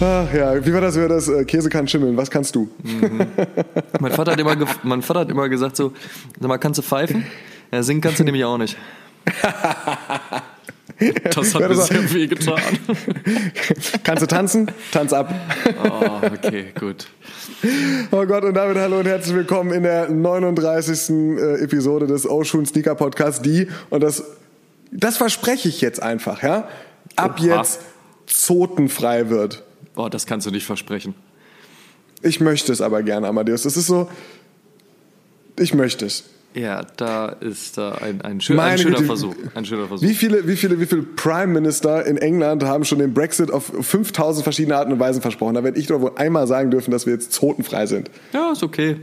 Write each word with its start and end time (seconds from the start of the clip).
Ach 0.00 0.32
ja, 0.34 0.64
wie 0.66 0.72
war 0.74 0.80
das, 0.80 0.96
wie 0.96 1.02
war 1.02 1.08
das? 1.08 1.28
Äh, 1.28 1.44
Käse 1.44 1.68
kann 1.68 1.86
schimmeln, 1.86 2.16
was 2.16 2.30
kannst 2.30 2.54
du? 2.56 2.68
Mhm. 2.82 3.26
Mein, 4.00 4.12
Vater 4.12 4.32
hat 4.32 4.40
immer 4.40 4.56
mein 4.82 5.02
Vater 5.02 5.20
hat 5.20 5.30
immer 5.30 5.48
gesagt 5.48 5.76
so, 5.76 5.92
sag 6.38 6.48
mal, 6.48 6.58
kannst 6.58 6.78
du 6.78 6.82
pfeifen? 6.82 7.24
Ja, 7.72 7.82
singen 7.82 8.00
kannst 8.00 8.18
du 8.18 8.24
nämlich 8.24 8.44
auch 8.44 8.58
nicht. 8.58 8.76
Das 11.34 11.54
hat 11.54 11.60
Ja, 11.60 11.68
mir 11.68 11.74
das 11.74 11.78
war- 11.78 11.86
sehr 11.86 12.12
weh 12.12 12.26
getan. 12.26 12.60
Kannst 14.04 14.22
du 14.22 14.26
tanzen? 14.26 14.70
Tanz 14.92 15.12
ab. 15.12 15.32
Oh, 15.82 16.26
okay, 16.26 16.66
gut. 16.78 17.06
Oh 18.10 18.26
Gott, 18.26 18.44
und 18.44 18.54
damit 18.54 18.76
hallo 18.76 18.98
und 19.00 19.06
herzlich 19.06 19.34
willkommen 19.34 19.72
in 19.72 19.82
der 19.84 20.08
39. 20.10 21.10
äh, 21.38 21.62
Episode 21.64 22.06
des 22.06 22.28
Ocean 22.28 22.66
Sneaker 22.66 22.94
Podcasts, 22.94 23.42
die, 23.42 23.68
und 23.90 24.02
das, 24.02 24.22
das 24.92 25.16
verspreche 25.16 25.68
ich 25.68 25.80
jetzt 25.80 26.02
einfach, 26.02 26.42
ja, 26.42 26.68
ab 27.16 27.38
Oha. 27.40 27.58
jetzt 27.60 27.80
zotenfrei 28.26 29.30
wird. 29.30 29.62
Boah, 29.94 30.10
das 30.10 30.26
kannst 30.26 30.46
du 30.46 30.50
nicht 30.50 30.66
versprechen. 30.66 31.14
Ich 32.22 32.40
möchte 32.40 32.72
es 32.72 32.80
aber 32.80 33.02
gerne, 33.02 33.28
Amadeus. 33.28 33.62
Das 33.62 33.76
ist 33.76 33.86
so, 33.86 34.08
ich 35.58 35.74
möchte 35.74 36.06
es. 36.06 36.24
Ja, 36.54 36.82
da 36.96 37.28
ist 37.28 37.78
da 37.78 37.92
ein, 37.96 38.20
ein, 38.20 38.40
schön, 38.40 38.58
ein 38.60 38.78
schöner 38.78 38.94
Güte. 38.96 39.06
Versuch. 39.06 39.34
Ein 39.54 39.64
schöner 39.64 39.88
Versuch. 39.88 40.06
Wie 40.06 40.14
viele, 40.14 40.46
wie 40.46 40.54
viele, 40.54 40.78
wie 40.78 40.86
viele 40.86 41.02
Prime 41.02 41.48
Minister 41.48 42.06
in 42.06 42.16
England 42.16 42.62
haben 42.62 42.84
schon 42.84 43.00
den 43.00 43.12
Brexit 43.12 43.50
auf 43.50 43.72
5000 43.80 44.44
verschiedene 44.44 44.76
Arten 44.76 44.92
und 44.92 45.00
Weisen 45.00 45.20
versprochen? 45.20 45.54
Da 45.54 45.64
werde 45.64 45.80
ich 45.80 45.88
doch 45.88 46.00
wohl 46.00 46.12
einmal 46.14 46.46
sagen 46.46 46.70
dürfen, 46.70 46.92
dass 46.92 47.06
wir 47.06 47.12
jetzt 47.12 47.32
zotenfrei 47.32 47.86
sind. 47.86 48.08
Ja, 48.32 48.52
ist 48.52 48.62
okay. 48.62 48.96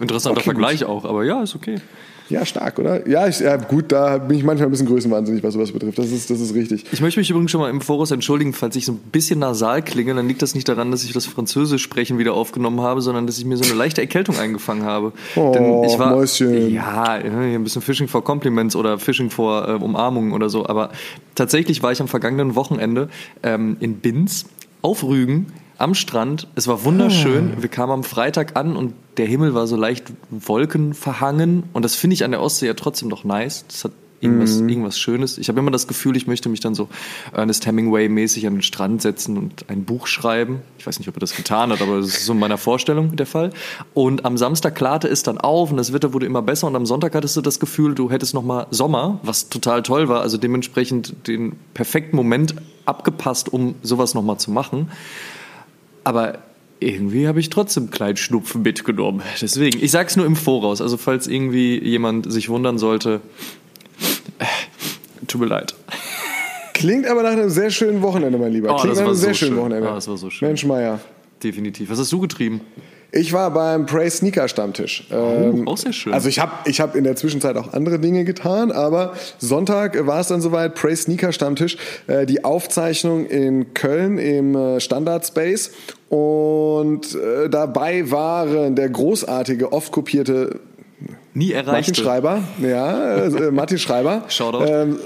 Interessanter 0.00 0.38
Okay, 0.38 0.44
Vergleich 0.44 0.84
auch, 0.84 1.04
aber 1.04 1.24
ja, 1.24 1.42
ist 1.42 1.56
okay. 1.56 1.80
Ja, 2.28 2.46
stark, 2.46 2.78
oder? 2.78 3.06
Ja, 3.08 3.26
ich, 3.28 3.40
ja, 3.40 3.56
gut, 3.56 3.92
da 3.92 4.18
bin 4.18 4.38
ich 4.38 4.44
manchmal 4.44 4.68
ein 4.68 4.70
bisschen 4.70 4.86
größenwahnsinnig, 4.86 5.42
was 5.42 5.54
sowas 5.54 5.72
betrifft. 5.72 5.98
Das 5.98 6.10
ist, 6.10 6.30
das 6.30 6.40
ist 6.40 6.54
richtig. 6.54 6.84
Ich 6.92 7.00
möchte 7.00 7.20
mich 7.20 7.30
übrigens 7.30 7.50
schon 7.50 7.60
mal 7.60 7.70
im 7.70 7.80
Voraus 7.80 8.10
entschuldigen, 8.10 8.52
falls 8.52 8.76
ich 8.76 8.86
so 8.86 8.92
ein 8.92 9.00
bisschen 9.10 9.38
nasal 9.38 9.82
klinge. 9.82 10.14
Dann 10.14 10.28
liegt 10.28 10.42
das 10.42 10.54
nicht 10.54 10.68
daran, 10.68 10.90
dass 10.90 11.04
ich 11.04 11.12
das 11.12 11.26
Französisch 11.26 11.82
sprechen 11.82 12.18
wieder 12.18 12.34
aufgenommen 12.34 12.80
habe, 12.80 13.02
sondern 13.02 13.26
dass 13.26 13.38
ich 13.38 13.44
mir 13.44 13.56
so 13.56 13.64
eine 13.64 13.74
leichte 13.74 14.00
Erkältung 14.00 14.38
eingefangen 14.38 14.84
habe. 14.84 15.12
Oh, 15.36 15.84
ich 15.86 15.98
war, 15.98 16.14
Mäuschen. 16.14 16.72
Ja, 16.72 17.04
ein 17.04 17.64
bisschen 17.64 17.82
Fishing 17.82 18.08
for 18.08 18.24
Compliments 18.24 18.76
oder 18.76 18.98
Fishing 18.98 19.30
for 19.30 19.68
äh, 19.68 19.72
Umarmungen 19.72 20.32
oder 20.32 20.48
so. 20.48 20.66
Aber 20.66 20.90
tatsächlich 21.34 21.82
war 21.82 21.92
ich 21.92 22.00
am 22.00 22.08
vergangenen 22.08 22.54
Wochenende 22.54 23.08
ähm, 23.42 23.76
in 23.80 23.96
Binz 23.96 24.46
auf 24.80 25.04
Rügen 25.04 25.52
am 25.82 25.94
Strand. 25.94 26.46
Es 26.54 26.68
war 26.68 26.84
wunderschön. 26.84 27.60
Wir 27.60 27.68
kamen 27.68 27.92
am 27.92 28.04
Freitag 28.04 28.56
an 28.56 28.76
und 28.76 28.94
der 29.16 29.26
Himmel 29.26 29.54
war 29.54 29.66
so 29.66 29.76
leicht 29.76 30.12
wolkenverhangen. 30.30 31.64
Und 31.72 31.84
das 31.84 31.96
finde 31.96 32.14
ich 32.14 32.24
an 32.24 32.30
der 32.30 32.40
Ostsee 32.40 32.66
ja 32.66 32.74
trotzdem 32.74 33.08
noch 33.08 33.24
nice. 33.24 33.64
Das 33.66 33.84
hat 33.84 33.92
irgendwas, 34.20 34.60
irgendwas 34.60 34.98
Schönes. 34.98 35.36
Ich 35.36 35.48
habe 35.48 35.58
immer 35.58 35.72
das 35.72 35.88
Gefühl, 35.88 36.16
ich 36.16 36.28
möchte 36.28 36.48
mich 36.48 36.60
dann 36.60 36.76
so 36.76 36.88
Ernest 37.32 37.66
Hemingway-mäßig 37.66 38.46
an 38.46 38.54
den 38.54 38.62
Strand 38.62 39.02
setzen 39.02 39.36
und 39.36 39.68
ein 39.68 39.84
Buch 39.84 40.06
schreiben. 40.06 40.62
Ich 40.78 40.86
weiß 40.86 41.00
nicht, 41.00 41.08
ob 41.08 41.16
er 41.16 41.20
das 41.20 41.34
getan 41.34 41.72
hat, 41.72 41.82
aber 41.82 41.96
das 41.96 42.06
ist 42.06 42.26
so 42.26 42.32
in 42.32 42.38
meiner 42.38 42.58
Vorstellung 42.58 43.16
der 43.16 43.26
Fall. 43.26 43.50
Und 43.92 44.24
am 44.24 44.38
Samstag 44.38 44.76
klarte 44.76 45.08
es 45.08 45.24
dann 45.24 45.38
auf 45.38 45.72
und 45.72 45.76
das 45.76 45.92
Wetter 45.92 46.12
wurde 46.12 46.26
immer 46.26 46.42
besser 46.42 46.68
und 46.68 46.76
am 46.76 46.86
Sonntag 46.86 47.14
hattest 47.16 47.36
du 47.36 47.40
das 47.40 47.58
Gefühl, 47.58 47.96
du 47.96 48.10
hättest 48.10 48.34
noch 48.34 48.44
mal 48.44 48.68
Sommer, 48.70 49.18
was 49.24 49.48
total 49.48 49.82
toll 49.82 50.08
war. 50.08 50.20
Also 50.20 50.38
dementsprechend 50.38 51.26
den 51.26 51.56
perfekten 51.74 52.16
Moment 52.16 52.54
abgepasst, 52.86 53.52
um 53.52 53.74
sowas 53.82 54.14
noch 54.14 54.22
mal 54.22 54.38
zu 54.38 54.52
machen. 54.52 54.88
Aber 56.04 56.38
irgendwie 56.80 57.28
habe 57.28 57.40
ich 57.40 57.48
trotzdem 57.50 57.90
Kleinschnupfen 57.90 58.62
mitgenommen. 58.62 59.22
Deswegen, 59.40 59.82
ich 59.82 59.90
sag's 59.90 60.16
nur 60.16 60.26
im 60.26 60.36
Voraus. 60.36 60.80
Also 60.80 60.96
falls 60.96 61.26
irgendwie 61.26 61.78
jemand 61.78 62.30
sich 62.30 62.48
wundern 62.48 62.78
sollte, 62.78 63.20
äh, 64.38 64.44
tut 65.26 65.40
mir 65.40 65.46
leid. 65.46 65.74
Klingt 66.74 67.06
aber 67.06 67.22
nach 67.22 67.30
einem 67.30 67.50
sehr 67.50 67.70
schönen 67.70 68.02
Wochenende, 68.02 68.38
mein 68.38 68.52
Lieber. 68.52 68.74
Oh, 68.74 68.76
Klingt 68.76 68.92
das 68.92 68.98
nach 68.98 69.04
war 69.04 69.10
einem 69.12 69.16
so 69.16 69.24
sehr 69.24 69.34
schönen 69.34 69.52
schön. 69.52 69.60
Wochenende. 69.60 69.88
Oh, 69.88 69.94
das 69.94 70.08
war 70.08 70.16
so 70.16 70.30
schön. 70.30 70.48
Mensch, 70.48 70.64
Meier. 70.64 70.98
Definitiv. 71.42 71.90
Was 71.90 71.98
hast 71.98 72.10
du 72.10 72.20
getrieben? 72.20 72.60
Ich 73.14 73.34
war 73.34 73.50
beim 73.50 73.84
Prey 73.84 74.08
Sneaker 74.08 74.48
Stammtisch. 74.48 75.06
Ähm, 75.10 75.68
auch 75.68 75.76
sehr 75.76 75.92
schön. 75.92 76.14
Also 76.14 76.30
ich 76.30 76.38
habe 76.38 76.52
ich 76.64 76.80
hab 76.80 76.96
in 76.96 77.04
der 77.04 77.14
Zwischenzeit 77.14 77.58
auch 77.58 77.74
andere 77.74 77.98
Dinge 77.98 78.24
getan, 78.24 78.72
aber 78.72 79.12
Sonntag 79.38 80.06
war 80.06 80.20
es 80.20 80.28
dann 80.28 80.40
soweit, 80.40 80.74
Prey 80.74 80.96
Sneaker 80.96 81.30
Stammtisch, 81.30 81.76
äh, 82.06 82.24
die 82.24 82.42
Aufzeichnung 82.42 83.26
in 83.26 83.74
Köln 83.74 84.16
im 84.16 84.54
äh, 84.54 84.80
Standard 84.80 85.26
Space 85.26 85.72
und 86.08 87.14
äh, 87.14 87.50
dabei 87.50 88.10
waren 88.10 88.76
der 88.76 88.88
großartige, 88.88 89.74
oft 89.74 89.92
kopierte 89.92 90.60
Nie 91.34 91.52
Martin 91.52 91.68
erreicht. 91.68 91.96
Schreiber, 91.96 92.42
ja, 92.62 93.16
äh, 93.26 93.50
Martin 93.50 93.78
Schreiber. 93.78 94.24
Shoutout. 94.28 94.64
Ähm, 94.66 94.98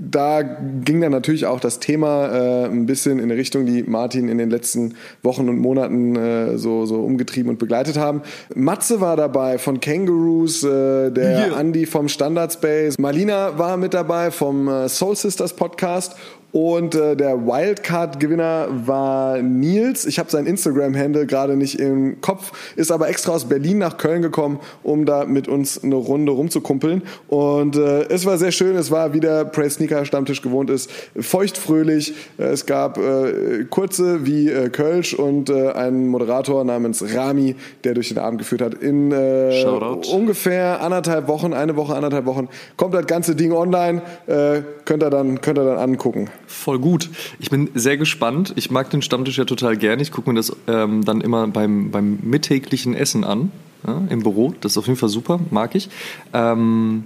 da 0.00 0.42
ging 0.42 1.00
dann 1.00 1.12
natürlich 1.12 1.46
auch 1.46 1.60
das 1.60 1.80
Thema 1.80 2.28
äh, 2.28 2.64
ein 2.66 2.86
bisschen 2.86 3.18
in 3.18 3.24
eine 3.24 3.36
Richtung, 3.36 3.66
die 3.66 3.82
Martin 3.82 4.28
in 4.28 4.38
den 4.38 4.50
letzten 4.50 4.94
Wochen 5.22 5.48
und 5.48 5.58
Monaten 5.58 6.16
äh, 6.16 6.58
so, 6.58 6.86
so 6.86 7.02
umgetrieben 7.02 7.50
und 7.50 7.58
begleitet 7.58 7.96
haben. 7.96 8.22
Matze 8.54 9.00
war 9.00 9.16
dabei 9.16 9.58
von 9.58 9.80
Kangaroos, 9.80 10.62
äh, 10.62 11.10
der 11.10 11.34
Yeah. 11.34 11.60
Andy 11.60 11.86
vom 11.86 12.08
Standard 12.08 12.52
Space, 12.52 12.98
Marlina 12.98 13.58
war 13.58 13.76
mit 13.76 13.94
dabei 13.94 14.30
vom 14.30 14.68
äh, 14.68 14.88
Soul 14.88 15.16
Sisters 15.16 15.54
Podcast 15.54 16.14
und 16.54 16.94
äh, 16.94 17.16
der 17.16 17.48
Wildcard-Gewinner 17.48 18.68
war 18.86 19.42
Nils. 19.42 20.06
Ich 20.06 20.20
habe 20.20 20.30
sein 20.30 20.46
Instagram-Handle 20.46 21.26
gerade 21.26 21.56
nicht 21.56 21.80
im 21.80 22.20
Kopf, 22.20 22.52
ist 22.76 22.92
aber 22.92 23.08
extra 23.08 23.32
aus 23.32 23.46
Berlin 23.46 23.78
nach 23.78 23.98
Köln 23.98 24.22
gekommen, 24.22 24.60
um 24.84 25.04
da 25.04 25.24
mit 25.24 25.48
uns 25.48 25.82
eine 25.82 25.96
Runde 25.96 26.30
rumzukumpeln. 26.30 27.02
Und 27.26 27.74
äh, 27.74 28.04
es 28.04 28.24
war 28.24 28.38
sehr 28.38 28.52
schön. 28.52 28.76
Es 28.76 28.92
war, 28.92 29.12
wie 29.12 29.18
der 29.18 29.46
Prey 29.46 29.68
Sneaker 29.68 30.04
Stammtisch 30.04 30.42
gewohnt 30.42 30.70
ist, 30.70 30.92
feuchtfröhlich. 31.18 32.14
Äh, 32.38 32.44
es 32.44 32.66
gab 32.66 32.98
äh, 32.98 33.64
kurze 33.68 34.24
wie 34.24 34.48
äh, 34.48 34.68
Kölsch 34.68 35.12
und 35.12 35.50
äh, 35.50 35.72
einen 35.72 36.06
Moderator 36.06 36.62
namens 36.62 37.04
Rami, 37.16 37.56
der 37.82 37.94
durch 37.94 38.10
den 38.10 38.18
Abend 38.18 38.38
geführt 38.38 38.62
hat. 38.62 38.74
In 38.74 39.10
äh, 39.10 39.64
ungefähr 40.12 40.80
anderthalb 40.82 41.26
Wochen, 41.26 41.52
eine 41.52 41.74
Woche, 41.74 41.96
anderthalb 41.96 42.26
Wochen, 42.26 42.48
kommt 42.76 42.94
das 42.94 43.06
ganze 43.06 43.34
Ding 43.34 43.50
online. 43.50 44.02
Äh, 44.28 44.62
könnt, 44.84 45.02
ihr 45.02 45.10
dann, 45.10 45.40
könnt 45.40 45.58
ihr 45.58 45.64
dann 45.64 45.78
angucken. 45.78 46.30
Voll 46.46 46.78
gut. 46.78 47.10
Ich 47.38 47.50
bin 47.50 47.70
sehr 47.74 47.96
gespannt. 47.96 48.52
Ich 48.56 48.70
mag 48.70 48.90
den 48.90 49.02
Stammtisch 49.02 49.38
ja 49.38 49.44
total 49.44 49.76
gern. 49.76 50.00
Ich 50.00 50.12
gucke 50.12 50.30
mir 50.30 50.36
das 50.36 50.54
ähm, 50.66 51.04
dann 51.04 51.20
immer 51.20 51.46
beim, 51.46 51.90
beim 51.90 52.18
mittäglichen 52.22 52.94
Essen 52.94 53.24
an, 53.24 53.50
ja, 53.86 54.02
im 54.10 54.22
Büro. 54.22 54.54
Das 54.60 54.72
ist 54.72 54.78
auf 54.78 54.86
jeden 54.86 54.98
Fall 54.98 55.08
super, 55.08 55.40
mag 55.50 55.74
ich. 55.74 55.88
Ähm, 56.32 57.04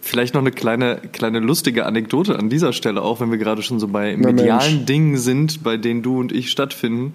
vielleicht 0.00 0.34
noch 0.34 0.40
eine 0.40 0.50
kleine, 0.50 0.96
kleine 1.12 1.38
lustige 1.40 1.86
Anekdote 1.86 2.38
an 2.38 2.48
dieser 2.50 2.72
Stelle, 2.72 3.02
auch 3.02 3.20
wenn 3.20 3.30
wir 3.30 3.38
gerade 3.38 3.62
schon 3.62 3.80
so 3.80 3.88
bei 3.88 4.16
Na 4.18 4.32
medialen 4.32 4.74
Mensch. 4.74 4.86
Dingen 4.86 5.16
sind, 5.16 5.62
bei 5.62 5.76
denen 5.76 6.02
du 6.02 6.18
und 6.18 6.32
ich 6.32 6.50
stattfinden. 6.50 7.14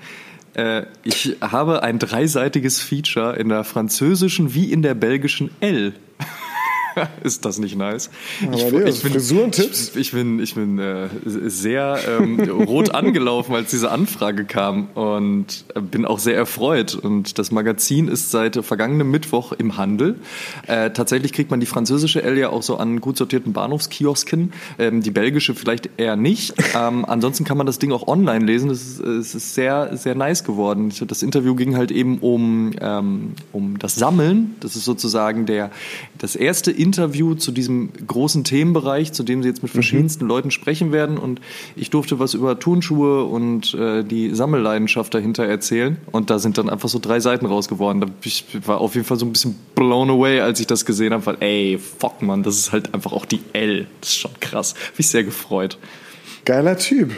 Äh, 0.54 0.84
ich 1.04 1.36
habe 1.42 1.84
ein 1.84 2.00
dreiseitiges 2.00 2.82
Feature 2.82 3.36
in 3.36 3.50
der 3.50 3.64
französischen 3.64 4.54
wie 4.54 4.72
in 4.72 4.82
der 4.82 4.96
belgischen 4.96 5.52
L. 5.60 5.94
Ist 7.24 7.46
das 7.46 7.60
nicht 7.60 7.76
nice? 7.78 8.10
Amadeus, 8.42 9.00
Frisurentipps? 9.02 9.90
Ich, 9.96 9.98
ich 9.98 10.12
bin, 10.12 10.40
ich 10.40 10.56
bin 10.56 10.80
äh, 10.80 11.08
sehr 11.26 12.00
ähm, 12.08 12.40
rot 12.50 12.94
angelaufen, 12.94 13.56
als 13.56 13.70
diese 13.72 13.92
Anfrage 13.92 14.46
kam 14.46 14.88
und 14.96 15.66
äh, 15.76 15.82
bin 15.82 16.06
auch 16.06 16.20
sehr 16.20 16.36
erfreut. 16.36 16.96
Und 16.96 17.38
das 17.40 17.52
Magazin 17.52 18.08
ist 18.08 18.32
seit 18.32 18.56
vergangenem 18.66 19.10
Mittwoch 19.12 19.52
im 19.54 19.78
Handel. 19.78 20.16
Äh, 20.68 20.92
tatsächlich 20.92 21.34
kriegt 21.34 21.52
man 21.52 21.60
die 21.60 21.66
französische 21.66 22.24
L 22.24 22.38
ja 22.38 22.50
auch 22.50 22.64
so 22.64 22.78
an 22.78 23.00
gut 23.02 23.18
sortierten 23.18 23.54
Bahnhofskiosken, 23.54 24.54
ähm, 24.80 25.02
die 25.02 25.12
belgische 25.12 25.56
vielleicht 25.56 25.90
eher 25.98 26.16
nicht. 26.16 26.54
Ähm, 26.76 27.06
ansonsten 27.06 27.44
kann 27.44 27.58
man 27.58 27.66
das 27.68 27.80
Ding 27.80 27.92
auch 27.92 28.08
online 28.08 28.46
lesen. 28.46 28.70
Das 28.70 28.82
ist, 28.82 29.00
es 29.00 29.36
ist 29.36 29.54
sehr, 29.56 29.96
sehr 29.98 30.16
nice 30.16 30.44
geworden. 30.44 30.90
Ich- 30.90 31.04
Das 31.08 31.22
Interview 31.24 31.56
ging 31.56 31.76
halt 31.78 31.92
eben 31.92 32.18
um, 32.20 32.72
ähm, 32.82 33.34
um 33.54 33.78
das 33.80 33.96
Sammeln. 33.96 34.56
Das 34.60 34.76
ist 34.76 34.86
sozusagen 34.86 35.46
der, 35.46 35.72
das 36.18 36.36
erste 36.36 36.72
Interview 36.72 36.87
zu 36.94 37.52
diesem 37.52 37.90
großen 38.06 38.44
Themenbereich, 38.44 39.14
zu 39.14 39.24
dem 39.24 39.42
sie 39.44 39.50
jetzt 39.50 39.64
mit 39.64 39.72
verschiedensten 39.72 40.26
Leuten 40.26 40.52
sprechen 40.52 40.92
werden. 40.92 41.18
Und 41.18 41.42
ich 41.76 41.90
durfte 41.90 42.20
was 42.20 42.34
über 42.34 42.60
Turnschuhe 42.60 43.24
und 43.24 43.74
äh, 43.74 44.04
die 44.04 44.34
Sammelleidenschaft 44.34 45.14
dahinter 45.14 45.46
erzählen. 45.46 45.98
Und 46.12 46.30
da 46.30 46.40
sind 46.40 46.58
dann 46.58 46.70
einfach 46.70 46.90
so 46.90 47.00
drei 47.00 47.20
Seiten 47.20 47.46
raus 47.46 47.68
geworden. 47.68 48.02
Da 48.02 48.08
ich 48.24 48.46
war 48.66 48.80
auf 48.80 48.96
jeden 48.96 49.06
Fall 49.06 49.18
so 49.18 49.26
ein 49.26 49.32
bisschen 49.32 49.56
blown 49.76 50.10
away, 50.10 50.42
als 50.42 50.60
ich 50.60 50.68
das 50.68 50.86
gesehen 50.86 51.14
habe, 51.14 51.26
weil 51.26 51.38
ey, 51.40 51.78
fuck 51.78 52.22
man, 52.22 52.44
das 52.44 52.58
ist 52.58 52.72
halt 52.72 52.94
einfach 52.94 53.14
auch 53.14 53.26
die 53.26 53.42
L. 53.54 53.88
Das 54.02 54.10
ist 54.10 54.18
schon 54.18 54.32
krass. 54.40 54.74
Hab 54.74 55.00
ich 55.00 55.08
sehr 55.08 55.24
gefreut. 55.24 55.78
Geiler 56.46 56.78
Typ. 56.78 57.12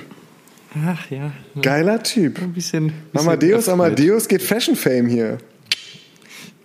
Ach 0.86 1.10
ja. 1.10 1.32
Geiler 1.62 2.04
Typ. 2.04 2.42
Ein 2.42 2.54
bisschen. 2.54 2.94
bisschen 3.12 3.28
Amadeus, 3.28 3.68
erfreut. 3.68 3.88
Amadeus 3.88 4.28
geht 4.28 4.42
Fashion 4.42 4.76
Fame 4.76 5.08
hier. 5.08 5.40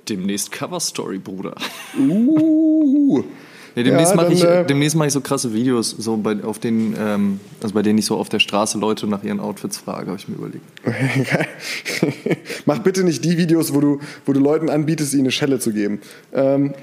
Demnächst 0.09 0.53
Cover 0.53 0.81
Story, 0.81 1.19
Bruder. 1.19 1.55
Uh. 1.99 3.25
Nee, 3.77 3.83
demnächst 3.83 4.15
Ja, 4.15 4.17
mache 4.17 4.33
ich, 4.33 4.45
äh, 4.45 4.65
demnächst 4.65 4.97
mache 4.97 5.09
ich 5.09 5.12
so 5.12 5.21
krasse 5.21 5.53
Videos, 5.53 5.91
so 5.91 6.17
bei, 6.17 6.43
auf 6.45 6.61
denen, 6.61 6.95
ähm, 6.99 7.41
also 7.61 7.75
bei 7.75 7.83
denen 7.83 7.99
ich 7.99 8.06
so 8.06 8.17
auf 8.17 8.29
der 8.29 8.39
Straße 8.39 8.79
Leute 8.79 9.06
nach 9.09 9.25
ihren 9.25 9.41
Outfits 9.41 9.79
frage, 9.79 10.06
habe 10.09 10.19
ich 10.19 10.29
mir 10.29 10.37
überlegt. 10.37 10.65
Mach 12.67 12.79
bitte 12.79 13.03
nicht 13.03 13.25
die 13.25 13.37
Videos, 13.37 13.75
wo 13.75 13.81
du, 13.81 14.01
wo 14.27 14.33
du 14.33 14.39
Leuten 14.39 14.71
anbietest, 14.71 15.12
ihnen 15.15 15.23
eine 15.23 15.33
Schelle 15.33 15.59
zu 15.59 15.73
geben. 15.73 16.01
Ähm, 16.33 16.75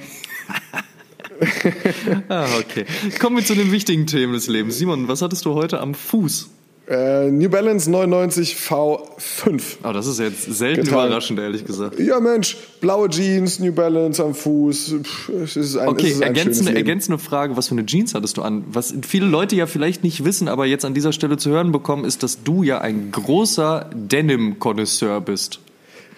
Ah, 2.30 2.46
okay. 2.60 2.86
Kommen 3.20 3.38
wir 3.38 3.46
zu 3.46 3.56
den 3.56 3.72
wichtigen 3.72 4.06
Themen 4.06 4.34
des 4.34 4.48
Lebens. 4.48 4.78
Simon, 4.78 5.08
was 5.08 5.22
hattest 5.22 5.46
du 5.46 5.56
heute 5.56 5.80
am 5.80 5.96
Fuß? 5.96 6.50
Äh, 6.92 7.32
New 7.32 7.50
Balance 7.50 7.90
99 7.90 8.56
V5. 8.58 9.78
Oh, 9.84 9.94
das 9.94 10.08
ist 10.08 10.20
jetzt 10.20 10.44
selten 10.44 10.84
Getan. 10.84 11.08
überraschend, 11.08 11.40
ehrlich 11.40 11.64
gesagt. 11.64 11.98
Ja, 11.98 12.20
Mensch, 12.20 12.58
blaue 12.82 13.08
Jeans, 13.08 13.60
New 13.60 13.72
Balance 13.72 14.22
am 14.22 14.36
Fuß. 14.36 14.96
Es 15.44 15.56
ist 15.56 15.78
ein, 15.78 15.88
es 15.88 15.92
Okay, 15.94 16.10
ist 16.10 16.18
ein 16.18 16.36
ergänzende, 16.36 16.76
ergänzende 16.76 17.18
Frage, 17.18 17.56
was 17.56 17.70
für 17.70 17.76
eine 17.76 17.86
Jeans 17.86 18.14
hattest 18.14 18.36
du 18.36 18.42
an? 18.42 18.66
Was 18.72 18.94
viele 19.08 19.26
Leute 19.26 19.56
ja 19.56 19.68
vielleicht 19.68 20.04
nicht 20.04 20.26
wissen, 20.26 20.50
aber 20.50 20.66
jetzt 20.66 20.84
an 20.84 20.94
dieser 20.94 21.14
Stelle 21.14 21.38
zu 21.38 21.50
hören 21.50 21.72
bekommen, 21.72 22.04
ist, 22.04 22.24
dass 22.24 22.44
du 22.44 22.64
ja 22.64 22.80
ein 22.82 23.12
großer 23.12 23.90
Denim-Konnoisseur 23.94 25.22
bist. 25.22 25.60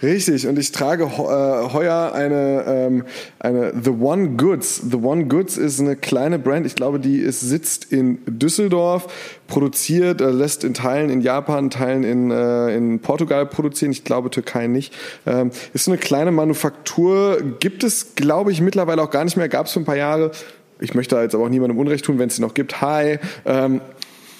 Richtig, 0.01 0.47
und 0.47 0.59
ich 0.59 0.71
trage 0.71 1.03
äh, 1.03 1.07
heuer 1.07 2.11
eine, 2.13 2.65
ähm, 2.67 3.03
eine 3.39 3.73
The 3.81 3.91
One 3.91 4.31
Goods. 4.31 4.81
The 4.89 4.97
One 4.97 5.25
Goods 5.25 5.57
ist 5.57 5.79
eine 5.79 5.95
kleine 5.95 6.39
Brand, 6.39 6.65
ich 6.65 6.75
glaube, 6.75 6.99
die 6.99 7.19
ist, 7.19 7.39
sitzt 7.39 7.91
in 7.91 8.19
Düsseldorf, 8.25 9.07
produziert, 9.47 10.19
äh, 10.19 10.29
lässt 10.29 10.63
in 10.63 10.73
Teilen 10.73 11.09
in 11.09 11.21
Japan, 11.21 11.69
Teilen 11.69 12.03
in, 12.03 12.31
äh, 12.31 12.75
in 12.75 12.99
Portugal 12.99 13.45
produzieren, 13.45 13.91
ich 13.91 14.03
glaube 14.03 14.29
Türkei 14.29 14.67
nicht. 14.67 14.93
Ähm, 15.25 15.51
ist 15.73 15.85
so 15.85 15.91
eine 15.91 15.99
kleine 15.99 16.31
Manufaktur, 16.31 17.37
gibt 17.59 17.83
es, 17.83 18.15
glaube 18.15 18.51
ich, 18.51 18.61
mittlerweile 18.61 19.01
auch 19.01 19.11
gar 19.11 19.23
nicht 19.23 19.37
mehr, 19.37 19.47
gab 19.47 19.67
es 19.67 19.73
für 19.73 19.79
ein 19.79 19.85
paar 19.85 19.97
Jahre. 19.97 20.31
Ich 20.79 20.95
möchte 20.95 21.15
jetzt 21.17 21.33
aber 21.33 21.45
auch 21.45 21.49
niemandem 21.49 21.77
Unrecht 21.77 22.03
tun, 22.03 22.19
wenn 22.19 22.27
es 22.27 22.35
sie 22.35 22.41
noch 22.41 22.53
gibt. 22.53 22.81
Hi. 22.81 23.19
Ähm, 23.45 23.79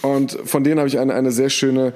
und 0.01 0.37
von 0.43 0.65
denen 0.65 0.79
habe 0.79 0.89
ich 0.89 0.99
eine, 0.99 1.13
eine 1.13 1.31
sehr 1.31 1.49
schöne 1.49 1.93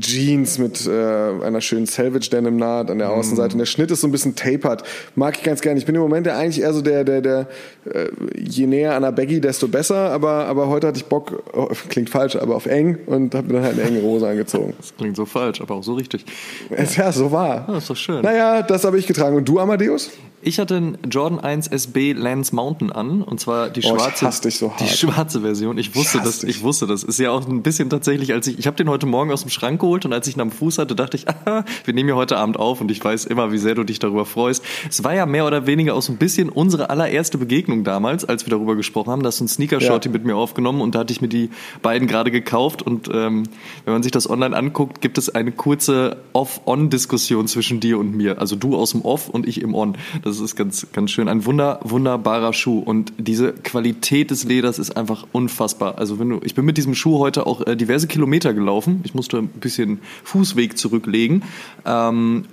Jeans 0.00 0.58
mit 0.58 0.86
äh, 0.86 0.90
einer 0.90 1.60
schönen 1.60 1.84
Salvage 1.84 2.30
Denim 2.30 2.56
Naht 2.56 2.90
an 2.90 2.98
der 2.98 3.10
Außenseite. 3.10 3.52
Und 3.52 3.58
der 3.58 3.66
Schnitt 3.66 3.90
ist 3.90 4.00
so 4.00 4.08
ein 4.08 4.12
bisschen 4.12 4.34
tapered. 4.34 4.82
Mag 5.14 5.36
ich 5.36 5.42
ganz 5.42 5.60
gerne. 5.60 5.78
Ich 5.78 5.84
bin 5.84 5.94
im 5.94 6.00
Moment 6.00 6.26
ja 6.26 6.38
eigentlich 6.38 6.62
eher 6.62 6.72
so 6.72 6.80
der, 6.80 7.04
der, 7.04 7.20
der, 7.20 7.48
äh, 7.84 8.08
je 8.38 8.66
näher 8.66 8.94
an 8.94 9.02
der 9.02 9.12
Baggy, 9.12 9.40
desto 9.40 9.68
besser. 9.68 10.10
Aber, 10.10 10.46
aber 10.46 10.68
heute 10.68 10.86
hatte 10.86 10.98
ich 10.98 11.04
Bock, 11.04 11.42
oh, 11.52 11.68
klingt 11.90 12.08
falsch, 12.08 12.36
aber 12.36 12.56
auf 12.56 12.64
eng 12.64 12.98
und 13.06 13.34
habe 13.34 13.48
mir 13.48 13.54
dann 13.54 13.64
halt 13.64 13.78
eine 13.78 13.88
enge 13.88 14.02
Hose 14.02 14.26
angezogen. 14.26 14.72
Das 14.78 14.96
klingt 14.96 15.16
so 15.16 15.26
falsch, 15.26 15.60
aber 15.60 15.74
auch 15.74 15.84
so 15.84 15.94
richtig. 15.94 16.24
Es, 16.70 16.96
ja, 16.96 17.12
so 17.12 17.30
war. 17.30 17.68
Ah, 17.68 17.76
ist 17.76 17.90
doch 17.90 17.96
schön. 17.96 18.22
Naja, 18.22 18.62
das 18.62 18.84
habe 18.84 18.98
ich 18.98 19.06
getragen. 19.06 19.36
Und 19.36 19.46
du, 19.46 19.60
Amadeus? 19.60 20.10
Ich 20.46 20.58
hatte 20.58 20.76
einen 20.76 20.98
Jordan 21.10 21.40
1 21.40 21.68
SB 21.68 22.12
Lance 22.12 22.54
Mountain 22.54 22.92
an 22.92 23.22
und 23.22 23.40
zwar 23.40 23.70
die 23.70 23.80
Oh, 23.84 23.96
schwarze, 23.96 24.50
so 24.50 24.72
die 24.78 24.86
schwarze 24.88 25.40
Version. 25.40 25.78
Ich 25.78 25.94
wusste 25.96 26.18
Ich 26.18 26.24
das, 26.24 26.38
dich. 26.40 26.50
ich 26.50 26.62
wusste 26.62 26.86
das. 26.86 27.02
Ist 27.02 27.18
ja 27.18 27.30
auch 27.30 27.48
ein 27.48 27.62
bisschen 27.62 27.88
tatsächlich, 27.88 28.32
als 28.34 28.46
ich, 28.46 28.58
ich 28.58 28.66
habe 28.66 28.76
den 28.76 28.90
heute 28.90 29.06
Morgen 29.06 29.32
aus 29.32 29.40
dem 29.40 29.50
Schrank 29.50 29.80
geholt 29.80 30.04
und 30.04 30.12
als 30.12 30.28
ich 30.28 30.36
ihn 30.36 30.42
am 30.42 30.50
Fuß 30.50 30.76
hatte, 30.76 30.94
dachte 30.94 31.16
ich, 31.16 31.26
ah, 31.46 31.64
wir 31.84 31.94
nehmen 31.94 32.10
ja 32.10 32.14
heute 32.14 32.36
Abend 32.36 32.58
auf 32.58 32.82
und 32.82 32.90
ich 32.90 33.02
weiß 33.02 33.24
immer, 33.24 33.52
wie 33.52 33.58
sehr 33.58 33.74
du 33.74 33.84
dich 33.84 34.00
darüber 34.00 34.26
freust. 34.26 34.62
Es 34.90 35.02
war 35.02 35.14
ja 35.14 35.24
mehr 35.24 35.46
oder 35.46 35.66
weniger 35.66 35.94
auch 35.94 36.02
so 36.02 36.12
ein 36.12 36.18
bisschen 36.18 36.50
unsere 36.50 36.90
allererste 36.90 37.38
Begegnung 37.38 37.82
damals, 37.82 38.26
als 38.26 38.44
wir 38.44 38.50
darüber 38.50 38.76
gesprochen 38.76 39.10
haben. 39.10 39.22
Da 39.22 39.28
hast 39.28 39.40
du 39.40 39.44
einen 39.44 39.48
Sneaker-Shorty 39.48 40.08
Ja. 40.08 40.12
mit 40.12 40.26
mir 40.26 40.36
aufgenommen 40.36 40.82
und 40.82 40.94
da 40.94 40.98
hatte 41.00 41.12
ich 41.14 41.22
mir 41.22 41.28
die 41.28 41.48
beiden 41.80 42.06
gerade 42.06 42.30
gekauft 42.30 42.82
und 42.82 43.08
ähm, 43.12 43.44
wenn 43.86 43.94
man 43.94 44.02
sich 44.02 44.12
das 44.12 44.28
online 44.28 44.54
anguckt, 44.54 45.00
gibt 45.00 45.16
es 45.16 45.30
eine 45.34 45.52
kurze 45.52 46.18
Off-On-Diskussion 46.34 47.48
zwischen 47.48 47.80
dir 47.80 47.98
und 47.98 48.14
mir. 48.14 48.38
Also 48.40 48.56
du 48.56 48.76
aus 48.76 48.90
dem 48.90 49.00
Off 49.02 49.28
und 49.30 49.48
ich 49.48 49.62
im 49.62 49.74
On. 49.74 49.96
Das 50.22 50.33
ist 50.40 50.56
ganz, 50.56 50.86
ganz 50.92 51.10
schön. 51.10 51.28
Ein 51.28 51.44
wunder, 51.44 51.80
wunderbarer 51.82 52.52
Schuh 52.52 52.78
und 52.78 53.12
diese 53.18 53.52
Qualität 53.52 54.30
des 54.30 54.44
Leders 54.44 54.78
ist 54.78 54.96
einfach 54.96 55.26
unfassbar. 55.32 55.98
Also 55.98 56.18
wenn 56.18 56.30
du, 56.30 56.40
ich 56.44 56.54
bin 56.54 56.64
mit 56.64 56.76
diesem 56.76 56.94
Schuh 56.94 57.18
heute 57.18 57.46
auch 57.46 57.66
äh, 57.66 57.76
diverse 57.76 58.06
Kilometer 58.06 58.54
gelaufen. 58.54 59.00
Ich 59.04 59.14
musste 59.14 59.38
ein 59.38 59.48
bisschen 59.48 60.00
Fußweg 60.24 60.78
zurücklegen. 60.78 61.42
Ähm, 61.84 62.44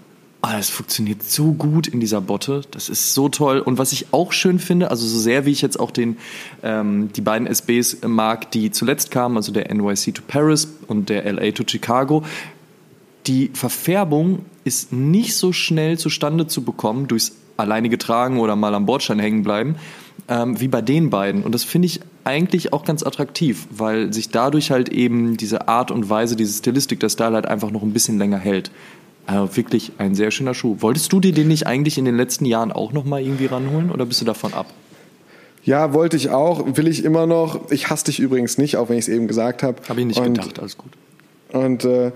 aber 0.44 0.58
es 0.58 0.70
funktioniert 0.72 1.22
so 1.22 1.54
gut 1.54 1.88
in 1.88 2.00
dieser 2.00 2.20
Botte. 2.20 2.62
Das 2.72 2.90
ist 2.90 3.14
so 3.14 3.30
toll. 3.30 3.60
Und 3.60 3.78
was 3.78 3.92
ich 3.92 4.08
auch 4.12 4.34
schön 4.34 4.58
finde, 4.58 4.90
also 4.90 5.06
so 5.06 5.20
sehr 5.20 5.46
wie 5.46 5.52
ich 5.52 5.62
jetzt 5.62 5.80
auch 5.80 5.92
den, 5.92 6.18
ähm, 6.64 7.14
die 7.14 7.22
beiden 7.22 7.46
SBs 7.46 7.98
mag, 8.08 8.50
die 8.50 8.72
zuletzt 8.72 9.12
kamen, 9.12 9.38
also 9.38 9.52
der 9.52 9.72
NYC 9.72 10.16
to 10.16 10.24
Paris 10.28 10.68
und 10.88 11.10
der 11.10 11.32
LA 11.32 11.52
to 11.52 11.64
Chicago, 11.68 12.24
die 13.28 13.52
Verfärbung 13.54 14.46
ist 14.64 14.92
nicht 14.92 15.36
so 15.36 15.54
schnell 15.54 16.00
zustande 16.00 16.48
zu 16.48 16.64
bekommen 16.64 17.08
durchs 17.08 17.36
alleinige 17.62 17.98
Tragen 17.98 18.40
oder 18.40 18.56
mal 18.56 18.74
am 18.76 18.86
Bordstein 18.86 19.20
hängen 19.20 19.44
bleiben, 19.44 19.76
ähm, 20.28 20.60
wie 20.60 20.68
bei 20.68 20.82
den 20.82 21.10
beiden. 21.10 21.44
Und 21.44 21.54
das 21.54 21.64
finde 21.64 21.86
ich 21.88 22.02
eigentlich 22.24 22.74
auch 22.74 22.84
ganz 22.84 23.04
attraktiv, 23.04 23.68
weil 23.72 24.14
sich 24.14 24.30
dadurch 24.30 24.72
halt 24.72 24.90
eben 24.90 25.38
diese 25.38 25.68
Art 25.68 25.92
und 25.92 26.10
Weise, 26.10 26.36
diese 26.36 26.58
Stilistik, 26.58 27.00
der 27.00 27.10
Style 27.10 27.34
halt 27.34 27.46
einfach 27.46 27.72
noch 27.72 27.84
ein 27.84 27.94
bisschen 27.94 28.18
länger 28.18 28.38
hält. 28.38 28.72
Also 29.26 29.56
wirklich 29.56 29.94
ein 29.98 30.16
sehr 30.16 30.32
schöner 30.32 30.54
Schuh. 30.54 30.78
Wolltest 30.80 31.14
du 31.14 31.20
dir 31.20 31.32
den 31.32 31.48
nicht 31.48 31.68
eigentlich 31.68 31.98
in 31.98 32.06
den 32.06 32.18
letzten 32.18 32.46
Jahren 32.46 32.72
auch 32.72 32.92
noch 32.92 33.06
mal 33.06 33.22
irgendwie 33.22 33.46
ranholen 33.46 33.92
oder 33.92 34.06
bist 34.06 34.22
du 34.22 34.26
davon 34.26 34.54
ab? 34.54 34.68
Ja, 35.64 35.94
wollte 35.94 36.18
ich 36.18 36.30
auch, 36.30 36.66
will 36.76 36.88
ich 36.88 37.04
immer 37.04 37.28
noch. 37.28 37.70
Ich 37.70 37.90
hasse 37.90 38.06
dich 38.06 38.20
übrigens 38.20 38.58
nicht, 38.58 38.78
auch 38.78 38.90
wenn 38.90 38.98
ich 38.98 39.08
es 39.08 39.10
eben 39.10 39.28
gesagt 39.28 39.62
habe. 39.62 39.78
Habe 39.88 40.00
ich 40.00 40.08
nicht 40.08 40.20
Und 40.20 40.34
gedacht, 40.34 40.60
alles 40.60 40.78
gut. 40.78 40.92
Und 41.52 41.86
äh, 41.86 42.12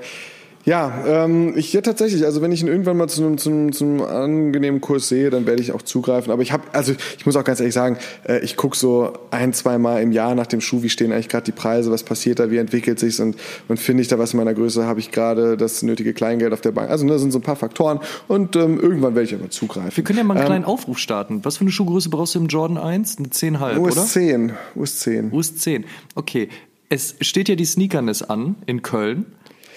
ja, 0.65 1.03
ähm, 1.05 1.53
ich 1.55 1.71
ja 1.73 1.81
tatsächlich, 1.81 2.25
also 2.25 2.41
wenn 2.41 2.51
ich 2.51 2.61
ihn 2.61 2.67
irgendwann 2.67 2.97
mal 2.97 3.07
zu 3.07 3.23
einem, 3.23 3.37
zu 3.37 3.51
einem, 3.51 3.71
zu 3.71 3.83
einem 3.83 4.01
angenehmen 4.01 4.81
Kurs 4.81 5.07
sehe, 5.07 5.29
dann 5.29 5.45
werde 5.45 5.61
ich 5.61 5.71
auch 5.71 5.83
zugreifen. 5.83 6.31
Aber 6.31 6.41
ich 6.41 6.51
habe, 6.51 6.63
also 6.73 6.93
ich 7.17 7.25
muss 7.27 7.35
auch 7.35 7.43
ganz 7.43 7.59
ehrlich 7.59 7.75
sagen, 7.75 7.97
äh, 8.27 8.39
ich 8.39 8.57
gucke 8.57 8.75
so 8.75 9.13
ein, 9.29 9.53
zwei 9.53 9.77
Mal 9.77 10.01
im 10.01 10.11
Jahr 10.11 10.33
nach 10.33 10.47
dem 10.47 10.61
Schuh, 10.61 10.81
wie 10.81 10.89
stehen 10.89 11.11
eigentlich 11.11 11.29
gerade 11.29 11.43
die 11.45 11.51
Preise, 11.51 11.91
was 11.91 12.01
passiert 12.01 12.39
da, 12.39 12.49
wie 12.49 12.57
entwickelt 12.57 12.99
sich's 12.99 13.19
und, 13.19 13.35
und 13.67 13.79
finde 13.79 14.01
ich 14.01 14.07
da 14.07 14.17
was 14.17 14.33
in 14.33 14.37
meiner 14.37 14.55
Größe, 14.55 14.87
habe 14.87 14.99
ich 14.99 15.11
gerade 15.11 15.55
das 15.55 15.83
nötige 15.83 16.13
Kleingeld 16.13 16.51
auf 16.51 16.61
der 16.61 16.71
Bank. 16.71 16.89
Also 16.89 17.07
da 17.07 17.19
sind 17.19 17.31
so 17.31 17.37
ein 17.37 17.43
paar 17.43 17.55
Faktoren 17.55 17.99
und 18.27 18.55
ähm, 18.55 18.79
irgendwann 18.79 19.13
werde 19.13 19.27
ich 19.27 19.35
aber 19.35 19.51
zugreifen. 19.51 19.95
Wir 19.95 20.03
können 20.03 20.17
ja 20.17 20.23
mal 20.23 20.33
einen 20.33 20.41
Ähm, 20.41 20.47
kleinen 20.47 20.65
Aufruf 20.65 20.97
starten. 20.97 21.45
Was 21.45 21.57
für 21.57 21.61
eine 21.61 21.71
Schuhgröße 21.71 22.09
brauchst 22.09 22.33
du 22.33 22.39
im 22.39 22.47
Jordan 22.47 22.79
1? 22.79 23.19
Eine 23.19 23.27
10,5, 23.27 23.77
US 23.77 23.97
oder? 23.97 24.05
10, 24.07 24.53
US 24.75 24.99
10. 24.99 25.31
US 25.31 25.55
10. 25.57 25.85
Okay. 26.15 26.49
Es 26.89 27.15
steht 27.21 27.49
ja 27.49 27.55
die 27.55 27.65
Sneakerness 27.65 28.21
an 28.23 28.55
in 28.65 28.81
Köln. 28.81 29.25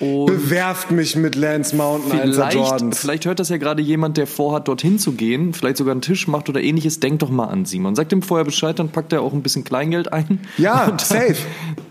Und 0.00 0.26
Bewerft 0.26 0.92
mich 0.92 1.16
mit 1.16 1.34
Lance 1.34 1.74
Mountain 1.74 2.20
1 2.20 2.36
vielleicht, 2.36 2.54
Jordans. 2.54 2.98
vielleicht 3.00 3.26
hört 3.26 3.40
das 3.40 3.48
ja 3.48 3.56
gerade 3.56 3.82
jemand, 3.82 4.16
der 4.16 4.28
vorhat, 4.28 4.68
dorthin 4.68 4.98
zu 4.98 5.12
gehen, 5.12 5.52
vielleicht 5.52 5.76
sogar 5.76 5.92
einen 5.92 6.02
Tisch 6.02 6.28
macht 6.28 6.48
oder 6.48 6.62
ähnliches. 6.62 7.00
Denk 7.00 7.18
doch 7.18 7.30
mal 7.30 7.46
an 7.46 7.64
Simon. 7.64 7.96
Sagt 7.96 8.12
ihm 8.12 8.22
vorher 8.22 8.44
Bescheid, 8.44 8.78
dann 8.78 8.90
packt 8.90 9.12
er 9.12 9.22
auch 9.22 9.32
ein 9.32 9.42
bisschen 9.42 9.64
Kleingeld 9.64 10.12
ein. 10.12 10.40
Ja, 10.56 10.84
Und 10.88 11.00
dann, 11.10 11.18
safe. 11.20 11.36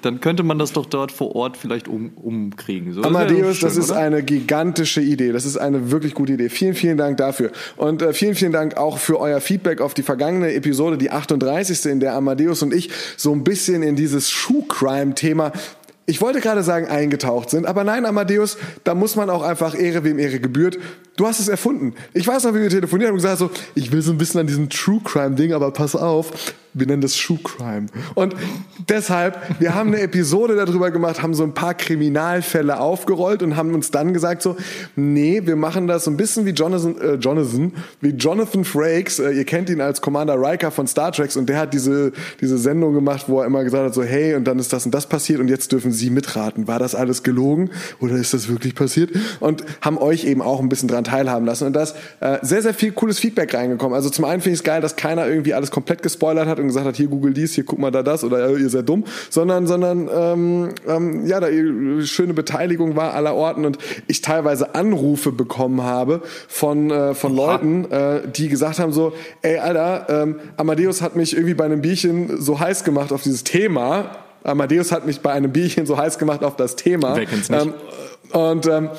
Dann 0.02 0.22
könnte 0.22 0.44
man 0.44 0.58
das 0.58 0.72
doch 0.72 0.86
dort 0.86 1.12
vor 1.12 1.36
Ort 1.36 1.58
vielleicht 1.58 1.90
um, 1.90 2.12
umkriegen. 2.16 2.94
So, 2.94 3.02
das 3.02 3.12
wäre 3.12 3.26
doch 3.26 3.32
Amadeus, 3.32 3.58
schön, 3.58 3.68
das 3.68 3.78
ist 3.78 3.92
eine 3.92 4.24
gigantische 4.24 5.02
Idee. 5.02 5.34
Das 5.34 5.46
ist 5.46 5.58
eine 5.58 5.92
wirklich 5.92 6.14
gute 6.14 6.34
Idee. 6.34 6.50
Vielen, 6.50 6.76
vielen 6.76 6.98
Dank 6.98 7.18
dafür. 7.18 7.52
Und 7.76 8.02
äh, 8.02 8.14
vielen, 8.14 8.36
vielen 8.36 8.54
Dank 8.54 8.78
auch 8.78 9.00
für 9.00 9.20
euer 9.20 9.42
Feedback 9.42 9.82
auf 9.82 9.94
die 9.94 10.04
vergangene 10.04 10.54
Episode, 10.54 10.98
die 10.98 11.12
38. 11.12 11.86
in 11.88 12.00
der 12.00 12.14
Amadeus 12.14 12.64
und 12.64 12.74
ich 12.74 12.90
so 13.18 13.34
ein 13.34 13.44
bisschen 13.44 13.84
in 13.84 13.98
dieses 13.98 14.32
Schuhcrime-Thema 14.32 15.52
ich 16.10 16.22
wollte 16.22 16.40
gerade 16.40 16.64
sagen, 16.64 16.88
eingetaucht 16.88 17.50
sind, 17.50 17.68
aber 17.68 17.84
nein, 17.84 18.06
Amadeus, 18.06 18.58
da 18.86 18.96
muss 18.96 19.18
man 19.18 19.30
auch 19.30 19.44
einfach 19.44 19.78
Ehre, 19.78 20.06
wem 20.06 20.18
Ehre 20.18 20.40
gebührt. 20.40 20.80
Du 21.18 21.26
hast 21.26 21.40
es 21.40 21.48
erfunden. 21.48 21.96
Ich 22.14 22.28
weiß 22.28 22.44
noch, 22.44 22.54
wie 22.54 22.62
wir 22.62 22.70
telefoniert 22.70 23.08
haben 23.08 23.16
und 23.16 23.24
gesagt 23.24 23.40
so, 23.40 23.50
ich 23.74 23.92
will 23.92 24.04
so 24.04 24.12
ein 24.12 24.20
bisschen 24.20 24.40
an 24.40 24.46
diesem 24.46 24.70
True 24.70 25.02
Crime 25.04 25.36
Ding, 25.36 25.52
aber 25.52 25.72
pass 25.72 25.96
auf, 25.96 26.32
wir 26.78 26.86
nennen 26.86 27.02
das 27.02 27.18
Shoe 27.18 27.40
Crime. 27.44 27.88
Und 28.14 28.36
deshalb, 28.88 29.40
wir 29.60 29.74
haben 29.74 29.90
eine 29.90 30.02
Episode 30.02 30.56
darüber 30.56 30.92
gemacht, 30.92 31.22
haben 31.22 31.34
so 31.34 31.44
ein 31.44 31.54
paar 31.54 31.74
Kriminalfälle 31.74 32.80
aufgerollt 32.80 33.42
und 33.42 33.56
haben 33.56 33.74
uns 33.74 33.90
dann 33.92 34.14
gesagt 34.14 34.44
so, 34.44 34.56
nee, 34.96 35.42
wir 35.44 35.56
machen 35.56 35.88
das 35.88 36.06
so 36.06 36.12
ein 36.12 36.18
bisschen 36.18 36.46
wie 36.46 36.52
Jonathan, 36.52 37.00
äh, 37.02 37.14
Jonathan, 37.16 37.74
wie 38.02 38.10
Jonathan 38.10 38.64
Frakes. 38.64 39.20
Äh, 39.20 39.32
ihr 39.32 39.46
kennt 39.46 39.70
ihn 39.70 39.82
als 39.82 40.02
Commander 40.02 40.36
Riker 40.40 40.72
von 40.72 40.88
Star 40.88 41.12
Trek 41.12 41.36
und 41.36 41.50
der 41.50 41.60
hat 41.60 41.74
diese, 41.74 42.12
diese 42.40 42.58
Sendung 42.58 42.94
gemacht, 42.94 43.26
wo 43.28 43.40
er 43.42 43.48
immer 43.48 43.64
gesagt 43.64 43.86
hat 43.86 43.94
so, 43.94 44.04
hey, 44.04 44.36
und 44.36 44.46
dann 44.46 44.60
ist 44.60 44.72
das 44.72 44.86
und 44.86 44.94
das 44.94 45.10
passiert 45.10 45.40
und 45.40 45.48
jetzt 45.48 45.72
dürfen 45.72 45.92
Sie 45.92 46.10
mitraten. 46.10 46.68
War 46.68 46.80
das 46.80 46.94
alles 46.94 47.24
gelogen 47.24 47.72
oder 48.00 48.16
ist 48.16 48.34
das 48.34 48.50
wirklich 48.50 48.76
passiert? 48.76 49.12
Und 49.40 49.64
haben 49.82 49.98
euch 49.98 50.26
eben 50.26 50.42
auch 50.42 50.60
ein 50.60 50.70
bisschen 50.70 50.88
dran 50.88 51.04
teilhaben 51.08 51.46
lassen. 51.46 51.66
Und 51.66 51.74
da 51.74 51.84
ist 51.84 51.96
äh, 52.20 52.38
sehr, 52.42 52.62
sehr 52.62 52.74
viel 52.74 52.92
cooles 52.92 53.20
Feedback 53.20 53.54
reingekommen. 53.54 53.96
Also 53.96 54.10
zum 54.10 54.26
einen 54.26 54.42
finde 54.42 54.54
ich 54.54 54.60
es 54.60 54.64
geil, 54.64 54.82
dass 54.82 54.96
keiner 54.96 55.28
irgendwie 55.28 55.54
alles 55.54 55.72
komplett 55.72 56.04
gespoilert 56.04 56.48
hat 56.48 56.60
und 56.60 56.68
gesagt 56.68 56.86
hat, 56.86 56.96
hier 56.96 57.08
google 57.08 57.34
dies, 57.34 57.54
hier 57.54 57.66
guck 57.66 57.80
mal 57.80 57.92
da 57.92 58.04
das 58.04 58.24
oder 58.24 58.50
äh, 58.50 58.62
ihr 58.62 58.70
seid 58.70 58.88
dumm, 58.88 59.06
sondern, 59.30 59.68
sondern 59.68 60.10
ähm, 60.14 60.70
ähm, 60.88 61.26
ja, 61.26 61.40
da 61.40 61.48
äh, 61.48 62.02
schöne 62.04 62.34
Beteiligung 62.34 62.96
war 62.96 63.14
aller 63.14 63.34
Orten 63.36 63.66
und 63.66 63.78
ich 64.08 64.22
teilweise 64.22 64.76
Anrufe 64.76 65.32
bekommen 65.32 65.84
habe 65.84 66.22
von, 66.48 66.92
äh, 66.92 67.14
von 67.14 67.36
Leuten, 67.36 67.90
äh, 67.92 68.22
die 68.28 68.50
gesagt 68.50 68.80
haben 68.80 68.92
so, 68.92 69.14
ey 69.42 69.58
Alter, 69.58 70.06
ähm, 70.10 70.40
Amadeus 70.58 71.02
hat 71.02 71.16
mich 71.16 71.34
irgendwie 71.34 71.54
bei 71.54 71.66
einem 71.66 71.82
Bierchen 71.82 72.40
so 72.42 72.60
heiß 72.60 72.84
gemacht 72.84 73.12
auf 73.12 73.24
dieses 73.24 73.44
Thema, 73.44 74.12
Amadeus 74.44 74.92
hat 74.92 75.06
mich 75.06 75.20
bei 75.22 75.32
einem 75.32 75.52
Bierchen 75.52 75.86
so 75.86 75.98
heiß 75.98 76.18
gemacht 76.20 76.44
auf 76.44 76.56
das 76.56 76.76
Thema. 76.76 77.16
Wer 77.16 77.26
kennt's 77.26 77.50
nicht? 77.50 77.66
Ähm, 77.66 77.74
und 78.32 78.68
ähm, 78.68 78.90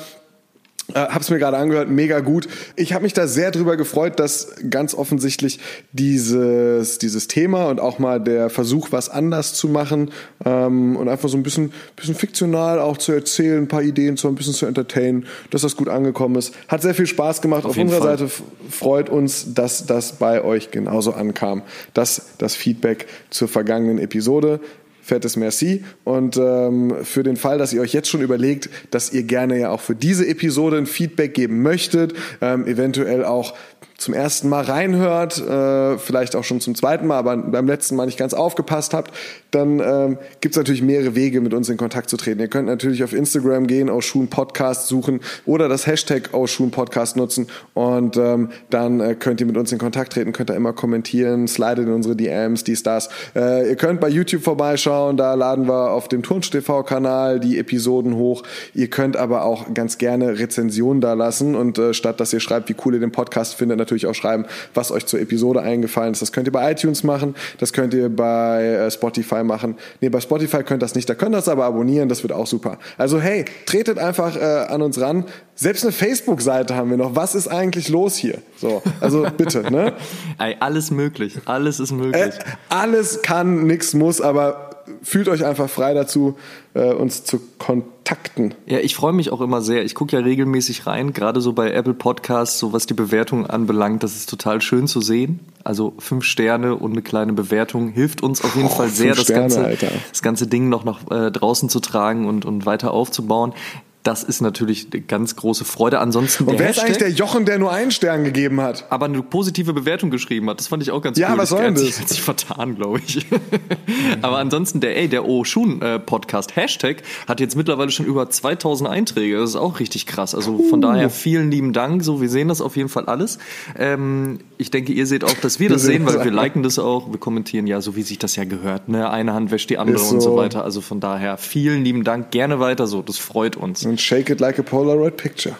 äh, 0.93 0.99
hab's 0.99 1.29
mir 1.29 1.39
gerade 1.39 1.57
angehört, 1.57 1.89
mega 1.89 2.19
gut. 2.19 2.47
Ich 2.75 2.93
habe 2.93 3.03
mich 3.03 3.13
da 3.13 3.27
sehr 3.27 3.51
drüber 3.51 3.77
gefreut, 3.77 4.19
dass 4.19 4.55
ganz 4.69 4.93
offensichtlich 4.93 5.59
dieses, 5.91 6.97
dieses 6.97 7.27
Thema 7.27 7.67
und 7.67 7.79
auch 7.79 7.99
mal 7.99 8.19
der 8.19 8.49
Versuch, 8.49 8.91
was 8.91 9.09
anders 9.09 9.53
zu 9.53 9.67
machen 9.67 10.11
ähm, 10.45 10.95
und 10.95 11.09
einfach 11.09 11.29
so 11.29 11.37
ein 11.37 11.43
bisschen, 11.43 11.73
bisschen 11.95 12.15
fiktional 12.15 12.79
auch 12.79 12.97
zu 12.97 13.11
erzählen, 13.11 13.63
ein 13.63 13.67
paar 13.67 13.83
Ideen 13.83 14.17
zu 14.17 14.27
ein 14.27 14.35
bisschen 14.35 14.53
zu 14.53 14.65
entertainen, 14.65 15.25
dass 15.49 15.61
das 15.61 15.75
gut 15.75 15.89
angekommen 15.89 16.35
ist. 16.35 16.53
Hat 16.67 16.81
sehr 16.81 16.93
viel 16.95 17.07
Spaß 17.07 17.41
gemacht. 17.41 17.65
Auf, 17.65 17.71
Auf 17.71 17.77
unserer 17.77 18.01
Fall. 18.01 18.17
Seite 18.17 18.31
freut 18.69 19.09
uns, 19.09 19.53
dass 19.53 19.85
das 19.85 20.13
bei 20.13 20.43
euch 20.43 20.71
genauso 20.71 21.13
ankam. 21.13 21.63
Das 21.93 22.29
das 22.37 22.55
Feedback 22.55 23.07
zur 23.29 23.47
vergangenen 23.47 23.99
Episode. 23.99 24.59
Fettes 25.09 25.35
Merci. 25.35 25.83
Und 26.03 26.37
ähm, 26.37 26.95
für 27.03 27.23
den 27.23 27.35
Fall, 27.35 27.57
dass 27.57 27.73
ihr 27.73 27.81
euch 27.81 27.93
jetzt 27.93 28.07
schon 28.07 28.21
überlegt, 28.21 28.69
dass 28.91 29.11
ihr 29.11 29.23
gerne 29.23 29.59
ja 29.59 29.71
auch 29.71 29.81
für 29.81 29.95
diese 29.95 30.25
Episode 30.27 30.77
ein 30.77 30.85
Feedback 30.85 31.33
geben 31.33 31.61
möchtet, 31.61 32.13
ähm, 32.41 32.65
eventuell 32.65 33.25
auch 33.25 33.55
zum 33.99 34.13
ersten 34.13 34.49
Mal 34.49 34.63
reinhört, 34.63 35.37
äh, 35.39 35.97
vielleicht 35.97 36.35
auch 36.35 36.43
schon 36.43 36.61
zum 36.61 36.73
zweiten 36.73 37.05
Mal, 37.05 37.17
aber 37.17 37.35
beim 37.37 37.67
letzten 37.67 37.95
Mal 37.95 38.05
nicht 38.05 38.17
ganz 38.17 38.33
aufgepasst 38.33 38.93
habt, 38.93 39.11
dann 39.51 39.79
ähm, 39.79 40.17
gibt 40.41 40.53
es 40.55 40.57
natürlich 40.57 40.81
mehrere 40.81 41.15
Wege, 41.15 41.41
mit 41.41 41.53
uns 41.53 41.69
in 41.69 41.77
Kontakt 41.77 42.09
zu 42.09 42.15
treten. 42.15 42.39
Ihr 42.39 42.47
könnt 42.47 42.67
natürlich 42.67 43.03
auf 43.03 43.13
Instagram 43.13 43.67
gehen, 43.67 43.89
Oshun 43.89 44.29
Podcast 44.29 44.87
suchen 44.87 45.19
oder 45.45 45.67
das 45.67 45.85
Hashtag 45.85 46.33
Oshun 46.33 46.71
Podcast 46.71 47.17
nutzen 47.17 47.47
und 47.73 48.15
ähm, 48.15 48.49
dann 48.69 49.01
äh, 49.01 49.15
könnt 49.15 49.41
ihr 49.41 49.47
mit 49.47 49.57
uns 49.57 49.71
in 49.71 49.79
Kontakt 49.79 50.13
treten, 50.13 50.31
könnt 50.31 50.49
da 50.49 50.53
immer 50.53 50.71
kommentieren, 50.71 51.47
slidet 51.47 51.87
in 51.87 51.93
unsere 51.93 52.15
DMs, 52.15 52.63
dies, 52.63 52.83
das. 52.83 53.09
Äh, 53.35 53.69
ihr 53.69 53.75
könnt 53.75 53.99
bei 53.99 54.09
YouTube 54.09 54.43
vorbeischauen, 54.43 55.17
da 55.17 55.33
laden 55.33 55.67
wir 55.67 55.91
auf 55.91 56.07
dem 56.07 56.23
Turnsch 56.23 56.49
TV-Kanal 56.51 57.41
die 57.41 57.59
Episoden 57.59 58.15
hoch. 58.15 58.43
Ihr 58.73 58.89
könnt 58.89 59.17
aber 59.17 59.43
auch 59.43 59.73
ganz 59.73 59.97
gerne 59.97 60.39
Rezensionen 60.39 61.01
da 61.01 61.13
lassen 61.13 61.55
und 61.55 61.77
äh, 61.77 61.93
statt 61.93 62.19
dass 62.21 62.31
ihr 62.31 62.39
schreibt, 62.39 62.69
wie 62.69 62.75
cool 62.85 62.93
ihr 62.93 62.99
den 63.01 63.11
Podcast 63.11 63.55
findet, 63.55 63.88
natürlich 63.89 64.07
auch 64.07 64.15
schreiben, 64.15 64.45
was 64.73 64.91
euch 64.91 65.05
zur 65.05 65.19
Episode 65.19 65.61
eingefallen 65.61 66.11
ist. 66.11 66.21
Das 66.21 66.31
könnt 66.31 66.47
ihr 66.47 66.51
bei 66.51 66.71
iTunes 66.71 67.03
machen, 67.03 67.35
das 67.57 67.73
könnt 67.73 67.93
ihr 67.93 68.09
bei 68.09 68.63
äh, 68.63 68.91
Spotify 68.91 69.43
machen. 69.43 69.75
Nee, 70.01 70.09
bei 70.09 70.21
Spotify 70.21 70.63
könnt 70.63 70.81
ihr 70.81 70.85
das 70.85 70.95
nicht, 70.95 71.09
da 71.09 71.15
könnt 71.15 71.33
ihr 71.33 71.37
das 71.37 71.47
aber 71.47 71.65
abonnieren, 71.65 72.09
das 72.09 72.23
wird 72.23 72.33
auch 72.33 72.47
super. 72.47 72.77
Also 72.97 73.19
hey, 73.19 73.45
tretet 73.65 73.97
einfach 73.97 74.35
äh, 74.35 74.65
an 74.69 74.81
uns 74.81 74.99
ran. 74.99 75.25
Selbst 75.55 75.83
eine 75.83 75.91
Facebook-Seite 75.91 76.75
haben 76.75 76.89
wir 76.89 76.97
noch. 76.97 77.15
Was 77.15 77.35
ist 77.35 77.47
eigentlich 77.49 77.89
los 77.89 78.15
hier? 78.15 78.37
So, 78.57 78.81
also 79.01 79.25
bitte, 79.37 79.69
ne? 79.71 79.93
Ey, 80.37 80.55
alles 80.59 80.91
möglich. 80.91 81.37
Alles 81.45 81.79
ist 81.79 81.91
möglich. 81.91 82.21
Äh, 82.21 82.31
alles 82.69 83.21
kann, 83.21 83.65
nix 83.67 83.93
muss, 83.93 84.21
aber 84.21 84.68
fühlt 85.01 85.27
euch 85.27 85.45
einfach 85.45 85.69
frei 85.69 85.93
dazu, 85.93 86.35
äh, 86.73 86.93
uns 86.93 87.23
zu 87.23 87.39
kontakten. 87.57 88.53
Ja, 88.65 88.79
ich 88.79 88.95
freue 88.95 89.13
mich 89.13 89.31
auch 89.31 89.41
immer 89.41 89.61
sehr. 89.61 89.83
Ich 89.83 89.95
gucke 89.95 90.15
ja 90.17 90.23
regelmäßig 90.23 90.87
rein, 90.87 91.13
gerade 91.13 91.41
so 91.41 91.53
bei 91.53 91.71
Apple 91.71 91.93
Podcasts, 91.93 92.59
so 92.59 92.73
was 92.73 92.85
die 92.85 92.93
Bewertung 92.93 93.45
anbelangt. 93.45 94.03
Das 94.03 94.15
ist 94.15 94.29
total 94.29 94.61
schön 94.61 94.87
zu 94.87 95.01
sehen. 95.01 95.39
Also 95.63 95.93
fünf 95.99 96.23
Sterne 96.25 96.75
und 96.75 96.91
eine 96.91 97.01
kleine 97.01 97.33
Bewertung 97.33 97.89
hilft 97.89 98.23
uns 98.23 98.43
auf 98.43 98.55
jeden 98.55 98.67
Oh, 98.67 98.71
Fall 98.71 98.89
sehr, 98.89 99.13
das, 99.15 99.23
Sterne, 99.23 99.41
ganze, 99.41 99.63
Alter. 99.63 99.87
das 100.09 100.21
ganze 100.21 100.47
Ding 100.47 100.69
noch 100.69 100.83
nach 100.83 100.99
äh, 101.11 101.31
draußen 101.31 101.69
zu 101.69 101.79
tragen 101.79 102.27
und, 102.27 102.45
und 102.45 102.65
weiter 102.65 102.91
aufzubauen. 102.91 103.53
Das 104.03 104.23
ist 104.23 104.39
natürlich 104.41 104.87
eine 104.93 105.01
ganz 105.01 105.35
große 105.35 105.65
Freude. 105.65 105.99
Ansonsten 105.99 106.45
Und 106.45 106.57
wer 106.57 106.69
ist 106.69 106.79
eigentlich 106.79 106.97
der 106.99 107.09
Jochen, 107.11 107.43
der 107.45 107.59
nur 107.59 107.71
einen 107.73 107.91
Stern 107.91 108.23
gegeben 108.23 108.61
hat? 108.61 108.85
aber 108.89 109.05
eine 109.07 109.21
positive 109.21 109.73
Bewertung 109.73 110.09
geschrieben 110.09 110.49
hat. 110.49 110.57
Das 110.59 110.67
fand 110.67 110.81
ich 110.81 110.91
auch 110.91 111.01
ganz 111.01 111.17
Ja, 111.17 111.33
cool. 111.33 111.37
was 111.37 111.49
soll 111.49 111.63
denn 111.63 111.75
das? 111.75 111.99
hat 111.99 112.07
sich 112.07 112.21
vertan, 112.21 112.75
glaube 112.75 113.01
ich. 113.05 113.25
aber 114.21 114.37
ansonsten 114.37 114.79
der, 114.79 114.97
ey, 114.97 115.09
der 115.09 115.27
Oshun 115.27 115.81
äh, 115.81 115.99
Podcast 115.99 116.55
Hashtag 116.55 117.03
hat 117.27 117.39
jetzt 117.41 117.55
mittlerweile 117.57 117.91
schon 117.91 118.05
über 118.05 118.29
2000 118.29 118.89
Einträge. 118.89 119.37
Das 119.37 119.49
ist 119.51 119.55
auch 119.57 119.79
richtig 119.81 120.05
krass. 120.05 120.33
Also 120.33 120.57
von 120.69 120.79
daher 120.81 121.09
vielen 121.09 121.51
lieben 121.51 121.73
Dank. 121.73 122.03
So, 122.03 122.21
wir 122.21 122.29
sehen 122.29 122.47
das 122.47 122.61
auf 122.61 122.77
jeden 122.77 122.89
Fall 122.89 123.05
alles. 123.05 123.37
Ähm, 123.77 124.39
ich 124.57 124.71
denke, 124.71 124.93
ihr 124.93 125.07
seht 125.07 125.25
auch, 125.25 125.33
dass 125.41 125.59
wir 125.59 125.67
das 125.69 125.83
Wir 125.83 125.87
sehen, 125.87 125.97
sehen 125.99 126.05
weil 126.07 126.15
das 126.15 126.23
wir 126.23 126.31
liken 126.31 126.63
das 126.63 126.79
auch. 126.79 127.11
Wir 127.11 127.19
kommentieren 127.19 127.67
ja, 127.67 127.81
so 127.81 127.95
wie 127.97 128.03
sich 128.03 128.17
das 128.17 128.37
ja 128.37 128.45
gehört. 128.45 128.87
Ne? 128.87 129.09
Eine 129.09 129.33
Hand 129.33 129.51
wäscht 129.51 129.69
die 129.69 129.77
andere 129.77 129.97
Ist 129.97 130.11
und 130.11 130.21
so 130.21 130.31
so. 130.31 130.37
weiter. 130.37 130.63
Also 130.63 130.79
von 130.79 131.01
daher 131.01 131.37
vielen 131.37 131.83
lieben 131.83 132.05
Dank. 132.05 132.31
Gerne 132.31 132.59
weiter 132.61 132.87
so. 132.87 133.01
Das 133.01 133.17
freut 133.17 133.57
uns. 133.57 133.88
Und 133.89 133.99
shake 133.99 134.29
it 134.29 134.39
like 134.39 134.59
a 134.59 134.61
Polaroid 134.63 135.17
picture. 135.17 135.55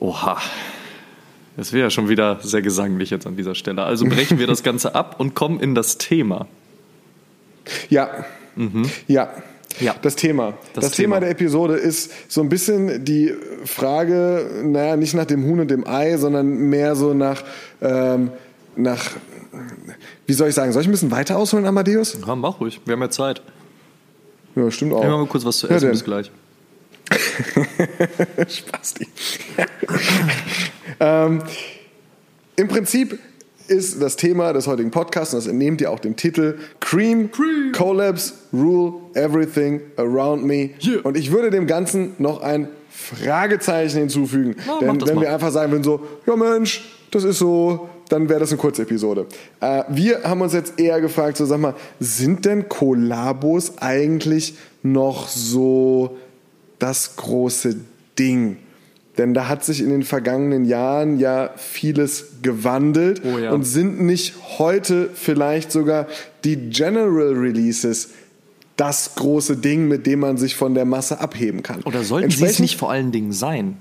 Oha. 0.00 0.38
Das 1.56 1.72
wäre 1.72 1.84
ja 1.86 1.90
schon 1.90 2.08
wieder 2.08 2.38
sehr 2.42 2.62
gesanglich 2.62 3.10
jetzt 3.10 3.26
an 3.26 3.36
dieser 3.36 3.54
Stelle. 3.54 3.82
Also 3.82 4.04
brechen 4.06 4.38
wir 4.38 4.46
das 4.46 4.62
Ganze 4.62 4.94
ab 4.94 5.16
und 5.18 5.34
kommen 5.34 5.58
in 5.60 5.74
das 5.74 5.98
Thema. 5.98 6.46
Ja. 7.88 8.24
Ja. 9.08 9.30
Ja. 9.80 9.94
Das 10.02 10.16
Thema. 10.16 10.54
Das, 10.74 10.84
Das 10.86 10.92
Thema. 10.92 11.16
Thema. 11.16 11.20
der 11.20 11.30
Episode 11.30 11.74
ist 11.74 12.12
so 12.28 12.40
ein 12.42 12.48
bisschen 12.48 13.04
die 13.04 13.34
Frage, 13.64 14.62
naja, 14.64 14.96
nicht 14.96 15.14
nach 15.14 15.24
dem 15.24 15.44
Huhn 15.44 15.60
und 15.60 15.70
dem 15.70 15.86
Ei, 15.86 16.16
sondern 16.18 16.46
mehr 16.46 16.94
so 16.94 17.12
nach, 17.14 17.42
ähm, 17.82 18.30
nach, 18.76 19.02
wie 20.26 20.32
soll 20.34 20.48
ich 20.48 20.54
sagen, 20.54 20.72
soll 20.72 20.82
ich 20.82 20.88
ein 20.88 20.92
bisschen 20.92 21.10
weiter 21.10 21.36
ausholen, 21.36 21.66
Amadeus? 21.66 22.18
Ja, 22.26 22.34
mach 22.36 22.60
ruhig. 22.60 22.80
Wir 22.84 22.92
haben 22.92 23.02
ja 23.02 23.10
Zeit. 23.10 23.42
Ja, 24.54 24.70
stimmt 24.70 24.92
auch. 24.92 25.00
Nehmen 25.00 25.12
wir 25.12 25.18
mal 25.18 25.26
kurz 25.26 25.44
was 25.44 25.58
zu 25.58 25.66
Ja, 25.68 25.74
essen. 25.76 25.86
denn. 25.86 25.92
Bis 25.92 26.04
gleich. 26.04 26.30
Spasti. 28.48 29.06
ähm, 31.00 31.42
Im 32.56 32.68
Prinzip 32.68 33.18
ist 33.68 34.00
das 34.00 34.16
Thema 34.16 34.52
des 34.52 34.66
heutigen 34.66 34.90
Podcasts, 34.90 35.34
und 35.34 35.40
das 35.40 35.46
entnehmt 35.46 35.80
ihr 35.80 35.90
auch 35.90 35.98
dem 35.98 36.16
Titel, 36.16 36.58
Cream, 36.80 37.30
Collabs 37.72 38.34
Rule 38.52 38.94
Everything 39.14 39.80
Around 39.96 40.44
Me. 40.44 40.70
Yeah. 40.84 41.00
Und 41.02 41.16
ich 41.16 41.32
würde 41.32 41.50
dem 41.50 41.66
Ganzen 41.66 42.14
noch 42.18 42.40
ein 42.42 42.68
Fragezeichen 42.90 43.98
hinzufügen. 43.98 44.56
Mach 44.66 44.78
Denn 44.80 45.06
wenn 45.06 45.14
mal. 45.16 45.22
wir 45.22 45.32
einfach 45.32 45.50
sagen 45.50 45.72
würden 45.72 45.84
so, 45.84 46.00
ja 46.26 46.36
Mensch, 46.36 46.84
das 47.10 47.24
ist 47.24 47.38
so, 47.38 47.88
dann 48.08 48.28
wäre 48.28 48.40
das 48.40 48.50
eine 48.50 48.58
Kurzepisode. 48.58 49.26
Äh, 49.60 49.84
wir 49.88 50.22
haben 50.22 50.40
uns 50.40 50.52
jetzt 50.52 50.78
eher 50.78 51.00
gefragt, 51.00 51.36
so 51.36 51.44
sag 51.44 51.60
mal, 51.60 51.74
sind 52.00 52.44
denn 52.44 52.68
Kollabos 52.68 53.78
eigentlich 53.78 54.54
noch 54.82 55.28
so 55.28 56.16
das 56.78 57.16
große 57.16 57.76
Ding? 58.18 58.58
Denn 59.18 59.32
da 59.32 59.48
hat 59.48 59.64
sich 59.64 59.80
in 59.80 59.88
den 59.88 60.02
vergangenen 60.02 60.66
Jahren 60.66 61.18
ja 61.18 61.50
vieles 61.56 62.32
gewandelt 62.42 63.22
Oh 63.24 63.38
ja. 63.38 63.50
und 63.52 63.64
sind 63.64 64.02
nicht 64.02 64.34
heute 64.58 65.08
vielleicht 65.14 65.72
sogar 65.72 66.06
die 66.44 66.56
General 66.68 67.32
Releases 67.32 68.10
das 68.76 69.14
große 69.14 69.56
Ding, 69.56 69.88
mit 69.88 70.06
dem 70.06 70.20
man 70.20 70.36
sich 70.36 70.54
von 70.54 70.74
der 70.74 70.84
Masse 70.84 71.18
abheben 71.18 71.62
kann. 71.62 71.80
Oder 71.84 72.02
sollten 72.04 72.30
sie 72.30 72.44
es 72.44 72.58
nicht 72.58 72.76
vor 72.76 72.90
allen 72.90 73.10
Dingen 73.10 73.32
sein? 73.32 73.78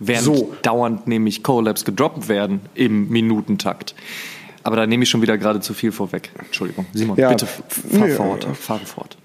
Während 0.00 0.24
So. 0.24 0.52
dauernd 0.62 1.06
nämlich 1.06 1.44
Collabs 1.44 1.84
gedroppt 1.84 2.28
werden 2.28 2.60
im 2.74 3.08
Minutentakt. 3.10 3.94
Aber 4.64 4.74
da 4.74 4.88
nehme 4.88 5.04
ich 5.04 5.10
schon 5.10 5.22
wieder 5.22 5.38
gerade 5.38 5.60
zu 5.60 5.72
viel 5.72 5.92
vorweg. 5.92 6.30
Entschuldigung. 6.36 6.84
Simon, 6.92 7.16
Ja. 7.16 7.28
bitte 7.28 7.46
fahr 7.46 7.64
Nee, 8.08 8.08
fort. 8.14 8.44
Fahre 8.58 8.84
fort. 8.86 9.16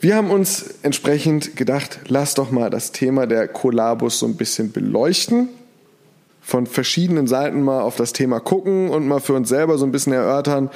Wir 0.00 0.14
haben 0.14 0.30
uns 0.30 0.76
entsprechend 0.82 1.56
gedacht, 1.56 1.98
lass 2.06 2.34
doch 2.34 2.52
mal 2.52 2.70
das 2.70 2.92
Thema 2.92 3.26
der 3.26 3.48
Kollabos 3.48 4.20
so 4.20 4.26
ein 4.26 4.36
bisschen 4.36 4.70
beleuchten, 4.70 5.48
von 6.40 6.66
verschiedenen 6.66 7.26
Seiten 7.26 7.62
mal 7.62 7.80
auf 7.80 7.96
das 7.96 8.12
Thema 8.12 8.38
gucken 8.38 8.90
und 8.90 9.08
mal 9.08 9.18
für 9.18 9.32
uns 9.34 9.48
selber 9.48 9.76
so 9.76 9.84
ein 9.84 9.90
bisschen 9.90 10.12
erörtern, 10.12 10.70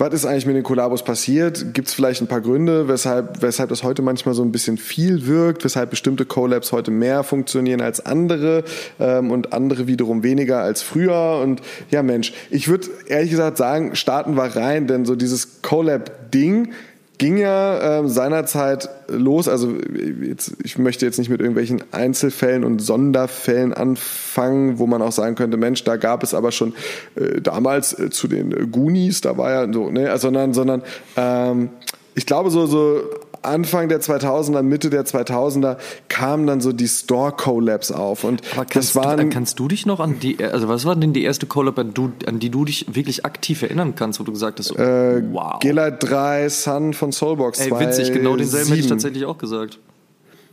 was 0.00 0.14
ist 0.14 0.24
eigentlich 0.24 0.46
mit 0.46 0.56
den 0.56 0.62
Kollabos 0.62 1.04
passiert? 1.04 1.74
Gibt 1.74 1.88
es 1.88 1.94
vielleicht 1.94 2.22
ein 2.22 2.26
paar 2.26 2.40
Gründe, 2.40 2.88
weshalb, 2.88 3.42
weshalb 3.42 3.68
das 3.68 3.82
heute 3.82 4.00
manchmal 4.00 4.34
so 4.34 4.42
ein 4.42 4.50
bisschen 4.50 4.78
viel 4.78 5.26
wirkt, 5.26 5.62
weshalb 5.62 5.90
bestimmte 5.90 6.24
Collabs 6.24 6.72
heute 6.72 6.90
mehr 6.90 7.22
funktionieren 7.22 7.82
als 7.82 8.06
andere 8.06 8.64
ähm, 8.98 9.30
und 9.30 9.52
andere 9.52 9.86
wiederum 9.88 10.22
weniger 10.22 10.62
als 10.62 10.80
früher? 10.80 11.40
Und 11.42 11.60
ja, 11.90 12.02
Mensch, 12.02 12.32
ich 12.48 12.68
würde 12.68 12.88
ehrlich 13.08 13.30
gesagt 13.30 13.58
sagen, 13.58 13.94
starten 13.94 14.38
wir 14.38 14.56
rein, 14.56 14.86
denn 14.86 15.04
so 15.04 15.16
dieses 15.16 15.60
Collab-Ding 15.60 16.72
ging 17.20 17.36
ja 17.36 17.98
ähm, 17.98 18.08
seinerzeit 18.08 18.88
los. 19.06 19.46
Also 19.46 19.74
jetzt, 20.22 20.54
ich 20.64 20.78
möchte 20.78 21.04
jetzt 21.04 21.18
nicht 21.18 21.28
mit 21.28 21.40
irgendwelchen 21.40 21.82
Einzelfällen 21.92 22.64
und 22.64 22.80
Sonderfällen 22.80 23.74
anfangen, 23.74 24.78
wo 24.78 24.86
man 24.86 25.02
auch 25.02 25.12
sagen 25.12 25.34
könnte, 25.34 25.58
Mensch, 25.58 25.84
da 25.84 25.96
gab 25.96 26.22
es 26.22 26.32
aber 26.32 26.50
schon 26.50 26.72
äh, 27.16 27.42
damals 27.42 27.96
äh, 27.98 28.08
zu 28.08 28.26
den 28.26 28.52
äh, 28.52 28.66
Goonies, 28.66 29.20
da 29.20 29.36
war 29.36 29.50
ja 29.50 29.70
so, 29.70 29.90
ne, 29.90 30.16
sondern, 30.16 30.54
sondern 30.54 30.82
ähm, 31.18 31.68
ich 32.14 32.24
glaube 32.24 32.48
so 32.48 32.64
so 32.64 33.02
Anfang 33.42 33.88
der 33.88 34.00
2000er, 34.00 34.62
Mitte 34.62 34.90
der 34.90 35.04
2000er 35.04 35.76
kamen 36.08 36.46
dann 36.46 36.60
so 36.60 36.72
die 36.72 36.88
Store 36.88 37.32
Collabs 37.32 37.90
auf 37.92 38.24
und 38.24 38.42
das 38.74 38.94
waren 38.94 39.28
du, 39.30 39.34
kannst 39.34 39.58
du 39.58 39.68
dich 39.68 39.86
noch 39.86 40.00
an 40.00 40.18
die, 40.20 40.42
also 40.44 40.68
was 40.68 40.84
war 40.84 40.96
denn 40.96 41.12
die 41.12 41.22
erste 41.24 41.46
Collab, 41.46 41.78
an, 41.78 41.94
du, 41.94 42.12
an 42.26 42.38
die 42.38 42.50
du 42.50 42.64
dich 42.64 42.86
wirklich 42.94 43.24
aktiv 43.24 43.62
erinnern 43.62 43.94
kannst, 43.94 44.20
wo 44.20 44.24
du 44.24 44.32
gesagt 44.32 44.58
hast, 44.58 44.66
so, 44.68 44.76
äh, 44.76 45.22
wow. 45.32 45.58
Gela 45.60 45.90
3 45.90 46.48
Sun 46.48 46.92
von 46.94 47.12
Soulbox 47.12 47.60
Ey, 47.60 47.70
witzig, 47.78 48.12
genau 48.12 48.36
denselben 48.36 48.68
hätte 48.68 48.80
ich 48.80 48.86
2007. 48.86 48.88
tatsächlich 48.88 49.24
auch 49.24 49.38
gesagt. 49.38 49.78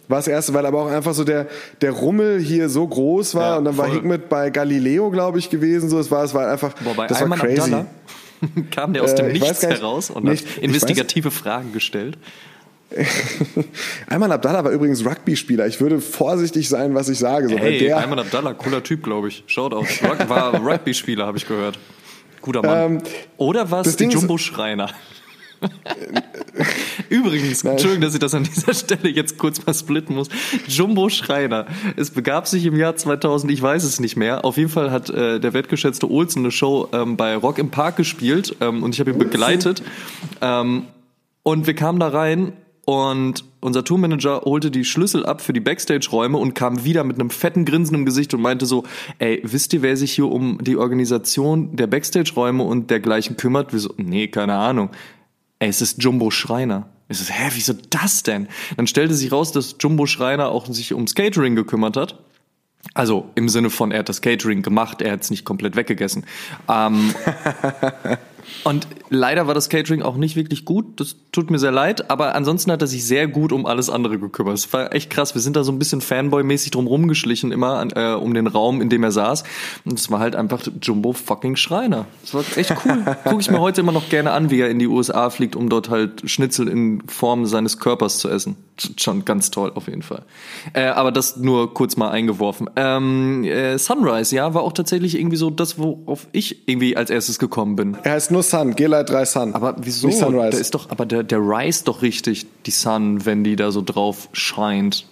war 0.08 0.20
das 0.20 0.28
erste, 0.28 0.54
weil 0.54 0.66
aber 0.66 0.82
auch 0.84 0.88
einfach 0.90 1.14
so 1.14 1.24
der, 1.26 1.48
der 1.82 1.92
Rummel 1.92 2.40
hier 2.40 2.70
so 2.70 2.88
groß 2.88 3.36
war 3.36 3.52
Ja, 3.52 3.58
und 3.58 3.66
dann 3.66 3.78
war 3.78 3.88
voll. 3.88 3.96
Hikmet 3.96 4.30
bei 4.30 4.50
Galileo, 4.50 5.10
glaube 5.12 5.40
ich, 5.40 5.50
gewesen. 5.50 5.90
So, 5.90 6.00
es 6.00 6.10
war, 6.10 6.24
es 6.24 6.34
war 6.34 6.48
einfach, 6.50 6.74
Boah, 6.84 6.94
bei 6.96 7.08
das 7.08 7.18
war 7.18 7.24
Ayman 7.26 7.40
crazy. 7.40 7.60
Abdallah? 7.62 7.86
Kam 8.72 8.94
der 8.94 9.04
aus 9.04 9.16
dem 9.16 9.26
Äh, 9.26 9.34
Nichts 9.34 9.62
nicht- 9.64 9.72
heraus 9.80 10.10
und 10.10 10.24
nicht- 10.24 10.48
hat 10.48 10.58
investigative 10.64 11.32
Fragen 11.32 11.74
gestellt? 11.74 12.18
Ayman 14.10 14.32
Abdallah 14.32 14.64
war 14.64 14.72
übrigens 14.72 15.06
Rugby-Spieler. 15.06 15.68
Ich 15.68 15.80
würde 15.82 16.00
vorsichtig 16.00 16.70
sein, 16.70 16.96
was 16.96 17.10
ich 17.10 17.20
sage. 17.20 17.50
So, 17.50 17.58
Hey, 17.58 17.80
der, 17.80 17.98
Ayman 17.98 18.20
Abdallah, 18.20 18.54
cooler 18.54 18.82
Typ, 18.84 19.04
glaube 19.04 19.28
ich. 19.28 19.44
Schaut 19.48 19.74
auf. 19.74 19.88
War 20.30 20.54
Rugby-Spieler, 20.66 21.26
habe 21.26 21.38
ich 21.38 21.48
gehört. 21.48 21.78
Guter 22.42 22.62
Mann. 22.62 22.78
Ähm, 22.98 23.02
Oder 23.38 23.70
war 23.72 23.82
es 23.82 23.88
das 23.88 23.96
die 23.98 24.04
Ding 24.04 24.10
ist- 24.10 24.16
Jumbo 24.16 24.38
Schreiner? 24.38 24.90
Übrigens, 27.10 27.64
Entschuldigung, 27.64 28.02
dass 28.02 28.14
ich 28.14 28.20
das 28.20 28.34
an 28.36 28.44
dieser 28.44 28.74
Stelle 28.74 29.10
jetzt 29.10 29.38
kurz 29.38 29.66
mal 29.66 29.74
splitten 29.74 30.16
muss. 30.16 30.28
Jumbo 30.68 31.10
Schreiner. 31.10 31.66
Es 31.96 32.12
begab 32.12 32.48
sich 32.48 32.66
im 32.66 32.76
Jahr 32.78 32.96
2000, 32.96 33.52
ich 33.52 33.62
weiß 33.62 33.84
es 33.84 34.00
nicht 34.00 34.16
mehr. 34.18 34.46
Auf 34.46 34.58
jeden 34.58 34.70
Fall 34.70 34.92
hat 34.92 35.10
äh, 35.10 35.40
der 35.40 35.54
wertgeschätzte 35.54 36.10
Olsen 36.10 36.40
eine 36.44 36.52
Show 36.52 36.90
ähm, 36.94 37.18
bei 37.18 37.36
Rock 37.36 37.58
im 37.58 37.70
Park 37.72 37.96
gespielt 37.98 38.56
ähm, 38.62 38.84
und 38.84 38.94
ich 38.94 39.00
habe 39.00 39.12
ihn 39.12 39.18
begleitet. 39.18 39.82
Ähm, 40.42 40.84
und 41.44 41.66
wir 41.66 41.74
kamen 41.76 42.00
da 42.00 42.10
rein 42.10 42.54
und 42.90 43.44
unser 43.60 43.84
Tourmanager 43.84 44.44
holte 44.46 44.72
die 44.72 44.86
Schlüssel 44.86 45.26
ab 45.26 45.42
für 45.42 45.52
die 45.52 45.60
Backstage-Räume 45.60 46.38
und 46.38 46.54
kam 46.54 46.86
wieder 46.86 47.04
mit 47.04 47.20
einem 47.20 47.30
fetten 47.30 47.66
Grinsen 47.66 47.96
im 47.96 48.06
Gesicht 48.06 48.34
und 48.34 48.42
meinte 48.42 48.66
so, 48.66 48.86
ey, 49.20 49.42
wisst 49.44 49.74
ihr, 49.74 49.82
wer 49.82 49.98
sich 49.98 50.14
hier 50.14 50.28
um 50.28 50.58
die 50.64 50.78
Organisation 50.78 51.76
der 51.76 51.88
Backstage-Räume 51.88 52.64
und 52.64 52.90
dergleichen 52.90 53.36
kümmert? 53.36 53.74
Wir 53.74 53.80
so, 53.82 53.94
nee, 53.98 54.30
keine 54.30 54.56
Ahnung. 54.56 54.92
Ey, 55.60 55.68
es 55.68 55.82
ist 55.82 56.02
Jumbo 56.02 56.32
Schreiner. 56.32 56.88
Ich 57.10 57.18
so, 57.18 57.26
hä, 57.26 57.50
wieso 57.56 57.74
das 57.90 58.24
denn? 58.24 58.48
Dann 58.78 58.88
stellte 58.88 59.16
sich 59.16 59.34
raus, 59.34 59.52
dass 59.52 59.76
Jumbo 59.82 60.06
Schreiner 60.06 60.48
auch 60.48 60.66
sich 60.68 60.94
ums 60.94 61.14
Catering 61.14 61.58
gekümmert 61.58 61.98
hat. 61.98 62.24
Also 62.94 63.30
im 63.36 63.50
Sinne 63.50 63.70
von, 63.70 63.92
er 63.92 64.00
hat 64.00 64.08
das 64.08 64.22
Catering 64.22 64.62
gemacht, 64.62 65.02
er 65.02 65.12
hat 65.12 65.24
es 65.24 65.30
nicht 65.30 65.44
komplett 65.44 65.76
weggegessen. 65.76 66.26
Ähm, 66.70 67.14
und 68.64 68.88
leider 69.10 69.48
war 69.48 69.54
das 69.54 69.70
Catering 69.70 70.02
auch 70.02 70.18
nicht 70.18 70.36
wirklich 70.36 70.66
gut. 70.66 71.00
Das 71.00 71.16
tut 71.32 71.52
mir 71.52 71.60
sehr 71.60 71.72
leid. 71.72 72.10
Aber 72.10 72.36
ansonsten 72.36 72.72
hat 72.72 72.82
er 72.82 72.88
sich 72.88 73.06
sehr 73.06 73.28
gut 73.28 73.52
um 73.52 73.66
alles 73.66 73.90
andere 73.90 74.20
gekümmert. 74.20 74.56
Es 74.56 74.72
war 74.74 74.94
echt 74.94 75.10
krass. 75.10 75.36
Wir 75.36 75.42
sind 75.42 75.56
da 75.56 75.64
so 75.64 75.72
ein 75.72 75.80
bisschen 75.80 76.02
Fanboy-mäßig 76.02 76.72
drum 76.72 76.88
rumgeschlichen 76.88 77.52
immer 77.52 77.88
äh, 77.96 78.14
um 78.14 78.34
den 78.34 78.48
Raum, 78.48 78.82
in 78.82 78.90
dem 78.90 79.04
er 79.04 79.12
saß. 79.12 79.44
Und 79.86 80.00
es 80.00 80.12
war 80.12 80.20
halt 80.20 80.36
einfach 80.36 80.62
Jumbo 80.82 81.14
fucking 81.14 81.56
Schreiner. 81.56 82.08
Das 82.22 82.34
war 82.34 82.44
echt 82.56 82.74
cool. 82.86 83.18
Gucke 83.24 83.42
ich 83.42 83.52
mir 83.52 83.60
heute 83.60 83.82
immer 83.82 83.92
noch 83.92 84.10
gerne 84.10 84.32
an, 84.32 84.50
wie 84.50 84.60
er 84.60 84.70
in 84.70 84.80
die 84.80 84.88
USA 84.88 85.30
fliegt, 85.30 85.56
um 85.56 85.70
dort 85.70 85.90
halt 85.90 86.30
Schnitzel 86.30 86.68
in 86.68 87.04
Form 87.08 87.46
seines 87.46 87.80
Körpers 87.80 88.20
zu 88.20 88.30
essen. 88.30 88.58
Schon 88.98 89.26
ganz 89.26 89.50
toll, 89.50 89.72
auf 89.74 89.88
jeden 89.88 90.04
Fall. 90.04 90.24
Äh, 90.74 90.86
aber 90.88 91.12
das 91.12 91.38
nur 91.38 91.74
kurz 91.74 91.98
mal 91.98 92.10
eingeworfen. 92.10 92.70
Ähm, 92.76 93.44
äh, 93.44 93.78
Sunrise, 93.80 94.36
ja, 94.36 94.54
war 94.54 94.62
auch 94.62 94.74
tatsächlich 94.74 95.18
irgendwie 95.18 95.38
so 95.38 95.50
das, 95.50 95.80
worauf 95.80 96.28
ich 96.32 96.68
irgendwie 96.68 96.96
als 96.96 97.10
erstes 97.10 97.40
gekommen 97.40 97.76
bin. 97.76 97.98
er 98.04 98.12
heißt 98.12 98.32
nur 98.32 98.37
Sun, 98.42 98.76
G-Light 98.76 99.10
3 99.10 99.26
Sun. 99.26 99.56
Aber 99.56 99.76
wieso? 99.80 100.08
Nicht 100.08 100.20
Sunrise. 100.20 100.52
Da 100.52 100.58
ist 100.58 100.74
doch, 100.74 100.90
aber 100.90 101.06
der, 101.06 101.24
der 101.24 101.40
Rise 101.40 101.84
doch 101.86 102.02
richtig, 102.02 102.46
die 102.66 102.72
Sun, 102.72 103.26
wenn 103.26 103.44
die 103.44 103.56
da 103.56 103.72
so 103.72 103.82
drauf 103.82 104.30
scheint. 104.34 105.06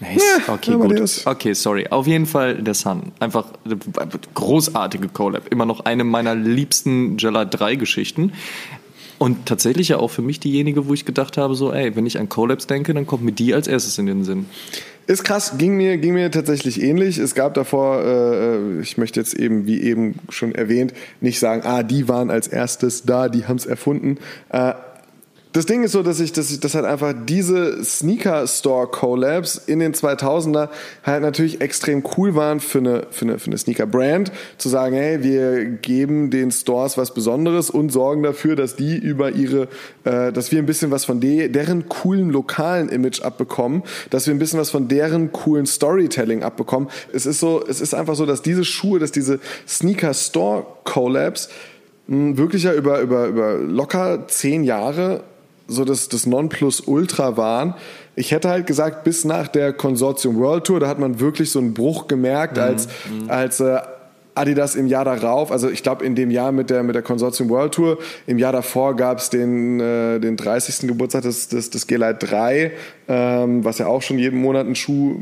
Nee, 0.00 0.18
Ja, 0.18 0.52
okay, 0.52 0.74
gut. 0.74 1.22
Okay, 1.24 1.52
sorry. 1.54 1.86
Auf 1.88 2.06
jeden 2.06 2.26
Fall 2.26 2.56
der 2.56 2.74
Sun. 2.74 3.12
Einfach 3.20 3.46
großartige 4.34 5.08
Collab. 5.08 5.52
Immer 5.52 5.66
noch 5.66 5.84
eine 5.84 6.04
meiner 6.04 6.34
liebsten 6.34 7.16
Jella 7.18 7.44
3 7.44 7.76
Geschichten. 7.76 8.32
Und 9.18 9.46
tatsächlich 9.46 9.88
ja 9.88 9.98
auch 9.98 10.10
für 10.10 10.22
mich 10.22 10.40
diejenige, 10.40 10.88
wo 10.88 10.94
ich 10.94 11.04
gedacht 11.04 11.36
habe, 11.36 11.54
so, 11.54 11.72
ey, 11.72 11.94
wenn 11.94 12.04
ich 12.04 12.18
an 12.18 12.28
Collabs 12.28 12.66
denke, 12.66 12.92
dann 12.94 13.06
kommt 13.06 13.22
mir 13.22 13.32
die 13.32 13.54
als 13.54 13.68
erstes 13.68 13.96
in 13.98 14.06
den 14.06 14.24
Sinn. 14.24 14.46
Ist 15.06 15.24
krass, 15.24 15.54
ging 15.58 15.76
mir, 15.76 15.98
ging 15.98 16.14
mir 16.14 16.30
tatsächlich 16.30 16.82
ähnlich. 16.82 17.18
Es 17.18 17.34
gab 17.34 17.54
davor, 17.54 18.02
äh, 18.04 18.80
ich 18.80 18.96
möchte 18.96 19.20
jetzt 19.20 19.34
eben, 19.34 19.66
wie 19.66 19.82
eben 19.82 20.14
schon 20.30 20.54
erwähnt, 20.54 20.94
nicht 21.20 21.38
sagen, 21.38 21.62
ah, 21.64 21.82
die 21.82 22.08
waren 22.08 22.30
als 22.30 22.48
erstes 22.48 23.02
da, 23.02 23.28
die 23.28 23.46
haben 23.46 23.56
es 23.56 23.66
erfunden. 23.66 24.18
Äh, 24.50 24.72
das 25.54 25.66
Ding 25.66 25.84
ist 25.84 25.92
so, 25.92 26.02
dass 26.02 26.18
ich, 26.18 26.32
dass 26.32 26.50
ich, 26.50 26.58
dass 26.58 26.74
halt 26.74 26.84
einfach 26.84 27.14
diese 27.26 27.84
Sneaker 27.84 28.44
Store 28.48 28.88
Collabs 28.88 29.56
in 29.56 29.78
den 29.78 29.94
2000er 29.94 30.68
halt 31.04 31.22
natürlich 31.22 31.60
extrem 31.60 32.02
cool 32.16 32.34
waren 32.34 32.58
für 32.58 32.78
eine, 32.78 33.06
für 33.12 33.24
eine, 33.24 33.38
für 33.38 33.46
eine 33.46 33.58
Sneaker 33.58 33.86
Brand. 33.86 34.32
Zu 34.58 34.68
sagen, 34.68 34.96
hey, 34.96 35.22
wir 35.22 35.64
geben 35.64 36.30
den 36.30 36.50
Stores 36.50 36.98
was 36.98 37.14
Besonderes 37.14 37.70
und 37.70 37.90
sorgen 37.90 38.24
dafür, 38.24 38.56
dass 38.56 38.74
die 38.74 38.96
über 38.96 39.30
ihre, 39.30 39.68
äh, 40.02 40.32
dass 40.32 40.50
wir 40.50 40.58
ein 40.58 40.66
bisschen 40.66 40.90
was 40.90 41.04
von 41.04 41.20
de, 41.20 41.48
deren 41.48 41.88
coolen 41.88 42.30
lokalen 42.30 42.88
Image 42.88 43.22
abbekommen, 43.22 43.84
dass 44.10 44.26
wir 44.26 44.34
ein 44.34 44.40
bisschen 44.40 44.58
was 44.58 44.70
von 44.70 44.88
deren 44.88 45.30
coolen 45.30 45.66
Storytelling 45.66 46.42
abbekommen. 46.42 46.88
Es 47.12 47.26
ist 47.26 47.38
so, 47.38 47.64
es 47.64 47.80
ist 47.80 47.94
einfach 47.94 48.16
so, 48.16 48.26
dass 48.26 48.42
diese 48.42 48.64
Schuhe, 48.64 48.98
dass 48.98 49.12
diese 49.12 49.38
Sneaker 49.68 50.14
Store 50.14 50.66
Collabs 50.82 51.48
wirklich 52.08 52.64
ja 52.64 52.74
über, 52.74 53.00
über, 53.00 53.28
über 53.28 53.54
locker 53.58 54.26
zehn 54.26 54.64
Jahre 54.64 55.22
so 55.66 55.84
das, 55.84 56.08
das 56.08 56.26
Nonplusultra 56.26 57.36
waren. 57.36 57.74
Ich 58.16 58.32
hätte 58.32 58.48
halt 58.48 58.66
gesagt, 58.66 59.04
bis 59.04 59.24
nach 59.24 59.48
der 59.48 59.72
Consortium 59.72 60.36
World 60.36 60.64
Tour, 60.64 60.80
da 60.80 60.88
hat 60.88 60.98
man 60.98 61.20
wirklich 61.20 61.50
so 61.50 61.58
einen 61.58 61.74
Bruch 61.74 62.06
gemerkt, 62.06 62.58
als, 62.58 62.88
als 63.28 63.60
äh, 63.60 63.78
Adidas 64.34 64.74
im 64.74 64.88
Jahr 64.88 65.04
darauf, 65.04 65.52
also 65.52 65.70
ich 65.70 65.82
glaube 65.82 66.04
in 66.04 66.14
dem 66.14 66.30
Jahr 66.30 66.50
mit 66.50 66.68
der, 66.68 66.82
mit 66.82 66.94
der 66.94 67.02
Consortium 67.02 67.48
World 67.50 67.72
Tour, 67.74 67.98
im 68.26 68.38
Jahr 68.38 68.52
davor 68.52 68.96
gab 68.96 69.18
es 69.18 69.30
den, 69.30 69.78
äh, 69.78 70.18
den 70.18 70.36
30. 70.36 70.88
Geburtstag 70.88 71.22
des, 71.22 71.48
des, 71.48 71.70
des 71.70 71.86
G-Lite 71.86 72.26
3, 72.26 72.72
ähm, 73.06 73.64
was 73.64 73.78
ja 73.78 73.86
auch 73.86 74.02
schon 74.02 74.18
jeden 74.18 74.40
Monat 74.40 74.66
einen 74.66 74.74
Schuh 74.74 75.16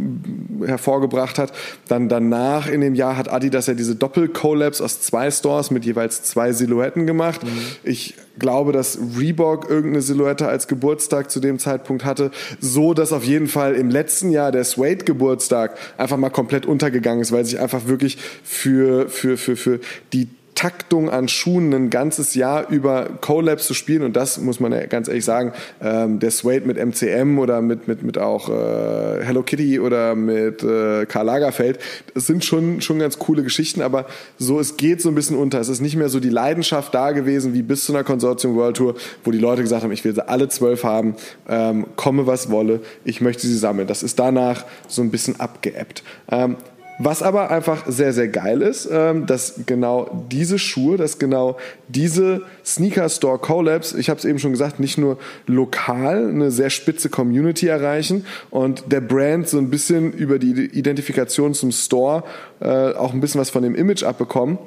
hervorgebracht 0.64 1.38
hat. 1.38 1.52
Dann 1.88 2.08
danach 2.08 2.68
in 2.68 2.80
dem 2.80 2.94
Jahr 2.94 3.16
hat 3.16 3.30
Adidas 3.30 3.66
ja 3.66 3.74
diese 3.74 3.96
Doppel-Collabs 3.96 4.80
aus 4.80 5.02
zwei 5.02 5.30
Stores 5.30 5.70
mit 5.70 5.84
jeweils 5.84 6.22
zwei 6.22 6.52
Silhouetten 6.52 7.06
gemacht. 7.06 7.42
Ich 7.84 8.14
glaube, 8.38 8.72
dass 8.72 8.98
Reebok 9.18 9.68
irgendeine 9.68 10.02
Silhouette 10.02 10.48
als 10.48 10.68
Geburtstag 10.68 11.30
zu 11.30 11.40
dem 11.40 11.58
Zeitpunkt 11.58 12.04
hatte, 12.04 12.30
so 12.60 12.94
dass 12.94 13.12
auf 13.12 13.24
jeden 13.24 13.48
Fall 13.48 13.74
im 13.74 13.90
letzten 13.90 14.30
Jahr 14.30 14.52
der 14.52 14.64
Suede 14.64 15.04
Geburtstag 15.04 15.76
einfach 15.98 16.16
mal 16.16 16.30
komplett 16.30 16.66
untergegangen 16.66 17.20
ist, 17.20 17.32
weil 17.32 17.44
sich 17.44 17.60
einfach 17.60 17.86
wirklich 17.86 18.18
für, 18.42 19.08
für, 19.08 19.36
für, 19.36 19.56
für 19.56 19.80
die 20.12 20.28
Taktung 20.54 21.10
an 21.10 21.28
Schuhen 21.28 21.72
ein 21.72 21.90
ganzes 21.90 22.34
Jahr 22.34 22.68
über 22.68 23.08
Collabs 23.20 23.66
zu 23.66 23.74
spielen 23.74 24.02
und 24.02 24.16
das 24.16 24.38
muss 24.38 24.60
man 24.60 24.72
ja 24.72 24.86
ganz 24.86 25.08
ehrlich 25.08 25.24
sagen, 25.24 25.52
ähm, 25.80 26.18
der 26.18 26.30
Suede 26.30 26.66
mit 26.66 26.76
MCM 26.76 27.38
oder 27.38 27.62
mit, 27.62 27.88
mit, 27.88 28.02
mit 28.02 28.18
auch 28.18 28.48
äh, 28.48 29.24
Hello 29.24 29.42
Kitty 29.42 29.80
oder 29.80 30.14
mit 30.14 30.62
äh, 30.62 31.06
Karl 31.06 31.26
Lagerfeld, 31.26 31.78
das 32.14 32.26
sind 32.26 32.44
schon, 32.44 32.80
schon 32.80 32.98
ganz 32.98 33.18
coole 33.18 33.42
Geschichten, 33.42 33.82
aber 33.82 34.06
so, 34.38 34.60
es 34.60 34.76
geht 34.76 35.00
so 35.00 35.08
ein 35.08 35.14
bisschen 35.14 35.36
unter. 35.36 35.58
Es 35.58 35.68
ist 35.68 35.80
nicht 35.80 35.96
mehr 35.96 36.08
so 36.08 36.20
die 36.20 36.28
Leidenschaft 36.28 36.94
da 36.94 37.12
gewesen 37.12 37.54
wie 37.54 37.62
bis 37.62 37.84
zu 37.84 37.92
einer 37.92 38.04
Consortium 38.04 38.54
World 38.54 38.76
Tour, 38.76 38.94
wo 39.24 39.30
die 39.30 39.38
Leute 39.38 39.62
gesagt 39.62 39.82
haben, 39.82 39.92
ich 39.92 40.04
will 40.04 40.14
sie 40.14 40.28
alle 40.28 40.48
zwölf 40.48 40.84
haben, 40.84 41.16
ähm, 41.48 41.86
komme 41.96 42.26
was 42.26 42.50
wolle, 42.50 42.80
ich 43.04 43.20
möchte 43.20 43.46
sie 43.46 43.56
sammeln. 43.56 43.88
Das 43.88 44.02
ist 44.02 44.18
danach 44.18 44.64
so 44.88 45.02
ein 45.02 45.10
bisschen 45.10 45.40
abgeebbt. 45.40 46.02
Ähm, 46.30 46.56
was 47.04 47.22
aber 47.22 47.50
einfach 47.50 47.84
sehr, 47.86 48.12
sehr 48.12 48.28
geil 48.28 48.62
ist, 48.62 48.88
ähm, 48.90 49.26
dass 49.26 49.60
genau 49.66 50.26
diese 50.30 50.58
Schuhe, 50.58 50.96
dass 50.96 51.18
genau 51.18 51.56
diese 51.88 52.42
Sneaker 52.64 53.08
Store 53.08 53.38
Collabs, 53.38 53.92
ich 53.94 54.08
habe 54.08 54.18
es 54.18 54.24
eben 54.24 54.38
schon 54.38 54.52
gesagt, 54.52 54.78
nicht 54.78 54.98
nur 54.98 55.18
lokal 55.46 56.28
eine 56.28 56.50
sehr 56.50 56.70
spitze 56.70 57.08
Community 57.08 57.66
erreichen 57.66 58.24
und 58.50 58.84
der 58.92 59.00
Brand 59.00 59.48
so 59.48 59.58
ein 59.58 59.70
bisschen 59.70 60.12
über 60.12 60.38
die 60.38 60.66
Identifikation 60.66 61.54
zum 61.54 61.72
Store 61.72 62.24
äh, 62.60 62.92
auch 62.92 63.12
ein 63.12 63.20
bisschen 63.20 63.40
was 63.40 63.50
von 63.50 63.62
dem 63.62 63.74
Image 63.74 64.04
abbekommen. 64.04 64.58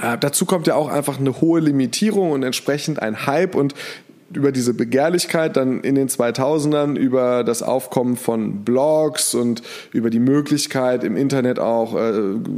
Äh, 0.00 0.18
dazu 0.18 0.46
kommt 0.46 0.66
ja 0.66 0.74
auch 0.76 0.88
einfach 0.88 1.18
eine 1.18 1.40
hohe 1.40 1.60
Limitierung 1.60 2.30
und 2.30 2.42
entsprechend 2.42 3.02
ein 3.02 3.26
Hype 3.26 3.54
und 3.54 3.74
über 4.36 4.52
diese 4.52 4.74
Begehrlichkeit 4.74 5.56
dann 5.56 5.80
in 5.80 5.94
den 5.94 6.08
2000ern, 6.08 6.96
über 6.96 7.44
das 7.44 7.62
Aufkommen 7.62 8.16
von 8.16 8.64
Blogs 8.64 9.34
und 9.34 9.62
über 9.92 10.10
die 10.10 10.18
Möglichkeit 10.18 11.04
im 11.04 11.16
Internet 11.16 11.58
auch 11.58 11.94
äh, 11.94 12.12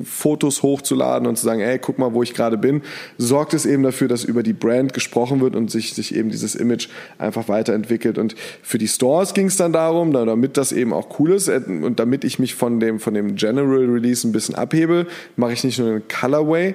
Fotos 0.05 0.63
hochzuladen 0.63 1.27
und 1.27 1.37
zu 1.37 1.45
sagen, 1.45 1.61
ey, 1.61 1.79
guck 1.79 1.99
mal, 1.99 2.15
wo 2.15 2.23
ich 2.23 2.35
gerade 2.35 2.59
bin, 2.59 2.83
sorgt 3.19 3.55
es 3.55 3.67
eben 3.67 3.83
dafür, 3.83 4.09
dass 4.09 4.25
über 4.25 4.43
die 4.43 4.53
Brand 4.53 4.93
gesprochen 4.93 5.41
wird 5.41 5.57
und 5.57 5.71
sich, 5.71 5.95
sich 5.95 6.15
eben 6.15 6.31
dieses 6.31 6.55
Image 6.55 6.89
einfach 7.19 7.49
weiterentwickelt. 7.49 8.19
Und 8.19 8.35
für 8.63 8.79
die 8.79 8.89
Stores 8.89 9.35
ging 9.35 9.47
es 9.47 9.57
dann 9.57 9.73
darum, 9.73 10.13
damit 10.13 10.57
das 10.57 10.73
eben 10.73 10.93
auch 10.93 11.19
cool 11.19 11.33
ist 11.33 11.49
äh, 11.49 11.61
und 11.67 11.99
damit 12.01 12.25
ich 12.25 12.39
mich 12.39 12.55
von 12.55 12.81
dem, 12.81 13.01
von 13.01 13.15
dem 13.15 13.37
General 13.37 13.85
Release 13.87 14.27
ein 14.27 14.33
bisschen 14.33 14.55
abhebe, 14.55 15.07
mache 15.37 15.53
ich 15.53 15.65
nicht 15.65 15.79
nur 15.79 15.89
einen 15.89 16.03
Colorway, 16.09 16.75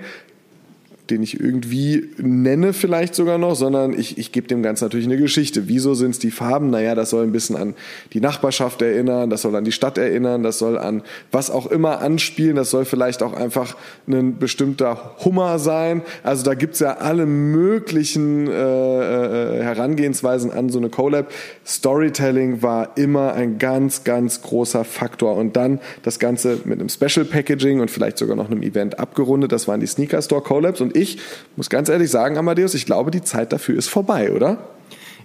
den 1.10 1.24
ich 1.24 1.40
irgendwie 1.40 2.10
nenne 2.18 2.74
vielleicht 2.74 3.16
sogar 3.16 3.38
noch, 3.38 3.56
sondern 3.56 3.98
ich, 3.98 4.18
ich 4.18 4.32
gebe 4.32 4.48
dem 4.48 4.64
Ganzen 4.64 4.86
natürlich 4.86 5.06
eine 5.06 5.18
Geschichte. 5.18 5.68
Wieso 5.68 5.94
sind 5.94 6.12
es 6.12 6.20
die 6.20 6.32
Farben? 6.32 6.70
Naja, 6.70 6.96
das 6.96 7.10
soll 7.10 7.24
ein 7.24 7.32
bisschen 7.32 7.56
an 7.56 7.76
die 8.14 8.22
Nachbarschaft 8.22 8.82
erinnern, 8.82 9.30
das 9.30 9.42
soll 9.42 9.56
an 9.56 9.64
die 9.64 9.72
Stadt 9.72 9.98
erinnern, 9.98 10.44
das 10.44 10.60
soll 10.60 10.78
an 10.78 11.04
was 11.32 11.50
auch 11.50 11.68
immer 11.68 12.02
anspielen, 12.02 12.56
das 12.56 12.70
soll 12.70 12.86
vielleicht 12.86 13.24
auch 13.24 13.34
einfach 13.34 13.76
ein 14.08 14.38
bestimmter 14.38 15.16
Hummer 15.24 15.60
sein. 15.60 16.02
Also 16.24 16.44
da 16.44 16.54
gibt's 16.54 16.80
ja 16.80 16.98
alle 16.98 17.26
möglichen 17.26 18.48
äh, 18.48 19.60
äh, 19.60 19.64
Herangehensweisen 19.64 20.52
an 20.52 20.70
so 20.70 20.80
eine 20.80 20.90
Collab. 20.90 21.32
Storytelling 21.66 22.62
war 22.62 22.98
immer 22.98 23.34
ein 23.34 23.58
ganz, 23.58 24.04
ganz 24.04 24.42
großer 24.42 24.84
Faktor. 24.84 25.36
Und 25.36 25.56
dann 25.56 25.80
das 26.04 26.20
Ganze 26.20 26.60
mit 26.66 26.80
einem 26.80 26.90
Special 26.90 27.26
Packaging 27.26 27.80
und 27.80 27.92
vielleicht 27.92 28.18
sogar 28.18 28.36
noch 28.36 28.50
einem 28.50 28.62
Event 28.62 29.00
abgerundet. 29.00 29.52
Das 29.52 29.68
waren 29.68 29.80
die 29.80 29.88
Sneaker 29.88 30.22
Store 30.22 30.42
Collabs. 30.42 30.82
Und 30.82 30.96
ich 31.00 31.18
muss 31.56 31.70
ganz 31.70 31.90
ehrlich 31.90 32.12
sagen, 32.12 32.38
Amadeus, 32.38 32.74
ich 32.74 32.86
glaube, 32.86 33.12
die 33.12 33.22
Zeit 33.22 33.52
dafür 33.54 33.78
ist 33.78 33.88
vorbei, 33.88 34.32
oder? 34.32 34.58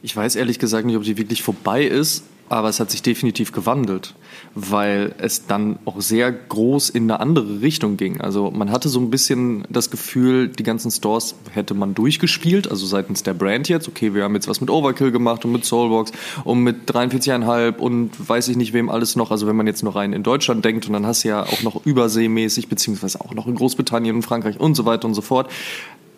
Ich 0.02 0.14
weiß 0.16 0.36
ehrlich 0.36 0.58
gesagt 0.58 0.86
nicht, 0.86 0.96
ob 0.96 1.02
die 1.02 1.16
wirklich 1.16 1.42
vorbei 1.42 1.84
ist, 1.84 2.24
aber 2.48 2.68
es 2.68 2.78
hat 2.78 2.90
sich 2.90 3.02
definitiv 3.02 3.52
gewandelt, 3.52 4.14
weil 4.54 5.14
es 5.18 5.46
dann 5.46 5.78
auch 5.84 6.00
sehr 6.00 6.30
groß 6.30 6.90
in 6.90 7.04
eine 7.04 7.20
andere 7.20 7.62
Richtung 7.62 7.96
ging. 7.96 8.20
Also 8.20 8.50
man 8.50 8.70
hatte 8.70 8.88
so 8.88 9.00
ein 9.00 9.10
bisschen 9.10 9.64
das 9.70 9.90
Gefühl, 9.90 10.48
die 10.48 10.62
ganzen 10.62 10.90
Stores 10.90 11.34
hätte 11.52 11.74
man 11.74 11.94
durchgespielt, 11.94 12.70
also 12.70 12.86
seitens 12.86 13.22
der 13.22 13.34
Brand 13.34 13.68
jetzt. 13.68 13.88
Okay, 13.88 14.14
wir 14.14 14.24
haben 14.24 14.34
jetzt 14.34 14.48
was 14.48 14.60
mit 14.60 14.70
Overkill 14.70 15.10
gemacht 15.10 15.44
und 15.44 15.52
mit 15.52 15.64
Soulbox 15.64 16.12
und 16.44 16.62
mit 16.62 16.90
43,5 16.90 17.78
und 17.78 18.28
weiß 18.28 18.48
ich 18.48 18.56
nicht 18.56 18.72
wem 18.72 18.90
alles 18.90 19.16
noch. 19.16 19.30
Also 19.30 19.46
wenn 19.46 19.56
man 19.56 19.66
jetzt 19.66 19.82
noch 19.82 19.96
rein 19.96 20.12
in 20.12 20.22
Deutschland 20.22 20.64
denkt 20.64 20.86
und 20.86 20.92
dann 20.92 21.06
hast 21.06 21.24
du 21.24 21.28
ja 21.28 21.42
auch 21.42 21.62
noch 21.62 21.86
überseemäßig, 21.86 22.68
beziehungsweise 22.68 23.20
auch 23.20 23.34
noch 23.34 23.46
in 23.46 23.54
Großbritannien 23.54 24.16
und 24.16 24.22
Frankreich 24.22 24.60
und 24.60 24.74
so 24.74 24.84
weiter 24.84 25.08
und 25.08 25.14
so 25.14 25.22
fort, 25.22 25.50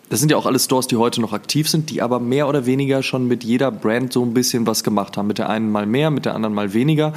das 0.09 0.19
sind 0.19 0.31
ja 0.31 0.37
auch 0.37 0.45
alle 0.45 0.59
Stores, 0.59 0.87
die 0.87 0.95
heute 0.95 1.19
noch 1.21 1.33
aktiv 1.33 1.69
sind, 1.69 1.89
die 1.89 2.01
aber 2.01 2.19
mehr 2.19 2.47
oder 2.47 2.65
weniger 2.65 3.03
schon 3.03 3.27
mit 3.27 3.43
jeder 3.43 3.71
Brand 3.71 4.13
so 4.13 4.23
ein 4.23 4.33
bisschen 4.33 4.65
was 4.65 4.83
gemacht 4.83 5.17
haben. 5.17 5.27
Mit 5.27 5.37
der 5.37 5.49
einen 5.49 5.69
mal 5.71 5.85
mehr, 5.85 6.11
mit 6.11 6.25
der 6.25 6.33
anderen 6.33 6.55
mal 6.55 6.73
weniger. 6.73 7.13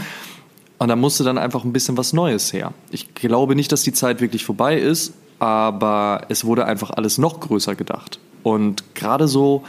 Und 0.79 0.89
da 0.89 0.97
musste 0.97 1.23
dann 1.23 1.39
einfach 1.39 1.65
ein 1.65 1.73
bisschen 1.73 1.97
was 1.97 2.13
Neues 2.13 2.53
her. 2.53 2.73
Ich 2.91 3.15
glaube 3.15 3.55
nicht, 3.55 3.71
dass 3.71 3.83
die 3.83 3.93
Zeit 3.93 4.21
wirklich 4.21 4.45
vorbei 4.45 4.79
ist, 4.79 5.13
aber 5.39 6.23
es 6.29 6.45
wurde 6.45 6.65
einfach 6.65 6.91
alles 6.91 7.19
noch 7.19 7.41
größer 7.41 7.75
gedacht. 7.75 8.19
Und 8.43 8.95
gerade 8.95 9.29
so 9.29 9.63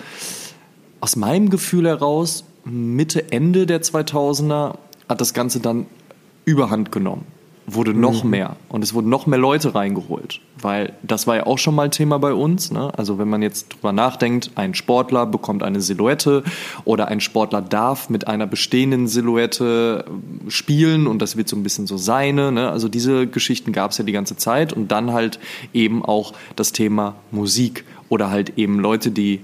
aus 1.00 1.16
meinem 1.16 1.50
Gefühl 1.50 1.88
heraus, 1.88 2.46
Mitte, 2.64 3.32
Ende 3.32 3.66
der 3.66 3.82
2000er 3.82 4.76
hat 5.10 5.22
das 5.22 5.34
Ganze 5.34 5.60
dann 5.60 5.86
überhand 6.46 6.92
genommen 6.92 7.26
wurde 7.68 7.94
noch 7.94 8.24
mhm. 8.24 8.30
mehr 8.30 8.56
und 8.70 8.84
es 8.84 8.94
wurden 8.94 9.10
noch 9.10 9.28
mehr 9.28 9.40
Leute 9.40 9.76
reingeholt, 9.76 10.42
weil 10.60 10.94
das 11.04 11.28
war 11.28 11.36
ja 11.36 11.46
auch 11.46 11.58
schon 11.58 11.76
mal 11.76 11.90
Thema 11.90 12.18
bei 12.20 12.34
uns. 12.34 12.72
Ne? 12.72 12.92
Also 12.98 13.20
wenn 13.20 13.30
man 13.30 13.42
jetzt 13.42 13.70
drüber 13.70 13.92
nachdenkt, 13.92 14.52
ein 14.56 14.74
Sportler 14.74 15.26
bekommt 15.26 15.64
eine 15.64 15.82
Silhouette 15.82 16.44
oder 16.86 17.08
ein 17.08 17.22
Sportler 17.22 17.62
darf 17.62 18.10
mit 18.10 18.28
einer 18.28 18.48
bestehenden 18.48 19.08
Silhouette 19.08 20.06
äh, 20.08 20.50
spielen 20.50 21.08
und 21.08 21.22
das 21.22 21.38
wird 21.38 21.48
so 21.48 21.56
ein 21.56 21.64
bisschen 21.64 21.88
so 21.88 21.98
seine. 21.98 22.52
Ne? 22.52 22.70
Also 22.70 22.90
diese 22.90 23.28
Geschichten 23.28 23.72
gab 23.72 23.92
es 23.92 23.98
ja 23.98 24.04
die 24.04 24.12
ganze 24.12 24.38
Zeit 24.38 24.74
und 24.74 24.92
dann 24.92 25.14
halt 25.14 25.40
eben 25.74 26.04
auch 26.04 26.34
das 26.56 26.72
Thema 26.72 27.16
Musik 27.32 27.86
oder 28.10 28.30
halt 28.30 28.58
eben 28.58 28.80
Leute, 28.80 29.12
die 29.12 29.42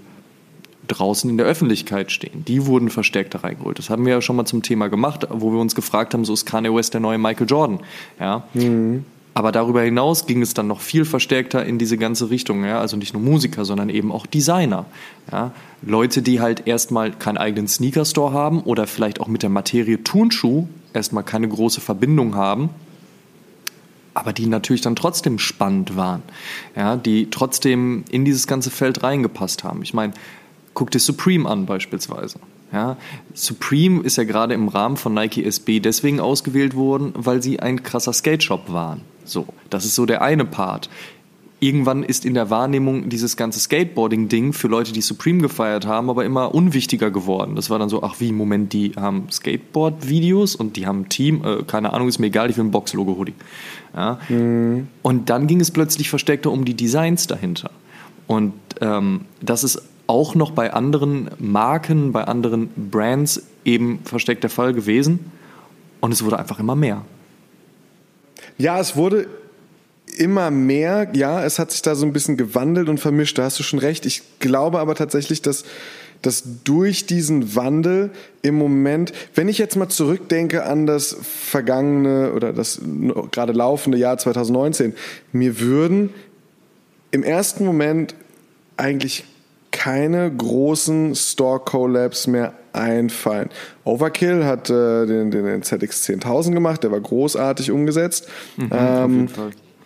draußen 0.88 1.30
in 1.30 1.38
der 1.38 1.46
Öffentlichkeit 1.46 2.12
stehen. 2.12 2.46
Die 2.46 2.66
wurden 2.66 2.90
verstärkt 2.90 3.34
da 3.36 3.40
reingeholt. 3.40 3.80
Das 3.80 3.90
haben 3.90 4.06
wir 4.06 4.14
ja 4.14 4.22
schon 4.22 4.36
mal 4.36 4.46
zum 4.46 4.64
Thema 4.64 4.88
gemacht, 4.88 5.28
wo 5.30 5.52
wir 5.52 5.60
uns 5.60 5.76
gefragt 5.76 6.14
haben, 6.14 6.26
so 6.26 6.34
ist 6.34 6.46
Kanye 6.46 6.74
West 6.74 6.94
der 6.94 7.02
neue 7.02 7.18
Michael 7.18 7.48
Jordan. 7.48 7.80
Ja. 8.20 8.44
Mhm. 8.54 9.06
Aber 9.38 9.52
darüber 9.52 9.84
hinaus 9.84 10.26
ging 10.26 10.42
es 10.42 10.56
dann 10.56 10.66
noch 10.66 10.82
viel 10.82 11.06
verstärkter 11.06 11.64
in 11.64 11.78
diese 11.78 12.00
ganze 12.00 12.32
Richtung. 12.32 12.66
Ja? 12.66 12.80
Also 12.80 12.98
nicht 12.98 13.14
nur 13.14 13.22
Musiker, 13.22 13.66
sondern 13.66 13.90
eben 13.90 14.12
auch 14.12 14.26
Designer. 14.26 14.86
Ja? 15.32 15.52
Leute, 15.84 16.24
die 16.24 16.42
halt 16.42 16.66
erstmal 16.66 17.12
keinen 17.12 17.38
eigenen 17.38 17.68
Sneaker-Store 17.68 18.34
haben 18.34 18.62
oder 18.62 18.88
vielleicht 18.88 19.22
auch 19.22 19.28
mit 19.28 19.44
der 19.44 19.52
Materie 19.52 20.04
Turnschuh 20.04 20.68
erstmal 20.92 21.22
keine 21.22 21.48
große 21.48 21.82
Verbindung 21.82 22.34
haben, 22.34 22.70
aber 24.16 24.34
die 24.34 24.48
natürlich 24.48 24.82
dann 24.82 24.96
trotzdem 24.96 25.38
spannend 25.38 25.96
waren. 25.96 26.24
Ja? 26.76 26.96
Die 26.96 27.30
trotzdem 27.30 28.06
in 28.10 28.26
dieses 28.26 28.48
ganze 28.48 28.72
Feld 28.72 29.04
reingepasst 29.04 29.64
haben. 29.64 29.84
Ich 29.84 29.94
meine, 29.94 30.14
Guck 30.78 30.92
dir 30.92 31.00
Supreme 31.00 31.50
an 31.50 31.66
beispielsweise. 31.66 32.38
Ja, 32.72 32.98
Supreme 33.34 34.04
ist 34.04 34.18
ja 34.18 34.26
gerade 34.26 34.54
im 34.54 34.68
Rahmen 34.68 34.96
von 34.96 35.12
Nike 35.12 35.44
SB 35.44 35.80
deswegen 35.80 36.20
ausgewählt 36.20 36.76
worden, 36.76 37.14
weil 37.16 37.42
sie 37.42 37.60
ein 37.60 37.82
krasser 37.82 38.14
Skate 38.14 38.44
Shop 38.44 38.72
waren. 38.72 39.02
So, 39.26 39.48
das 39.72 39.86
ist 39.86 39.96
so 39.96 40.06
der 40.06 40.22
eine 40.22 40.46
Part. 40.46 40.92
Irgendwann 41.60 42.04
ist 42.04 42.26
in 42.26 42.36
der 42.36 42.52
Wahrnehmung 42.52 43.10
dieses 43.10 43.36
ganze 43.36 43.60
Skateboarding-Ding 43.60 44.54
für 44.54 44.68
Leute, 44.68 44.92
die 44.94 45.02
Supreme 45.02 45.42
gefeiert 45.42 45.88
haben, 45.88 46.12
aber 46.12 46.26
immer 46.26 46.54
unwichtiger 46.54 47.10
geworden. 47.10 47.56
Das 47.56 47.72
war 47.72 47.80
dann 47.80 47.90
so, 47.90 48.04
ach 48.04 48.20
wie, 48.20 48.32
Moment, 48.32 48.72
die 48.72 48.92
haben 48.96 49.32
Skateboard-Videos 49.32 50.56
und 50.56 50.76
die 50.76 50.86
haben 50.86 51.02
ein 51.02 51.10
Team, 51.10 51.44
äh, 51.44 51.64
keine 51.64 51.92
Ahnung, 51.92 52.08
ist 52.08 52.20
mir 52.20 52.28
egal, 52.28 52.52
ich 52.52 52.58
will 52.58 52.66
ein 52.66 52.70
Box-Logo-Hoodie. 52.70 53.34
Ja? 53.96 54.20
Mhm. 54.30 54.90
Und 55.02 55.32
dann 55.32 55.48
ging 55.48 55.60
es 55.60 55.72
plötzlich 55.72 56.12
versteckter 56.12 56.52
um 56.52 56.66
die 56.66 56.76
Designs 56.76 57.26
dahinter. 57.26 57.72
Und 58.28 58.54
ähm, 58.80 59.22
das 59.42 59.64
ist 59.64 59.82
auch 60.08 60.36
noch 60.36 60.52
bei 60.52 60.74
anderen 60.74 61.30
Marken, 61.38 62.12
bei 62.12 62.24
anderen 62.24 62.70
Brands 62.90 63.44
eben 63.66 64.00
versteckt 64.06 64.44
der 64.44 64.50
Fall 64.50 64.74
gewesen. 64.74 65.32
Und 66.00 66.12
es 66.12 66.24
wurde 66.24 66.40
einfach 66.40 66.60
immer 66.60 66.76
mehr. 66.76 67.04
Ja, 68.58 68.80
es 68.80 68.96
wurde 68.96 69.28
immer 70.18 70.50
mehr. 70.52 71.10
Ja, 71.14 71.44
es 71.44 71.60
hat 71.60 71.72
sich 71.72 71.82
da 71.82 71.96
so 71.96 72.06
ein 72.06 72.14
bisschen 72.14 72.38
gewandelt 72.38 72.90
und 72.90 73.00
vermischt. 73.00 73.38
Da 73.38 73.44
hast 73.44 73.60
du 73.60 73.64
schon 73.64 73.80
recht. 73.80 74.06
Ich 74.06 74.24
glaube 74.40 74.80
aber 74.80 74.96
tatsächlich, 74.96 75.42
dass 75.42 75.66
dass 76.22 76.44
durch 76.64 77.06
diesen 77.06 77.56
Wandel 77.56 78.12
im 78.42 78.56
Moment, 78.56 79.14
wenn 79.36 79.48
ich 79.48 79.58
jetzt 79.58 79.76
mal 79.76 79.90
zurückdenke 79.90 80.66
an 80.66 80.86
das 80.86 81.16
vergangene 81.22 82.34
oder 82.34 82.54
das 82.54 82.82
gerade 83.32 83.54
laufende 83.54 83.98
Jahr 83.98 84.18
2019, 84.18 84.94
mir 85.32 85.60
würden 85.60 86.10
im 87.12 87.24
ersten 87.24 87.66
Moment 87.66 88.16
eigentlich 88.78 89.26
keine 89.72 90.32
großen 90.32 91.16
Store-Collabs 91.16 92.28
mehr 92.28 92.54
einfallen. 92.74 93.50
Overkill 93.84 94.46
hat 94.46 94.70
äh, 94.70 95.06
den, 95.06 95.32
den 95.32 95.64
ZX 95.64 96.08
10.000 96.08 96.54
gemacht, 96.54 96.84
der 96.84 96.92
war 96.92 97.00
großartig 97.00 97.72
umgesetzt. 97.72 98.28
Mhm, 98.58 98.70
ähm, 98.72 99.28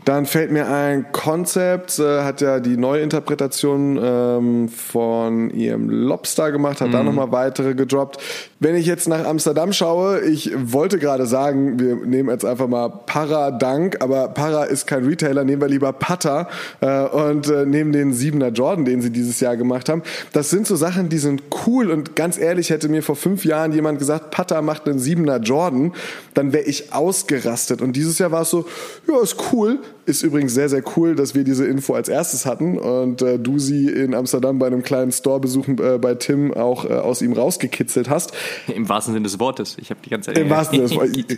dann 0.05 0.25
fällt 0.25 0.51
mir 0.51 0.67
ein, 0.67 1.11
Concept 1.11 1.99
äh, 1.99 2.23
hat 2.23 2.41
ja 2.41 2.59
die 2.59 2.77
Neuinterpretation 2.77 3.99
ähm, 4.01 4.69
von 4.69 5.51
ihrem 5.51 5.89
Lobster 5.89 6.51
gemacht, 6.51 6.81
hat 6.81 6.89
mhm. 6.89 6.93
da 6.93 7.03
nochmal 7.03 7.31
weitere 7.31 7.75
gedroppt. 7.75 8.17
Wenn 8.59 8.75
ich 8.75 8.85
jetzt 8.85 9.07
nach 9.07 9.25
Amsterdam 9.25 9.73
schaue, 9.73 10.21
ich 10.21 10.51
wollte 10.55 10.97
gerade 10.97 11.25
sagen, 11.25 11.79
wir 11.79 11.95
nehmen 11.95 12.29
jetzt 12.29 12.45
einfach 12.45 12.67
mal 12.67 12.89
Para 12.89 13.51
Dank, 13.51 14.01
aber 14.01 14.29
Para 14.29 14.63
ist 14.63 14.87
kein 14.87 15.05
Retailer, 15.05 15.43
nehmen 15.43 15.61
wir 15.61 15.67
lieber 15.67 15.93
Pata 15.93 16.47
äh, 16.81 17.03
und 17.05 17.47
äh, 17.49 17.65
nehmen 17.65 17.91
den 17.91 18.13
7er 18.13 18.49
Jordan, 18.49 18.85
den 18.85 19.01
sie 19.01 19.11
dieses 19.11 19.39
Jahr 19.39 19.55
gemacht 19.55 19.87
haben. 19.87 20.01
Das 20.33 20.49
sind 20.49 20.65
so 20.65 20.75
Sachen, 20.75 21.09
die 21.09 21.17
sind 21.19 21.43
cool 21.65 21.91
und 21.91 22.15
ganz 22.15 22.39
ehrlich, 22.39 22.71
hätte 22.71 22.89
mir 22.89 23.03
vor 23.03 23.15
fünf 23.15 23.45
Jahren 23.45 23.71
jemand 23.71 23.99
gesagt, 23.99 24.31
Pata 24.31 24.61
macht 24.61 24.87
einen 24.87 24.99
7er 24.99 25.41
Jordan, 25.41 25.93
dann 26.33 26.53
wäre 26.53 26.63
ich 26.63 26.93
ausgerastet. 26.93 27.81
Und 27.81 27.95
dieses 27.95 28.17
Jahr 28.17 28.31
war 28.31 28.41
es 28.41 28.49
so, 28.49 28.65
ja, 29.07 29.21
ist 29.21 29.37
cool, 29.51 29.79
ist 30.05 30.23
übrigens 30.23 30.53
sehr, 30.53 30.69
sehr 30.69 30.83
cool, 30.95 31.15
dass 31.15 31.35
wir 31.35 31.43
diese 31.43 31.65
Info 31.65 31.93
als 31.93 32.09
erstes 32.09 32.45
hatten 32.45 32.77
und 32.77 33.21
äh, 33.21 33.39
du 33.39 33.59
sie 33.59 33.87
in 33.87 34.13
Amsterdam 34.13 34.59
bei 34.59 34.67
einem 34.67 34.83
kleinen 34.83 35.11
Store-Besuch 35.11 35.67
äh, 35.67 35.97
bei 35.97 36.15
Tim 36.15 36.53
auch 36.53 36.85
äh, 36.85 36.93
aus 36.93 37.21
ihm 37.21 37.33
rausgekitzelt 37.33 38.09
hast. 38.09 38.31
Im 38.73 38.89
wahrsten 38.89 39.13
Sinne 39.13 39.23
des 39.23 39.39
Wortes. 39.39 39.77
Ich 39.79 39.89
habe 39.89 39.99
die 40.03 40.09
ganze 40.09 40.27
Zeit 40.33 40.37
Im 40.37 40.49
wahrsten 40.49 40.87
Sinne 40.87 40.89
des 40.89 40.97
Wortes. 40.97 41.37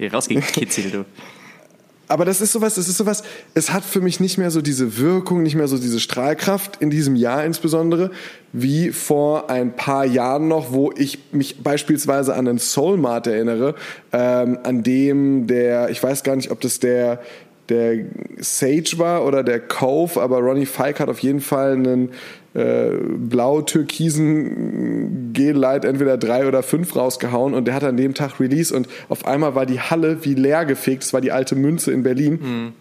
rausgekitzelt, 0.12 1.04
Aber 2.08 2.24
das 2.24 2.40
ist 2.40 2.52
sowas, 2.52 2.74
das 2.74 2.88
ist 2.88 2.98
sowas, 2.98 3.22
es 3.54 3.72
hat 3.72 3.84
für 3.84 4.00
mich 4.00 4.20
nicht 4.20 4.36
mehr 4.36 4.50
so 4.50 4.60
diese 4.60 4.98
Wirkung, 4.98 5.42
nicht 5.42 5.54
mehr 5.54 5.68
so 5.68 5.78
diese 5.78 6.00
Strahlkraft 6.00 6.76
in 6.80 6.90
diesem 6.90 7.16
Jahr 7.16 7.44
insbesondere, 7.44 8.10
wie 8.52 8.90
vor 8.90 9.50
ein 9.50 9.74
paar 9.74 10.04
Jahren 10.04 10.46
noch, 10.46 10.72
wo 10.72 10.92
ich 10.96 11.18
mich 11.32 11.62
beispielsweise 11.62 12.34
an 12.34 12.44
den 12.44 12.58
Soulmart 12.58 13.26
erinnere, 13.26 13.74
ähm, 14.12 14.58
an 14.62 14.82
dem 14.82 15.46
der, 15.46 15.88
ich 15.90 16.02
weiß 16.02 16.22
gar 16.22 16.36
nicht, 16.36 16.50
ob 16.50 16.60
das 16.60 16.78
der 16.78 17.20
der 17.68 18.04
Sage 18.38 18.98
war 18.98 19.24
oder 19.24 19.42
der 19.42 19.60
Cove, 19.60 20.20
aber 20.20 20.38
Ronnie 20.38 20.66
Fike 20.66 21.00
hat 21.00 21.08
auf 21.08 21.20
jeden 21.20 21.40
Fall 21.40 21.72
einen 21.72 22.10
äh, 22.54 22.90
blau-türkisen 23.16 25.32
G-Light 25.32 25.84
entweder 25.84 26.16
drei 26.16 26.46
oder 26.46 26.62
fünf 26.62 26.94
rausgehauen 26.94 27.54
und 27.54 27.66
der 27.66 27.74
hat 27.74 27.84
an 27.84 27.96
dem 27.96 28.14
Tag 28.14 28.38
Release 28.38 28.74
und 28.74 28.88
auf 29.08 29.26
einmal 29.26 29.54
war 29.54 29.66
die 29.66 29.80
Halle 29.80 30.24
wie 30.24 30.34
leer 30.34 30.64
gefegt. 30.64 31.02
Das 31.02 31.12
war 31.12 31.20
die 31.20 31.32
alte 31.32 31.56
Münze 31.56 31.90
in 31.90 32.02
Berlin. 32.02 32.38
Mhm. 32.40 32.72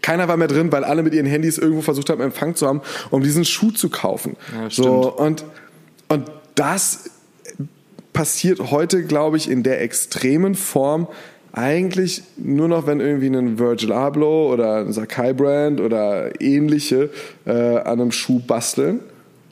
Keiner 0.00 0.28
war 0.28 0.36
mehr 0.36 0.48
drin, 0.48 0.72
weil 0.72 0.84
alle 0.84 1.02
mit 1.02 1.14
ihren 1.14 1.26
Handys 1.26 1.58
irgendwo 1.58 1.82
versucht 1.82 2.08
haben, 2.08 2.20
Empfang 2.20 2.54
zu 2.54 2.66
haben, 2.66 2.80
um 3.10 3.22
diesen 3.22 3.44
Schuh 3.44 3.72
zu 3.72 3.90
kaufen. 3.90 4.36
Ja, 4.54 4.70
so, 4.70 5.12
und, 5.12 5.44
und 6.08 6.30
das 6.54 7.10
passiert 8.12 8.70
heute, 8.70 9.04
glaube 9.04 9.36
ich, 9.36 9.50
in 9.50 9.62
der 9.62 9.82
extremen 9.82 10.54
Form 10.54 11.08
eigentlich 11.54 12.22
nur 12.36 12.68
noch, 12.68 12.86
wenn 12.86 13.00
irgendwie 13.00 13.28
ein 13.28 13.58
Virgil 13.58 13.92
Abloh 13.92 14.52
oder 14.52 14.78
ein 14.78 14.92
Sakai 14.92 15.32
Brand 15.32 15.80
oder 15.80 16.40
ähnliche 16.40 17.10
äh, 17.46 17.78
an 17.78 18.00
einem 18.00 18.12
Schuh 18.12 18.40
basteln. 18.40 19.00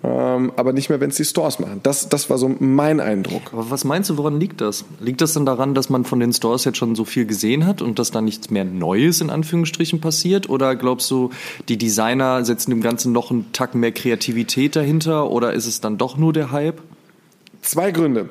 Ähm, 0.05 0.53
aber 0.57 0.73
nicht 0.73 0.89
mehr, 0.89 0.99
wenn 0.99 1.11
es 1.11 1.17
die 1.17 1.25
Stores 1.25 1.61
machen. 1.61 1.79
Das, 1.85 2.09
das 2.09 2.29
war 2.29 2.37
so 2.37 2.53
mein 2.59 2.99
Eindruck. 2.99 3.53
Aber 3.53 3.71
was 3.71 3.85
meinst 3.85 4.11
du, 4.11 4.17
woran 4.17 4.41
liegt 4.41 4.61
das? 4.61 4.85
Liegt 4.99 5.21
das 5.21 5.33
dann 5.33 5.47
daran, 5.47 5.75
dass 5.75 5.91
man 5.91 6.05
von 6.05 6.19
den 6.19 6.33
Stores 6.33 6.65
jetzt 6.65 6.79
schon 6.79 6.97
so 6.97 7.05
viel 7.05 7.25
gesehen 7.25 7.67
hat 7.67 7.83
und 7.83 8.01
dass 8.01 8.11
da 8.11 8.21
nichts 8.21 8.51
mehr 8.51 8.65
Neues 8.65 9.21
in 9.21 9.31
Anführungsstrichen 9.31 10.01
passiert? 10.01 10.51
Oder 10.51 10.75
glaubst 10.75 11.09
du, 11.09 11.31
die 11.69 11.79
Designer 11.79 12.45
setzen 12.45 12.71
dem 12.73 12.81
Ganzen 12.81 13.13
noch 13.13 13.31
einen 13.31 13.53
Tack 13.53 13.77
mehr 13.77 13.93
Kreativität 13.93 14.75
dahinter? 14.75 15.31
Oder 15.31 15.53
ist 15.53 15.67
es 15.67 15.81
dann 15.81 15.99
doch 15.99 16.17
nur 16.17 16.33
der 16.33 16.51
Hype? 16.51 16.83
Zwei 17.61 17.93
Gründe. 17.93 18.29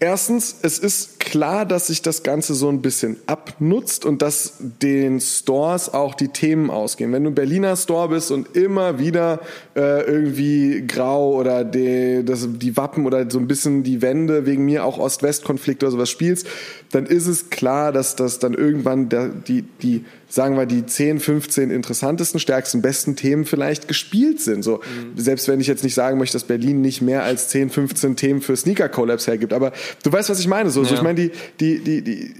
Erstens, 0.00 0.56
es 0.62 0.78
ist 0.78 1.13
klar, 1.24 1.66
dass 1.66 1.88
sich 1.88 2.02
das 2.02 2.22
Ganze 2.22 2.54
so 2.54 2.68
ein 2.68 2.82
bisschen 2.82 3.16
abnutzt 3.26 4.04
und 4.04 4.22
dass 4.22 4.54
den 4.60 5.20
Stores 5.20 5.92
auch 5.92 6.14
die 6.14 6.28
Themen 6.28 6.70
ausgehen. 6.70 7.12
Wenn 7.12 7.24
du 7.24 7.30
ein 7.30 7.34
Berliner 7.34 7.76
Store 7.76 8.08
bist 8.08 8.30
und 8.30 8.54
immer 8.56 8.98
wieder 8.98 9.40
äh, 9.74 10.02
irgendwie 10.02 10.86
grau 10.86 11.34
oder 11.34 11.64
die, 11.64 12.24
das, 12.24 12.46
die 12.50 12.76
Wappen 12.76 13.06
oder 13.06 13.30
so 13.30 13.38
ein 13.38 13.48
bisschen 13.48 13.82
die 13.82 14.02
Wände 14.02 14.46
wegen 14.46 14.64
mir 14.64 14.84
auch 14.84 14.98
Ost-West-Konflikte 14.98 15.86
oder 15.86 15.92
sowas 15.92 16.10
spielst, 16.10 16.46
dann 16.90 17.06
ist 17.06 17.26
es 17.26 17.50
klar, 17.50 17.92
dass 17.92 18.14
das 18.14 18.38
dann 18.38 18.54
irgendwann 18.54 19.08
der, 19.08 19.28
die, 19.28 19.62
die 19.62 20.04
sagen 20.34 20.56
wir, 20.56 20.66
die 20.66 20.84
10, 20.84 21.20
15 21.20 21.70
interessantesten, 21.70 22.40
stärksten, 22.40 22.82
besten 22.82 23.14
Themen 23.14 23.44
vielleicht 23.44 23.86
gespielt 23.86 24.40
sind. 24.40 24.62
So, 24.62 24.76
mhm. 24.78 25.16
Selbst 25.16 25.46
wenn 25.48 25.60
ich 25.60 25.68
jetzt 25.68 25.84
nicht 25.84 25.94
sagen 25.94 26.18
möchte, 26.18 26.34
dass 26.34 26.44
Berlin 26.44 26.80
nicht 26.80 27.02
mehr 27.02 27.22
als 27.22 27.48
10, 27.48 27.70
15 27.70 28.16
Themen 28.16 28.40
für 28.40 28.56
Sneaker-Collabs 28.56 29.26
hergibt. 29.26 29.52
Aber 29.52 29.72
du 30.02 30.12
weißt, 30.12 30.30
was 30.30 30.40
ich 30.40 30.48
meine. 30.48 30.70
So, 30.70 30.82
ja. 30.82 30.88
so 30.88 30.94
ich 30.94 31.02
meine, 31.02 31.13
die, 31.16 31.30
die, 31.60 31.78
die, 31.80 32.02
die, 32.02 32.34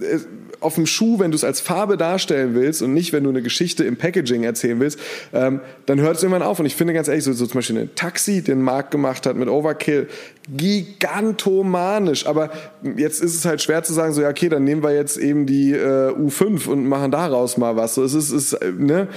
äh, 0.00 0.18
auf 0.60 0.76
dem 0.76 0.86
Schuh, 0.86 1.18
wenn 1.18 1.30
du 1.30 1.36
es 1.36 1.44
als 1.44 1.60
Farbe 1.60 1.98
darstellen 1.98 2.54
willst 2.54 2.80
und 2.80 2.94
nicht, 2.94 3.12
wenn 3.12 3.22
du 3.22 3.30
eine 3.30 3.42
Geschichte 3.42 3.84
im 3.84 3.96
Packaging 3.96 4.44
erzählen 4.44 4.80
willst, 4.80 4.98
ähm, 5.34 5.60
dann 5.84 6.00
hört 6.00 6.16
es 6.16 6.22
irgendwann 6.22 6.42
auf. 6.42 6.58
Und 6.58 6.64
ich 6.64 6.74
finde 6.74 6.94
ganz 6.94 7.06
ehrlich, 7.06 7.22
so, 7.22 7.34
so 7.34 7.46
zum 7.46 7.58
Beispiel 7.58 7.78
ein 7.78 7.94
Taxi, 7.94 8.42
den 8.42 8.62
Marc 8.62 8.90
gemacht 8.90 9.26
hat 9.26 9.36
mit 9.36 9.48
Overkill, 9.48 10.08
gigantomanisch. 10.48 12.26
Aber 12.26 12.50
jetzt 12.96 13.22
ist 13.22 13.34
es 13.34 13.44
halt 13.44 13.60
schwer 13.60 13.82
zu 13.82 13.92
sagen, 13.92 14.14
so 14.14 14.22
ja, 14.22 14.30
okay, 14.30 14.48
dann 14.48 14.64
nehmen 14.64 14.82
wir 14.82 14.94
jetzt 14.94 15.18
eben 15.18 15.44
die 15.44 15.72
äh, 15.72 16.12
U5 16.12 16.66
und 16.66 16.86
machen 16.86 17.10
daraus 17.10 17.58
mal 17.58 17.76
was. 17.76 17.94
So, 17.94 18.02
es 18.02 18.14
ist, 18.14 18.30
ist 18.30 18.54
äh, 18.54 18.72
ne? 18.72 19.08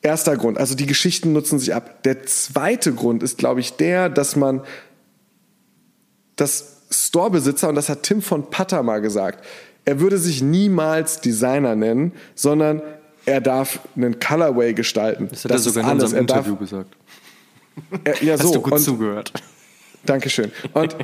Erster 0.00 0.36
Grund, 0.36 0.58
also 0.58 0.76
die 0.76 0.86
Geschichten 0.86 1.32
nutzen 1.32 1.58
sich 1.58 1.74
ab. 1.74 2.04
Der 2.04 2.22
zweite 2.24 2.94
Grund 2.94 3.22
ist, 3.22 3.36
glaube 3.36 3.60
ich, 3.60 3.76
der, 3.76 4.08
dass 4.08 4.36
man 4.36 4.62
das 6.36 6.77
Storebesitzer, 6.90 7.68
und 7.68 7.74
das 7.74 7.88
hat 7.88 8.02
Tim 8.02 8.22
von 8.22 8.50
Patter 8.50 8.82
mal 8.82 9.00
gesagt, 9.00 9.44
er 9.84 10.00
würde 10.00 10.18
sich 10.18 10.42
niemals 10.42 11.20
Designer 11.20 11.74
nennen, 11.74 12.12
sondern 12.34 12.82
er 13.24 13.40
darf 13.40 13.80
einen 13.96 14.18
Colorway 14.18 14.72
gestalten. 14.74 15.28
Das 15.30 15.44
hat 15.44 15.50
das 15.50 15.66
er 15.66 15.72
sogar 15.72 15.92
in 15.92 16.00
unserem 16.00 16.20
Interview 16.20 16.52
darf, 16.52 16.60
gesagt. 16.60 16.96
Er, 18.04 18.22
ja, 18.22 18.32
Hast 18.34 18.42
so. 18.42 18.54
du 18.54 18.60
gut 18.60 18.72
und, 18.72 18.80
zugehört. 18.80 19.32
Dankeschön. 20.04 20.50
Und 20.72 20.96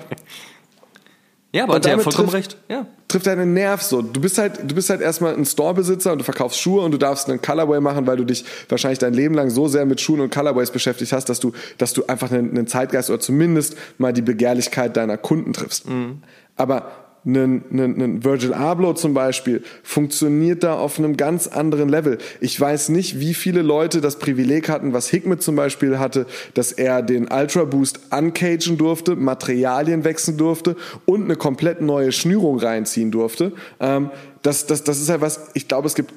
ja, 1.55 1.65
aber 1.65 1.79
der 1.79 1.95
hat 1.95 2.03
vollkommen 2.03 2.31
trifft, 2.31 2.53
recht. 2.53 2.57
Ja. 2.69 2.87
Trifft 3.07 3.27
deinen 3.27 3.55
Nerv 3.55 3.81
so. 3.81 4.03
Du 4.03 4.21
bist 4.21 4.39
halt, 4.39 4.69
du 4.69 4.75
bist 4.75 4.91
halt 4.91 5.01
erstmal 5.01 5.35
ein 5.35 5.45
Storebesitzer 5.45 6.11
und 6.11 6.19
du 6.19 6.25
verkaufst 6.25 6.61
Schuhe 6.61 6.83
und 6.83 6.91
du 6.91 6.99
darfst 6.99 7.29
einen 7.29 7.41
Colorway 7.41 7.81
machen, 7.81 8.09
weil 8.09 8.17
du 8.17 8.25
dich 8.25 8.45
wahrscheinlich 8.69 8.99
dein 8.99 9.15
Leben 9.15 9.35
lang 9.35 9.51
so 9.51 9.69
sehr 9.69 9.87
mit 9.87 10.01
Schuhen 10.01 10.21
und 10.21 10.35
Colorways 10.35 10.73
beschäftigt 10.73 11.13
hast, 11.13 11.29
dass 11.29 11.39
du, 11.39 11.53
dass 11.79 11.93
du 11.93 12.07
einfach 12.07 12.33
einen, 12.33 12.51
einen 12.51 12.67
Zeitgeist 12.67 13.09
oder 13.09 13.21
zumindest 13.21 13.77
mal 13.99 14.13
die 14.13 14.23
Begehrlichkeit 14.23 14.97
deiner 14.97 15.17
Kunden 15.17 15.53
triffst. 15.53 15.89
Mhm. 15.89 16.23
Aber 16.57 17.04
ein, 17.27 17.65
ein, 17.71 18.03
ein 18.03 18.25
Virgil 18.25 18.53
Abloh 18.53 18.93
zum 18.93 19.15
Beispiel 19.15 19.63
funktioniert 19.83 20.63
da 20.63 20.75
auf 20.75 20.99
einem 20.99 21.17
ganz 21.17 21.47
anderen 21.47 21.89
Level. 21.89 22.19
Ich 22.41 22.61
weiß 22.61 22.91
nicht, 22.91 23.19
wie 23.19 23.35
viele 23.35 23.63
Leute 23.63 24.01
das 24.01 24.19
Privileg 24.19 24.69
hatten, 24.69 24.93
was 24.93 25.09
Hickmet 25.09 25.43
zum 25.43 25.57
Beispiel 25.57 25.99
hatte, 25.99 26.27
dass 26.53 26.73
er 26.73 27.03
den 27.03 27.29
Ultra 27.29 27.65
Boost 27.65 28.01
uncagen 28.11 28.77
durfte, 28.77 29.17
Materialien 29.17 30.05
wechseln 30.05 30.37
durfte 30.37 30.77
und 31.07 31.25
eine 31.25 31.37
komplett 31.37 31.81
neue 31.81 32.13
Schnürung 32.13 32.59
reinziehen 32.59 33.11
durfte. 33.11 33.53
Ähm, 33.81 34.11
das, 34.43 34.67
das, 34.67 34.85
das 34.85 35.01
ist 35.01 35.09
halt 35.09 35.23
was, 35.23 35.49
ich 35.55 35.67
glaube, 35.67 35.87
es 35.87 35.95
gibt 35.95 36.13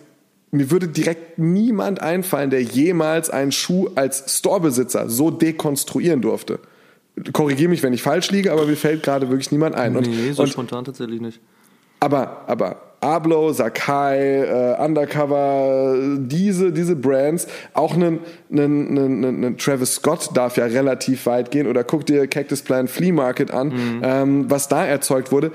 mir 0.50 0.72
würde 0.72 0.88
direkt 0.88 1.40
niemand 1.40 2.02
einfallen, 2.02 2.50
der 2.50 2.64
jemals 2.64 3.30
einen 3.30 3.52
Schuh 3.52 3.90
als 3.96 4.38
Storebesitzer 4.38 5.10
so 5.10 5.30
dekonstruieren 5.30 6.22
durfte 6.22 6.60
korrigiere 7.34 7.70
mich, 7.70 7.84
wenn 7.84 7.94
ich 7.94 8.02
falsch 8.02 8.32
liege, 8.32 8.52
aber 8.52 8.66
mir 8.66 8.76
fällt 8.76 9.04
gerade 9.04 9.30
wirklich 9.30 9.52
niemand 9.52 9.76
ein. 9.76 9.96
Und, 9.96 10.08
nee, 10.08 10.32
so 10.32 10.44
und, 10.44 10.50
spontan 10.50 10.86
tatsächlich 10.86 11.22
nicht. 11.22 11.40
Aber, 12.00 12.44
aber 12.48 12.78
Ablo, 13.00 13.52
Sakai, 13.54 14.44
äh, 14.44 14.84
Undercover, 14.84 15.96
diese, 16.18 16.72
diese 16.72 16.96
Brands, 16.96 17.48
auch 17.74 17.96
ein, 17.96 18.20
Travis 19.58 19.96
Scott 19.96 20.30
darf 20.34 20.58
ja 20.58 20.66
relativ 20.66 21.26
weit 21.26 21.52
gehen 21.52 21.68
oder 21.68 21.84
guck 21.84 22.06
dir 22.06 22.28
Cactus 22.28 22.62
Plant 22.62 22.90
Flea 22.90 23.12
Market 23.12 23.52
an, 23.52 23.68
mhm. 23.68 24.02
ähm, 24.04 24.46
was 24.50 24.68
da 24.68 24.86
erzeugt 24.86 25.32
wurde 25.32 25.52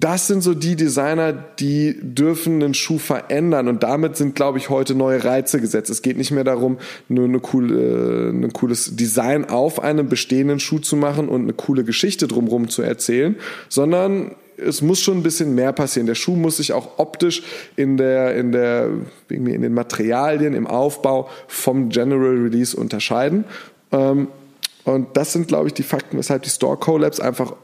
das 0.00 0.28
sind 0.28 0.42
so 0.42 0.54
die 0.54 0.76
Designer, 0.76 1.32
die 1.32 1.98
dürfen 2.00 2.62
einen 2.62 2.74
Schuh 2.74 2.98
verändern 2.98 3.68
und 3.68 3.82
damit 3.82 4.16
sind, 4.16 4.34
glaube 4.34 4.58
ich, 4.58 4.70
heute 4.70 4.94
neue 4.94 5.24
Reize 5.24 5.60
gesetzt. 5.60 5.90
Es 5.90 6.02
geht 6.02 6.16
nicht 6.16 6.30
mehr 6.30 6.44
darum, 6.44 6.78
nur 7.08 7.24
eine 7.24 7.40
coole, 7.40 8.30
ein 8.30 8.52
cooles 8.52 8.94
Design 8.94 9.44
auf 9.46 9.82
einem 9.82 10.08
bestehenden 10.08 10.60
Schuh 10.60 10.78
zu 10.78 10.96
machen 10.96 11.28
und 11.28 11.42
eine 11.42 11.52
coole 11.52 11.82
Geschichte 11.82 12.28
drumherum 12.28 12.68
zu 12.68 12.82
erzählen, 12.82 13.36
sondern 13.68 14.36
es 14.56 14.82
muss 14.82 15.00
schon 15.00 15.18
ein 15.18 15.22
bisschen 15.22 15.54
mehr 15.54 15.72
passieren. 15.72 16.06
Der 16.06 16.14
Schuh 16.14 16.36
muss 16.36 16.58
sich 16.58 16.72
auch 16.72 16.98
optisch 16.98 17.42
in 17.76 17.96
der, 17.96 18.36
in 18.36 18.52
der, 18.52 18.90
in 19.28 19.44
den 19.44 19.74
Materialien, 19.74 20.54
im 20.54 20.66
Aufbau 20.66 21.28
vom 21.48 21.88
General 21.88 22.36
Release 22.36 22.76
unterscheiden. 22.76 23.44
Ähm, 23.90 24.28
und 24.84 25.16
das 25.16 25.32
sind, 25.32 25.48
glaube 25.48 25.68
ich, 25.68 25.74
die 25.74 25.82
Fakten, 25.82 26.18
weshalb 26.18 26.42
die 26.42 26.50
Store 26.50 26.76
Collabs 26.76 27.20
einfach 27.20 27.54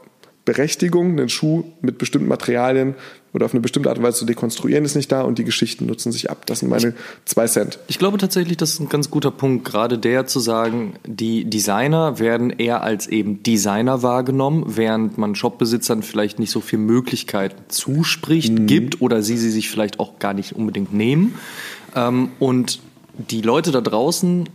Berechtigung, 0.45 1.11
einen 1.11 1.29
Schuh 1.29 1.63
mit 1.81 1.97
bestimmten 1.97 2.27
Materialien 2.27 2.93
oder 3.33 3.45
auf 3.45 3.53
eine 3.53 3.61
bestimmte 3.61 3.89
Art 3.89 3.97
und 3.97 4.03
Weise 4.03 4.19
zu 4.19 4.25
dekonstruieren, 4.25 4.85
ist 4.85 4.95
nicht 4.95 5.11
da 5.11 5.23
und 5.23 5.39
die 5.39 5.43
Geschichten 5.43 5.87
nutzen 5.87 6.11
sich 6.11 6.29
ab. 6.29 6.45
Das 6.45 6.59
sind 6.59 6.69
meine 6.69 6.93
zwei 7.25 7.47
Cent. 7.47 7.79
Ich 7.87 7.97
glaube 7.97 8.17
tatsächlich, 8.17 8.55
das 8.55 8.69
ist 8.69 8.79
ein 8.79 8.87
ganz 8.87 9.09
guter 9.09 9.31
Punkt, 9.31 9.65
gerade 9.65 9.97
der 9.97 10.27
zu 10.27 10.39
sagen, 10.39 10.93
die 11.05 11.45
Designer 11.45 12.19
werden 12.19 12.51
eher 12.51 12.83
als 12.83 13.07
eben 13.07 13.43
Designer 13.43 14.03
wahrgenommen, 14.03 14.63
während 14.77 15.17
man 15.17 15.35
Shopbesitzern 15.35 16.03
vielleicht 16.03 16.39
nicht 16.39 16.51
so 16.51 16.61
viel 16.61 16.79
Möglichkeiten 16.79 17.63
zuspricht, 17.67 18.53
mhm. 18.53 18.67
gibt 18.67 19.01
oder 19.01 19.23
sie 19.23 19.37
sie 19.37 19.51
sich 19.51 19.69
vielleicht 19.69 19.99
auch 19.99 20.19
gar 20.19 20.33
nicht 20.33 20.53
unbedingt 20.53 20.93
nehmen. 20.93 21.35
Ähm, 21.95 22.29
und 22.39 22.79
die 23.17 23.41
Leute 23.41 23.71
da 23.71 23.81
draußen 23.81 24.47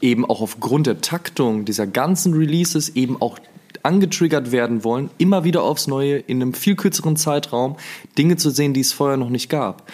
eben 0.00 0.24
auch 0.24 0.42
aufgrund 0.42 0.86
der 0.86 1.00
Taktung 1.00 1.64
dieser 1.64 1.86
ganzen 1.86 2.34
Releases 2.34 2.90
eben 2.90 3.20
auch 3.20 3.38
angetriggert 3.82 4.52
werden 4.52 4.84
wollen, 4.84 5.10
immer 5.18 5.44
wieder 5.44 5.62
aufs 5.62 5.86
Neue 5.86 6.18
in 6.18 6.42
einem 6.42 6.54
viel 6.54 6.76
kürzeren 6.76 7.16
Zeitraum 7.16 7.76
Dinge 8.16 8.36
zu 8.36 8.50
sehen, 8.50 8.74
die 8.74 8.80
es 8.80 8.92
vorher 8.92 9.16
noch 9.16 9.30
nicht 9.30 9.48
gab. 9.48 9.90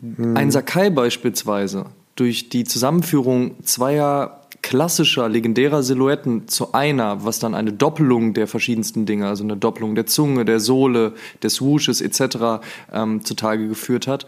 Mhm. 0.00 0.36
Ein 0.36 0.50
Sakai 0.50 0.90
beispielsweise, 0.90 1.86
durch 2.16 2.48
die 2.48 2.64
Zusammenführung 2.64 3.62
zweier 3.64 4.40
klassischer, 4.62 5.28
legendärer 5.28 5.82
Silhouetten 5.82 6.48
zu 6.48 6.72
einer, 6.72 7.24
was 7.24 7.38
dann 7.38 7.54
eine 7.54 7.72
Doppelung 7.72 8.32
der 8.32 8.46
verschiedensten 8.46 9.04
Dinge, 9.04 9.28
also 9.28 9.44
eine 9.44 9.58
Doppelung 9.58 9.94
der 9.94 10.06
Zunge, 10.06 10.46
der 10.46 10.58
Sohle, 10.58 11.12
des 11.42 11.56
Swooshes 11.56 12.00
etc. 12.00 12.64
Ähm, 12.90 13.24
zutage 13.24 13.68
geführt 13.68 14.06
hat, 14.06 14.26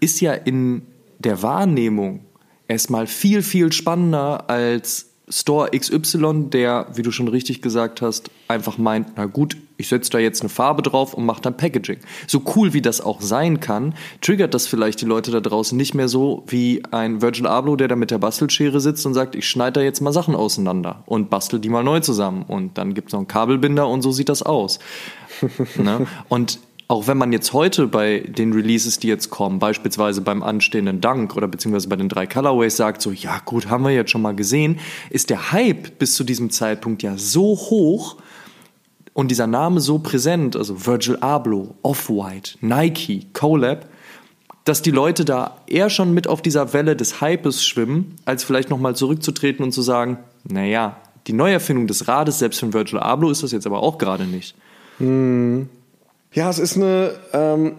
ist 0.00 0.22
ja 0.22 0.32
in 0.32 0.82
der 1.18 1.42
Wahrnehmung 1.42 2.20
erstmal 2.68 3.06
viel, 3.06 3.42
viel 3.42 3.70
spannender 3.70 4.48
als 4.48 5.07
Store 5.30 5.70
XY, 5.70 6.50
der, 6.50 6.86
wie 6.94 7.02
du 7.02 7.10
schon 7.10 7.28
richtig 7.28 7.62
gesagt 7.62 8.02
hast, 8.02 8.30
einfach 8.48 8.78
meint, 8.78 9.12
na 9.16 9.26
gut, 9.26 9.56
ich 9.76 9.88
setze 9.88 10.10
da 10.10 10.18
jetzt 10.18 10.40
eine 10.40 10.48
Farbe 10.48 10.82
drauf 10.82 11.14
und 11.14 11.24
mache 11.24 11.40
dann 11.42 11.56
Packaging. 11.56 11.98
So 12.26 12.42
cool 12.56 12.72
wie 12.72 12.82
das 12.82 13.00
auch 13.00 13.20
sein 13.20 13.60
kann, 13.60 13.94
triggert 14.20 14.54
das 14.54 14.66
vielleicht 14.66 15.00
die 15.00 15.06
Leute 15.06 15.30
da 15.30 15.40
draußen 15.40 15.76
nicht 15.76 15.94
mehr 15.94 16.08
so 16.08 16.44
wie 16.48 16.82
ein 16.90 17.22
Virgil 17.22 17.46
Abloh, 17.46 17.76
der 17.76 17.88
da 17.88 17.96
mit 17.96 18.10
der 18.10 18.18
Bastelschere 18.18 18.80
sitzt 18.80 19.06
und 19.06 19.14
sagt, 19.14 19.34
ich 19.34 19.48
schneide 19.48 19.80
da 19.80 19.82
jetzt 19.82 20.00
mal 20.00 20.12
Sachen 20.12 20.34
auseinander 20.34 21.04
und 21.06 21.30
bastel 21.30 21.60
die 21.60 21.68
mal 21.68 21.84
neu 21.84 22.00
zusammen. 22.00 22.42
Und 22.42 22.76
dann 22.76 22.94
gibt 22.94 23.08
es 23.08 23.12
noch 23.12 23.20
einen 23.20 23.28
Kabelbinder 23.28 23.86
und 23.86 24.02
so 24.02 24.10
sieht 24.10 24.28
das 24.28 24.42
aus. 24.42 24.80
ne? 25.76 26.06
Und 26.28 26.58
auch 26.90 27.06
wenn 27.06 27.18
man 27.18 27.32
jetzt 27.32 27.52
heute 27.52 27.86
bei 27.86 28.20
den 28.20 28.54
Releases, 28.54 28.98
die 28.98 29.08
jetzt 29.08 29.28
kommen, 29.28 29.58
beispielsweise 29.58 30.22
beim 30.22 30.42
anstehenden 30.42 31.02
Dunk 31.02 31.36
oder 31.36 31.46
beziehungsweise 31.46 31.88
bei 31.88 31.96
den 31.96 32.08
drei 32.08 32.26
Colorways 32.26 32.78
sagt, 32.78 33.02
so, 33.02 33.12
ja 33.12 33.40
gut, 33.44 33.68
haben 33.68 33.84
wir 33.84 33.90
jetzt 33.90 34.10
schon 34.10 34.22
mal 34.22 34.34
gesehen, 34.34 34.80
ist 35.10 35.28
der 35.28 35.52
Hype 35.52 35.98
bis 35.98 36.14
zu 36.14 36.24
diesem 36.24 36.48
Zeitpunkt 36.48 37.02
ja 37.02 37.18
so 37.18 37.56
hoch 37.56 38.16
und 39.12 39.30
dieser 39.30 39.46
Name 39.46 39.80
so 39.80 39.98
präsent, 39.98 40.56
also 40.56 40.86
Virgil 40.86 41.16
Abloh, 41.16 41.74
Off-White, 41.82 42.52
Nike, 42.62 43.26
Colab, 43.34 43.86
dass 44.64 44.80
die 44.80 44.90
Leute 44.90 45.26
da 45.26 45.58
eher 45.66 45.90
schon 45.90 46.14
mit 46.14 46.26
auf 46.26 46.40
dieser 46.40 46.72
Welle 46.72 46.96
des 46.96 47.20
Hypes 47.20 47.66
schwimmen, 47.66 48.16
als 48.24 48.44
vielleicht 48.44 48.70
nochmal 48.70 48.96
zurückzutreten 48.96 49.62
und 49.62 49.72
zu 49.72 49.82
sagen, 49.82 50.18
naja, 50.48 50.96
die 51.26 51.34
Neuerfindung 51.34 51.86
des 51.86 52.08
Rades, 52.08 52.38
selbst 52.38 52.60
von 52.60 52.72
Virgil 52.72 52.98
Abloh 52.98 53.30
ist 53.30 53.42
das 53.42 53.52
jetzt 53.52 53.66
aber 53.66 53.82
auch 53.82 53.98
gerade 53.98 54.24
nicht. 54.24 54.54
Hm. 54.98 55.68
Ja, 56.32 56.50
es 56.50 56.58
ist 56.58 56.76
eine, 56.76 57.12
ähm, 57.32 57.76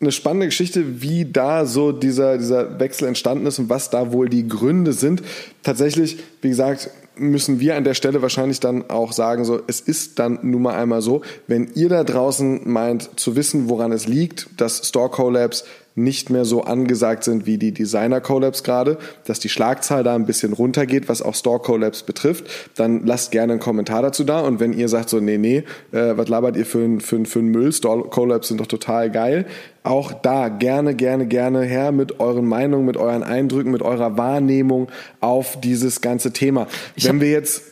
eine 0.00 0.12
spannende 0.12 0.46
Geschichte, 0.46 1.00
wie 1.02 1.24
da 1.24 1.66
so 1.66 1.92
dieser, 1.92 2.38
dieser 2.38 2.78
Wechsel 2.80 3.08
entstanden 3.08 3.46
ist 3.46 3.58
und 3.58 3.68
was 3.68 3.90
da 3.90 4.12
wohl 4.12 4.28
die 4.28 4.48
Gründe 4.48 4.92
sind. 4.92 5.22
Tatsächlich, 5.62 6.18
wie 6.40 6.48
gesagt, 6.48 6.90
müssen 7.16 7.60
wir 7.60 7.76
an 7.76 7.84
der 7.84 7.94
Stelle 7.94 8.22
wahrscheinlich 8.22 8.60
dann 8.60 8.88
auch 8.90 9.12
sagen, 9.12 9.44
so, 9.44 9.60
es 9.66 9.80
ist 9.80 10.18
dann 10.18 10.38
nun 10.42 10.62
mal 10.62 10.74
einmal 10.74 11.02
so, 11.02 11.22
wenn 11.46 11.70
ihr 11.74 11.88
da 11.88 12.04
draußen 12.04 12.68
meint 12.68 13.20
zu 13.20 13.36
wissen, 13.36 13.68
woran 13.68 13.92
es 13.92 14.08
liegt, 14.08 14.48
dass 14.60 14.88
Store 14.88 15.10
Collabs 15.10 15.64
nicht 15.94 16.30
mehr 16.30 16.44
so 16.44 16.62
angesagt 16.62 17.24
sind 17.24 17.46
wie 17.46 17.58
die 17.58 17.72
Designer-Collabs 17.72 18.62
gerade, 18.62 18.98
dass 19.26 19.40
die 19.40 19.48
Schlagzahl 19.48 20.02
da 20.02 20.14
ein 20.14 20.26
bisschen 20.26 20.52
runtergeht, 20.52 21.08
was 21.08 21.22
auch 21.22 21.34
Store-Collabs 21.34 22.04
betrifft, 22.04 22.46
dann 22.76 23.04
lasst 23.06 23.30
gerne 23.30 23.54
einen 23.54 23.60
Kommentar 23.60 24.02
dazu 24.02 24.24
da. 24.24 24.40
Und 24.40 24.60
wenn 24.60 24.72
ihr 24.72 24.88
sagt 24.88 25.10
so, 25.10 25.20
nee, 25.20 25.38
nee, 25.38 25.64
äh, 25.92 26.16
was 26.16 26.28
labert 26.28 26.56
ihr 26.56 26.66
für, 26.66 27.00
für, 27.00 27.24
für 27.24 27.38
einen 27.38 27.50
Müll? 27.50 27.72
Store-Collabs 27.72 28.48
sind 28.48 28.60
doch 28.60 28.66
total 28.66 29.10
geil. 29.10 29.46
Auch 29.82 30.12
da 30.12 30.48
gerne, 30.48 30.94
gerne, 30.94 31.26
gerne 31.26 31.62
her 31.62 31.92
mit 31.92 32.20
euren 32.20 32.46
Meinungen, 32.46 32.86
mit 32.86 32.96
euren 32.96 33.22
Eindrücken, 33.22 33.72
mit 33.72 33.82
eurer 33.82 34.16
Wahrnehmung 34.16 34.88
auf 35.20 35.60
dieses 35.60 36.00
ganze 36.00 36.32
Thema. 36.32 36.68
Ich 36.94 37.08
wenn 37.08 37.20
wir 37.20 37.30
jetzt, 37.30 37.62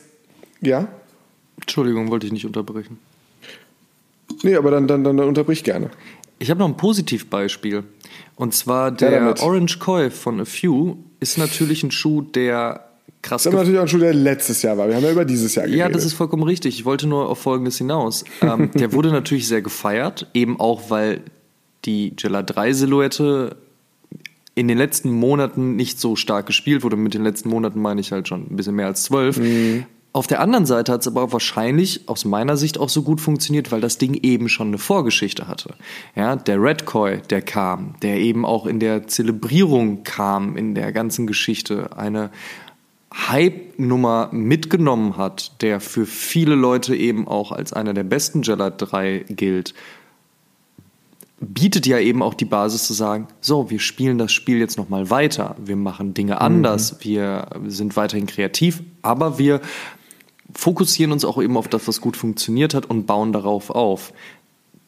ja? 0.61 0.87
Entschuldigung, 1.59 2.11
wollte 2.11 2.25
ich 2.25 2.33
nicht 2.33 2.45
unterbrechen. 2.45 2.99
Nee, 4.43 4.55
aber 4.55 4.71
dann, 4.71 4.87
dann, 4.87 5.03
dann, 5.03 5.17
dann 5.17 5.27
unterbrich 5.27 5.63
gerne. 5.63 5.89
Ich 6.39 6.49
habe 6.49 6.59
noch 6.59 6.67
ein 6.67 6.77
Positivbeispiel. 6.77 7.83
Und 8.41 8.55
zwar 8.55 8.89
der 8.89 9.19
damit. 9.19 9.43
Orange 9.43 9.77
Koi 9.77 10.09
von 10.09 10.41
A 10.41 10.45
Few 10.45 10.95
ist 11.19 11.37
natürlich 11.37 11.83
ein 11.83 11.91
Schuh, 11.91 12.21
der 12.23 12.87
krass 13.21 13.43
Das 13.43 13.53
ist 13.53 13.55
natürlich 13.55 13.77
auch 13.77 13.83
ein 13.83 13.87
Schuh, 13.87 13.99
der 13.99 14.15
letztes 14.15 14.63
Jahr 14.63 14.79
war. 14.79 14.87
Wir 14.87 14.95
haben 14.95 15.03
ja 15.03 15.11
über 15.11 15.25
dieses 15.25 15.53
Jahr 15.53 15.67
geredet. 15.67 15.79
Ja, 15.79 15.89
das 15.89 16.03
ist 16.03 16.13
vollkommen 16.13 16.41
richtig. 16.41 16.79
Ich 16.79 16.83
wollte 16.83 17.05
nur 17.05 17.29
auf 17.29 17.37
Folgendes 17.37 17.77
hinaus. 17.77 18.23
Ähm, 18.41 18.71
der 18.73 18.93
wurde 18.93 19.11
natürlich 19.11 19.47
sehr 19.47 19.61
gefeiert, 19.61 20.25
eben 20.33 20.59
auch, 20.59 20.89
weil 20.89 21.21
die 21.85 22.15
Gela 22.15 22.41
3 22.41 22.73
Silhouette 22.73 23.57
in 24.55 24.67
den 24.67 24.79
letzten 24.79 25.11
Monaten 25.11 25.75
nicht 25.75 25.99
so 25.99 26.15
stark 26.15 26.47
gespielt 26.47 26.81
wurde. 26.81 26.95
Mit 26.95 27.13
den 27.13 27.23
letzten 27.23 27.47
Monaten 27.47 27.79
meine 27.79 28.01
ich 28.01 28.11
halt 28.11 28.27
schon 28.27 28.47
ein 28.49 28.55
bisschen 28.55 28.73
mehr 28.73 28.87
als 28.87 29.03
zwölf. 29.03 29.39
Auf 30.13 30.27
der 30.27 30.41
anderen 30.41 30.65
Seite 30.65 30.91
hat 30.91 31.01
es 31.01 31.07
aber 31.07 31.31
wahrscheinlich 31.31 32.09
aus 32.09 32.25
meiner 32.25 32.57
Sicht 32.57 32.77
auch 32.77 32.89
so 32.89 33.01
gut 33.01 33.21
funktioniert, 33.21 33.71
weil 33.71 33.79
das 33.79 33.97
Ding 33.97 34.13
eben 34.13 34.49
schon 34.49 34.67
eine 34.67 34.77
Vorgeschichte 34.77 35.47
hatte. 35.47 35.75
Ja, 36.15 36.35
der 36.35 36.61
Red 36.61 36.85
Koi, 36.85 37.21
der 37.29 37.41
kam, 37.41 37.95
der 38.01 38.17
eben 38.17 38.45
auch 38.45 38.65
in 38.65 38.81
der 38.81 39.07
Zelebrierung 39.07 40.03
kam, 40.03 40.57
in 40.57 40.75
der 40.75 40.91
ganzen 40.91 41.27
Geschichte, 41.27 41.97
eine 41.97 42.29
Hype-Nummer 43.13 44.29
mitgenommen 44.33 45.15
hat, 45.15 45.61
der 45.61 45.79
für 45.79 46.05
viele 46.05 46.55
Leute 46.55 46.93
eben 46.93 47.27
auch 47.27 47.53
als 47.53 47.71
einer 47.71 47.93
der 47.93 48.03
besten 48.03 48.41
Gellat 48.41 48.75
3 48.77 49.25
gilt, 49.29 49.73
bietet 51.39 51.87
ja 51.87 51.99
eben 51.99 52.21
auch 52.21 52.33
die 52.33 52.45
Basis 52.45 52.85
zu 52.85 52.93
sagen, 52.93 53.27
so, 53.39 53.69
wir 53.69 53.79
spielen 53.79 54.17
das 54.17 54.31
Spiel 54.31 54.59
jetzt 54.59 54.77
nochmal 54.77 55.09
weiter, 55.09 55.55
wir 55.57 55.75
machen 55.75 56.13
Dinge 56.13 56.39
anders, 56.39 56.97
wir 57.03 57.47
sind 57.65 57.95
weiterhin 57.95 58.27
kreativ, 58.27 58.83
aber 59.01 59.39
wir 59.39 59.59
fokussieren 60.53 61.11
uns 61.11 61.25
auch 61.25 61.41
eben 61.41 61.57
auf 61.57 61.67
das, 61.67 61.87
was 61.87 62.01
gut 62.01 62.17
funktioniert 62.17 62.73
hat 62.73 62.85
und 62.85 63.05
bauen 63.05 63.33
darauf 63.33 63.69
auf. 63.69 64.13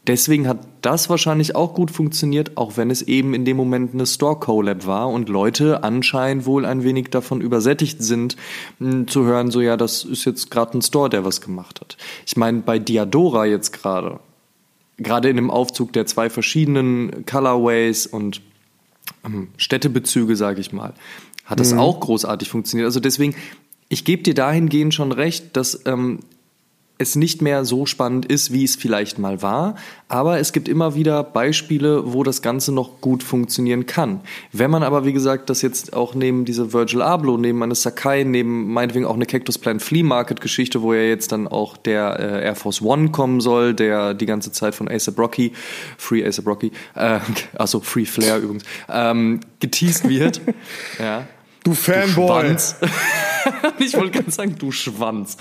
Deswegen 0.05 0.49
hat 0.49 0.59
das 0.81 1.09
wahrscheinlich 1.09 1.55
auch 1.55 1.73
gut 1.73 1.89
funktioniert, 1.89 2.57
auch 2.57 2.75
wenn 2.75 2.91
es 2.91 3.01
eben 3.03 3.33
in 3.33 3.45
dem 3.45 3.55
Moment 3.55 3.93
eine 3.93 4.05
Store-Collab 4.05 4.85
war 4.85 5.07
und 5.07 5.29
Leute 5.29 5.83
anscheinend 5.83 6.45
wohl 6.45 6.65
ein 6.65 6.83
wenig 6.83 7.09
davon 7.09 7.39
übersättigt 7.39 8.03
sind, 8.03 8.35
mh, 8.79 9.07
zu 9.07 9.23
hören, 9.23 9.49
so 9.49 9.61
ja, 9.61 9.77
das 9.77 10.03
ist 10.03 10.25
jetzt 10.25 10.51
gerade 10.51 10.77
ein 10.77 10.81
Store, 10.81 11.09
der 11.09 11.23
was 11.23 11.39
gemacht 11.39 11.79
hat. 11.79 11.95
Ich 12.25 12.35
meine, 12.35 12.59
bei 12.59 12.79
Diadora 12.79 13.45
jetzt 13.45 13.71
gerade, 13.71 14.19
gerade 14.97 15.29
in 15.29 15.37
dem 15.37 15.49
Aufzug 15.49 15.93
der 15.93 16.05
zwei 16.05 16.29
verschiedenen 16.29 17.25
Colorways 17.25 18.05
und 18.05 18.41
ähm, 19.23 19.49
Städtebezüge, 19.55 20.35
sage 20.35 20.59
ich 20.59 20.73
mal, 20.73 20.93
hat 21.45 21.61
das 21.61 21.73
auch 21.73 21.99
großartig 22.01 22.49
funktioniert. 22.49 22.85
Also 22.85 22.99
deswegen, 22.99 23.35
ich 23.93 24.05
gebe 24.05 24.23
dir 24.23 24.33
dahingehend 24.33 24.91
schon 24.91 25.11
recht, 25.11 25.55
dass 25.55 25.83
ähm, 25.85 26.21
es 26.97 27.15
nicht 27.15 27.43
mehr 27.43 27.63
so 27.63 27.85
spannend 27.85 28.25
ist, 28.25 28.51
wie 28.51 28.63
es 28.63 28.75
vielleicht 28.75 29.19
mal 29.19 29.43
war, 29.43 29.75
aber 30.07 30.39
es 30.39 30.51
gibt 30.51 30.67
immer 30.67 30.95
wieder 30.95 31.23
Beispiele, 31.23 32.11
wo 32.11 32.23
das 32.23 32.41
Ganze 32.41 32.71
noch 32.71 33.01
gut 33.01 33.21
funktionieren 33.21 33.85
kann. 33.85 34.21
Wenn 34.51 34.71
man 34.71 34.81
aber, 34.81 35.05
wie 35.05 35.13
gesagt, 35.13 35.51
das 35.51 35.61
jetzt 35.61 35.93
auch 35.93 36.15
neben 36.15 36.43
diese 36.43 36.73
Virgil 36.73 37.03
Abloh, 37.03 37.37
neben 37.37 37.61
eine 37.61 37.75
Sakai, 37.75 38.23
neben 38.23 38.73
meinetwegen 38.73 39.05
auch 39.05 39.13
eine 39.13 39.27
Cactus 39.27 39.59
Plant 39.59 39.83
Flea 39.83 40.03
Market 40.03 40.41
Geschichte, 40.41 40.81
wo 40.81 40.95
ja 40.95 41.01
jetzt 41.01 41.31
dann 41.31 41.47
auch 41.47 41.77
der 41.77 42.19
äh, 42.19 42.45
Air 42.45 42.55
Force 42.55 42.81
One 42.81 43.09
kommen 43.09 43.41
soll, 43.41 43.75
der 43.75 44.15
die 44.15 44.25
ganze 44.25 44.51
Zeit 44.51 44.73
von 44.73 44.89
ASAP 44.89 45.19
Rocky, 45.19 45.51
Free 45.99 46.25
ASAP 46.25 46.47
Rocky, 46.47 46.71
äh, 46.95 47.19
also 47.53 47.79
Free 47.79 48.05
Flair 48.05 48.39
übrigens, 48.39 48.63
ähm, 48.89 49.41
geteased 49.59 50.09
wird. 50.09 50.41
ja. 50.99 51.27
Du 51.63 51.75
Fanboy. 51.75 52.41
Schwanz. 52.41 52.75
ich 53.79 53.95
wollte 53.95 54.19
gerade 54.19 54.31
sagen, 54.31 54.55
du 54.57 54.71
Schwanz. 54.71 55.37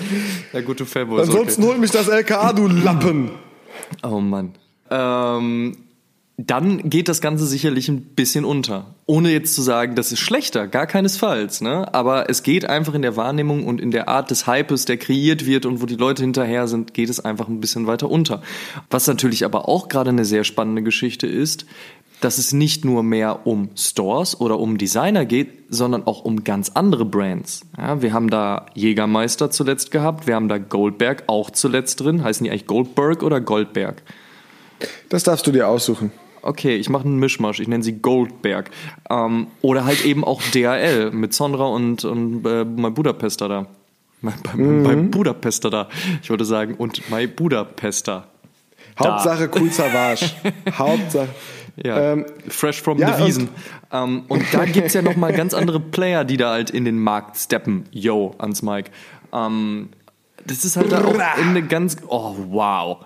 Ja, 0.53 0.61
gute 0.61 0.87
Fanboy. 0.87 1.23
ist 1.23 1.29
Ansonsten 1.29 1.65
holt 1.65 1.79
mich 1.79 1.91
das 1.91 2.09
LKA, 2.09 2.53
du 2.53 2.67
Lappen. 2.69 3.31
Oh 4.03 4.21
Mann. 4.21 4.55
Ähm, 4.91 5.77
dann 6.39 6.89
geht 6.89 7.09
das 7.09 7.21
Ganze 7.21 7.47
sicherlich 7.47 7.89
ein 7.89 8.01
bisschen 8.01 8.45
unter. 8.45 8.95
Ohne 9.07 9.31
jetzt 9.31 9.55
zu 9.55 9.63
sagen, 9.63 9.95
das 9.95 10.13
ist 10.13 10.21
schlechter, 10.21 10.67
gar 10.67 10.87
keinesfalls. 10.87 11.61
Ne? 11.61 11.93
Aber 11.95 12.31
es 12.31 12.43
geht 12.43 12.65
einfach 12.65 12.95
in 12.95 13.03
der 13.03 13.17
Wahrnehmung 13.17 13.67
und 13.67 13.81
in 13.81 13.91
der 13.91 14.09
Art 14.09 14.31
des 14.31 14.47
Hypes, 14.47 14.87
der 14.87 14.97
kreiert 14.97 15.47
wird 15.47 15.67
und 15.67 15.83
wo 15.83 15.87
die 15.87 15.97
Leute 15.97 16.23
hinterher 16.23 16.69
sind, 16.69 16.95
geht 16.95 17.11
es 17.11 17.21
einfach 17.21 17.49
ein 17.49 17.61
bisschen 17.61 17.87
weiter 17.87 18.11
unter. 18.11 18.43
Was 18.91 19.07
natürlich 19.07 19.45
aber 19.45 19.69
auch 19.69 19.89
gerade 19.89 20.11
eine 20.11 20.25
sehr 20.25 20.45
spannende 20.45 20.83
Geschichte 20.83 21.27
ist, 21.27 21.67
dass 22.25 22.39
es 22.39 22.53
nicht 22.53 22.85
nur 22.85 23.03
mehr 23.03 23.47
um 23.47 23.71
Stores 23.77 24.41
oder 24.41 24.59
um 24.59 24.79
Designer 24.79 25.25
geht, 25.25 25.65
sondern 25.69 26.07
auch 26.07 26.25
um 26.25 26.45
ganz 26.45 26.71
andere 26.71 27.05
Brands. 27.05 27.63
Ja, 27.77 28.01
wir 28.01 28.13
haben 28.13 28.31
da 28.31 28.67
Jägermeister 28.75 29.51
zuletzt 29.51 29.91
gehabt, 29.91 30.27
wir 30.27 30.37
haben 30.37 30.49
da 30.49 30.59
Goldberg 30.59 31.25
auch 31.27 31.51
zuletzt 31.51 32.01
drin. 32.01 32.23
Heißen 32.23 32.45
die 32.45 32.51
eigentlich 32.51 32.67
Goldberg 32.67 33.23
oder 33.23 33.41
Goldberg? 33.41 34.03
Das 35.09 35.25
darfst 35.25 35.47
du 35.47 35.53
dir 35.53 35.69
aussuchen. 35.69 36.13
Okay, 36.43 36.77
ich 36.77 36.89
mache 36.89 37.05
einen 37.05 37.19
Mischmasch, 37.19 37.61
ich 37.61 37.69
nenne 37.69 37.83
sie 37.83 38.01
Goldberg. 38.01 38.71
Ähm, 39.11 39.49
oder 39.61 39.85
halt 39.85 40.05
eben 40.05 40.25
auch 40.25 40.43
DHL 40.43 41.11
mit 41.11 41.35
Sonra 41.35 41.67
und, 41.67 42.05
und 42.05 42.45
äh, 42.47 42.65
mein 42.65 42.95
Budapester 42.95 43.49
da. 43.49 43.67
Mein, 44.25 44.35
mein, 44.55 44.83
mein 44.83 45.11
Budapester 45.11 45.69
da. 45.69 45.89
Ich 46.23 46.31
wollte 46.31 46.45
sagen, 46.45 46.75
und 46.75 47.11
mein 47.11 47.35
Budapester. 47.35 48.29
Hauptsache 48.97 49.51
cool 49.57 49.73
Savage. 49.73 50.31
Hauptsache. 50.79 51.29
Ja, 51.77 52.13
Ähm, 52.13 52.27
fresh 52.49 52.83
from 52.83 52.99
ja, 52.99 53.17
the 53.17 53.25
Wiesen. 53.25 53.49
Ähm, 53.93 54.25
und 54.29 54.45
da 54.53 54.65
gibt's 54.65 54.95
ja 54.95 55.03
nochmal 55.03 55.33
ganz 55.33 55.55
andere 55.55 55.81
Player, 55.81 56.25
die 56.25 56.37
da 56.37 56.53
halt 56.53 56.71
in 56.71 56.85
den 56.85 56.99
Markt 56.99 57.37
steppen. 57.37 57.85
Yo, 57.91 58.35
ans 58.39 58.63
Mike. 58.63 58.91
Ähm, 59.33 59.89
das 60.47 60.65
ist 60.65 60.77
halt 60.77 60.93
da 60.93 61.05
auch 61.05 61.19
eine 61.19 61.63
ganz, 61.63 61.97
oh 62.09 62.35
wow. 62.51 62.99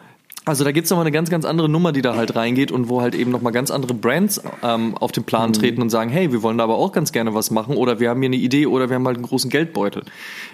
Also 0.46 0.62
da 0.62 0.70
gibt's 0.70 0.90
noch 0.90 0.96
mal 0.96 1.02
eine 1.02 1.11
ganz, 1.11 1.29
ganz 1.29 1.44
andere 1.44 1.68
Nummer, 1.68 1.90
die 1.90 2.02
da 2.02 2.14
halt 2.14 2.37
reingeht 2.37 2.70
und 2.70 2.88
wo 2.88 3.00
halt 3.00 3.16
eben 3.16 3.33
noch 3.33 3.42
mal 3.42 3.50
ganz 3.50 3.72
andere 3.72 3.94
Brands 3.94 4.40
ähm, 4.62 4.96
auf 4.96 5.11
den 5.11 5.24
Plan 5.24 5.52
treten 5.52 5.83
und 5.83 5.90
sagen, 5.90 6.09
hey, 6.09 6.31
wir 6.31 6.40
wollen 6.42 6.59
da 6.59 6.64
aber 6.64 6.76
auch 6.76 6.92
ganz 6.92 7.11
gerne 7.11 7.35
was 7.35 7.50
machen 7.50 7.76
oder 7.76 7.98
wir 7.98 8.11
haben 8.11 8.20
hier 8.20 8.29
eine 8.29 8.37
Idee 8.37 8.66
oder 8.66 8.88
wir 8.88 8.94
haben 8.94 9.07
halt 9.07 9.16
einen 9.16 9.26
großen 9.26 9.50
Geldbeutel. 9.50 10.05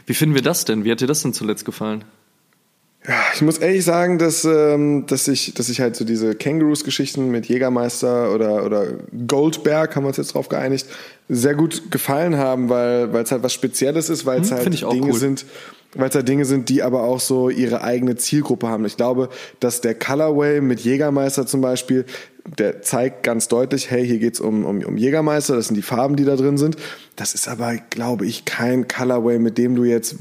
Wie 0.07 0.15
finden 0.15 0.35
wir 0.35 0.41
das 0.41 0.65
denn? 0.65 0.85
Wie 0.85 0.91
hat 0.91 1.03
dir 1.03 1.07
das 1.07 1.23
denn 1.23 1.35
zuletzt 1.35 1.67
gefallen? 1.67 2.05
Ich 3.35 3.43
muss 3.43 3.59
ehrlich 3.59 3.85
sagen, 3.85 4.19
dass, 4.19 4.45
ähm, 4.45 5.07
dass, 5.09 5.27
ich, 5.27 5.55
dass 5.55 5.69
ich 5.69 5.81
halt 5.81 5.97
so 5.97 6.05
diese 6.05 6.37
Kangaroos-Geschichten 6.37 7.31
mit 7.33 7.47
Jägermeister 7.47 8.33
oder, 8.33 8.65
oder 8.65 8.87
Goldberg, 9.27 9.97
haben 9.97 10.05
wir 10.05 10.09
uns 10.09 10.19
jetzt 10.19 10.35
drauf 10.35 10.49
geeinigt, 10.49 10.87
sehr 11.29 11.57
gut 11.57 11.91
gefallen 11.91 12.37
haben, 12.37 12.69
weil 12.69 13.13
weil 13.13 13.25
es 13.25 13.33
halt 13.33 13.43
was 13.43 13.53
Spezielles 13.53 14.09
ist, 14.09 14.25
weil 14.25 14.43
es 14.43 14.51
Hm, 14.51 14.57
halt 14.59 14.81
Dinge 14.93 15.13
cool. 15.13 15.15
sind, 15.15 15.47
weil 15.95 16.11
es 16.11 16.15
halt 16.15 16.29
Dinge 16.29 16.45
sind, 16.45 16.69
die 16.69 16.83
aber 16.85 17.03
auch 17.03 17.19
so 17.19 17.49
ihre 17.51 17.83
eigene 17.83 18.15
Zielgruppe 18.15 18.69
haben. 18.69 18.85
Ich 18.85 18.97
glaube, 18.97 19.31
dass 19.59 19.81
der 19.81 19.97
Colorway 19.97 20.61
mit 20.61 20.81
Jägermeister 20.81 21.45
zum 21.45 21.61
Beispiel, 21.61 22.05
der 22.59 22.83
zeigt 22.83 23.25
ganz 23.25 23.49
deutlich, 23.49 23.91
hey, 23.91 24.07
hier 24.07 24.19
geht's 24.19 24.41
um, 24.41 24.65
um, 24.65 24.81
um 24.85 24.97
Jägermeister, 24.97 25.57
das 25.57 25.67
sind 25.67 25.77
die 25.77 25.83
Farben, 25.83 26.15
die 26.15 26.25
da 26.25 26.37
drin 26.37 26.57
sind. 26.57 26.77
Das 27.17 27.35
ist 27.35 27.49
aber, 27.49 27.75
glaube 27.91 28.27
ich, 28.27 28.45
kein 28.45 28.87
Colorway, 28.87 29.41
mit 29.41 29.59
dem 29.59 29.75
du 29.75 29.83
jetzt 29.85 30.17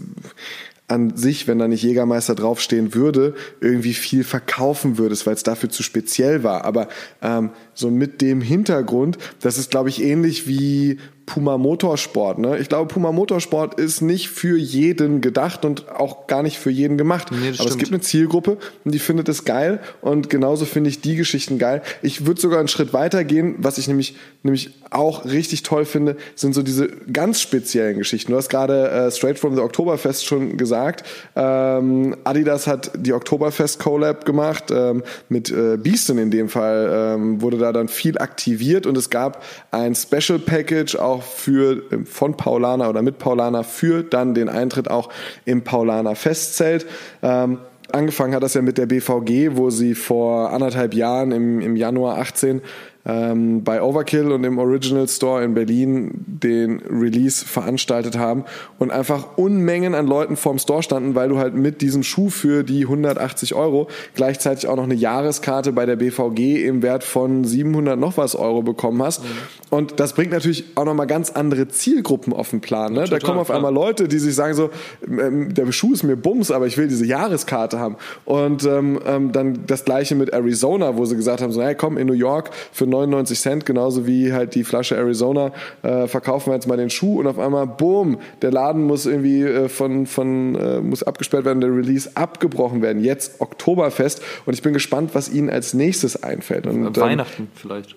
an 0.91 1.15
sich, 1.15 1.47
wenn 1.47 1.57
da 1.57 1.67
nicht 1.67 1.83
Jägermeister 1.83 2.35
draufstehen 2.35 2.93
würde, 2.93 3.33
irgendwie 3.61 3.93
viel 3.93 4.23
verkaufen 4.23 4.97
würdest, 4.97 5.25
weil 5.25 5.33
es 5.33 5.43
dafür 5.43 5.69
zu 5.69 5.83
speziell 5.83 6.43
war. 6.43 6.65
Aber 6.65 6.89
ähm, 7.21 7.51
so 7.73 7.89
mit 7.89 8.21
dem 8.21 8.41
Hintergrund, 8.41 9.17
das 9.39 9.57
ist, 9.57 9.71
glaube 9.71 9.89
ich, 9.89 10.01
ähnlich 10.03 10.47
wie 10.47 10.99
Puma 11.25 11.57
Motorsport. 11.57 12.39
Ne? 12.39 12.57
Ich 12.57 12.67
glaube, 12.67 12.93
Puma 12.93 13.13
Motorsport 13.13 13.79
ist 13.79 14.01
nicht 14.01 14.27
für 14.27 14.57
jeden 14.57 15.21
gedacht 15.21 15.63
und 15.63 15.89
auch 15.89 16.27
gar 16.27 16.43
nicht 16.43 16.57
für 16.57 16.71
jeden 16.71 16.97
gemacht. 16.97 17.29
Nee, 17.31 17.37
Aber 17.37 17.49
es 17.49 17.55
stimmt. 17.55 17.79
gibt 17.79 17.91
eine 17.93 18.01
Zielgruppe 18.01 18.57
und 18.83 18.93
die 18.93 18.99
findet 18.99 19.29
es 19.29 19.45
geil 19.45 19.79
und 20.01 20.29
genauso 20.29 20.65
finde 20.65 20.89
ich 20.89 20.99
die 20.99 21.15
Geschichten 21.15 21.57
geil. 21.57 21.83
Ich 22.01 22.25
würde 22.25 22.41
sogar 22.41 22.59
einen 22.59 22.67
Schritt 22.67 22.91
weiter 22.91 23.23
gehen, 23.23 23.55
was 23.59 23.77
ich 23.77 23.87
nämlich, 23.87 24.15
nämlich 24.43 24.71
auch 24.89 25.23
richtig 25.23 25.63
toll 25.63 25.85
finde, 25.85 26.17
sind 26.35 26.53
so 26.53 26.63
diese 26.63 26.89
ganz 26.89 27.39
speziellen 27.39 27.97
Geschichten. 27.97 28.33
Du 28.33 28.37
hast 28.37 28.49
gerade 28.49 28.89
äh, 28.89 29.11
Straight 29.11 29.39
from 29.39 29.55
the 29.55 29.61
Oktoberfest 29.61 30.25
schon 30.25 30.57
gesagt. 30.57 31.05
Ähm, 31.37 32.15
Adidas 32.25 32.67
hat 32.67 32.91
die 32.97 33.13
Oktoberfest 33.13 33.79
Collab 33.79 34.25
gemacht 34.25 34.65
ähm, 34.69 35.01
mit 35.29 35.49
äh, 35.49 35.77
Beaston 35.77 36.17
in 36.17 36.29
dem 36.29 36.49
Fall 36.49 36.89
ähm, 36.91 37.41
wurde 37.41 37.57
da 37.61 37.71
dann 37.71 37.87
viel 37.87 38.17
aktiviert 38.17 38.85
und 38.85 38.97
es 38.97 39.09
gab 39.09 39.43
ein 39.71 39.95
Special 39.95 40.39
Package 40.39 40.95
auch 40.95 41.23
für 41.23 41.83
ähm, 41.91 42.05
von 42.05 42.35
Paulana 42.35 42.89
oder 42.89 43.01
mit 43.01 43.17
Paulana 43.17 43.63
für 43.63 44.03
dann 44.03 44.33
den 44.33 44.49
Eintritt 44.49 44.89
auch 44.89 45.09
im 45.45 45.63
Paulana 45.63 46.15
Festzelt. 46.15 46.85
Ähm, 47.21 47.59
Angefangen 47.91 48.33
hat 48.33 48.43
das 48.43 48.53
ja 48.53 48.61
mit 48.61 48.77
der 48.77 48.85
BVG, 48.85 49.57
wo 49.57 49.69
sie 49.69 49.95
vor 49.95 50.51
anderthalb 50.51 50.93
Jahren 50.93 51.31
im, 51.31 51.59
im 51.59 51.75
Januar 51.75 52.19
18 52.19 52.61
ähm, 53.05 53.63
bei 53.63 53.81
Overkill 53.81 54.31
und 54.31 54.43
im 54.43 54.57
Original 54.57 55.07
Store 55.07 55.43
in 55.43 55.53
Berlin 55.53 56.11
den 56.27 56.81
Release 56.81 57.45
veranstaltet 57.45 58.17
haben 58.17 58.45
und 58.79 58.91
einfach 58.91 59.37
Unmengen 59.37 59.95
an 59.95 60.07
Leuten 60.07 60.35
vorm 60.35 60.59
Store 60.59 60.83
standen, 60.83 61.15
weil 61.15 61.29
du 61.29 61.37
halt 61.37 61.55
mit 61.55 61.81
diesem 61.81 62.03
Schuh 62.03 62.29
für 62.29 62.63
die 62.63 62.83
180 62.83 63.55
Euro 63.55 63.87
gleichzeitig 64.15 64.67
auch 64.67 64.75
noch 64.75 64.83
eine 64.83 64.93
Jahreskarte 64.93 65.71
bei 65.71 65.85
der 65.85 65.95
BVG 65.95 66.65
im 66.65 66.81
Wert 66.83 67.03
von 67.03 67.43
700 67.43 67.97
noch 67.97 68.17
was 68.17 68.35
Euro 68.35 68.61
bekommen 68.61 69.01
hast. 69.01 69.23
Mhm. 69.23 69.27
Und 69.69 69.99
das 69.99 70.13
bringt 70.13 70.31
natürlich 70.31 70.65
auch 70.75 70.85
nochmal 70.85 71.07
ganz 71.07 71.31
andere 71.31 71.67
Zielgruppen 71.67 72.33
auf 72.33 72.49
den 72.49 72.61
Plan. 72.61 72.93
Ne? 72.93 73.01
Ja, 73.01 73.07
da 73.07 73.19
kommen 73.19 73.39
auf 73.39 73.51
einmal 73.51 73.73
Leute, 73.73 74.07
die 74.07 74.19
sich 74.19 74.35
sagen 74.35 74.53
so, 74.53 74.69
ähm, 75.07 75.53
der 75.53 75.71
Schuh 75.71 75.93
ist 75.93 76.03
mir 76.03 76.17
Bums, 76.17 76.51
aber 76.51 76.67
ich 76.67 76.77
will 76.77 76.87
diese 76.87 77.05
Jahreskarte 77.05 77.79
haben. 77.79 77.95
Und 78.25 78.65
ähm, 78.65 78.99
ähm, 79.05 79.31
dann 79.31 79.65
das 79.65 79.85
gleiche 79.85 80.15
mit 80.15 80.29
Arizona, 80.29 80.97
wo 80.97 81.05
sie 81.05 81.15
gesagt 81.15 81.41
haben, 81.41 81.51
so, 81.51 81.61
hey 81.61 81.75
komm, 81.75 81.97
in 81.97 82.07
New 82.07 82.13
York 82.13 82.51
für 82.71 82.85
99 82.91 83.39
Cent, 83.39 83.65
genauso 83.65 84.05
wie 84.05 84.31
halt 84.33 84.55
die 84.55 84.63
Flasche 84.63 84.95
Arizona, 84.95 85.51
äh, 85.81 86.07
verkaufen 86.07 86.51
wir 86.51 86.55
jetzt 86.55 86.67
mal 86.67 86.77
den 86.77 86.89
Schuh 86.89 87.19
und 87.19 87.27
auf 87.27 87.39
einmal, 87.39 87.65
boom, 87.65 88.19
der 88.41 88.51
Laden 88.51 88.83
muss 88.83 89.05
irgendwie 89.05 89.41
äh, 89.41 89.69
von, 89.69 90.05
von 90.05 90.55
äh, 90.55 90.81
muss 90.81 91.03
abgesperrt 91.03 91.45
werden, 91.45 91.61
der 91.61 91.75
Release 91.75 92.09
abgebrochen 92.13 92.81
werden. 92.81 93.03
Jetzt 93.03 93.41
Oktoberfest 93.41 94.21
und 94.45 94.53
ich 94.53 94.61
bin 94.61 94.73
gespannt, 94.73 95.11
was 95.13 95.29
ihnen 95.29 95.49
als 95.49 95.73
nächstes 95.73 96.21
einfällt. 96.21 96.67
Und, 96.67 96.95
Weihnachten 96.97 97.43
ähm, 97.43 97.47
vielleicht. 97.55 97.95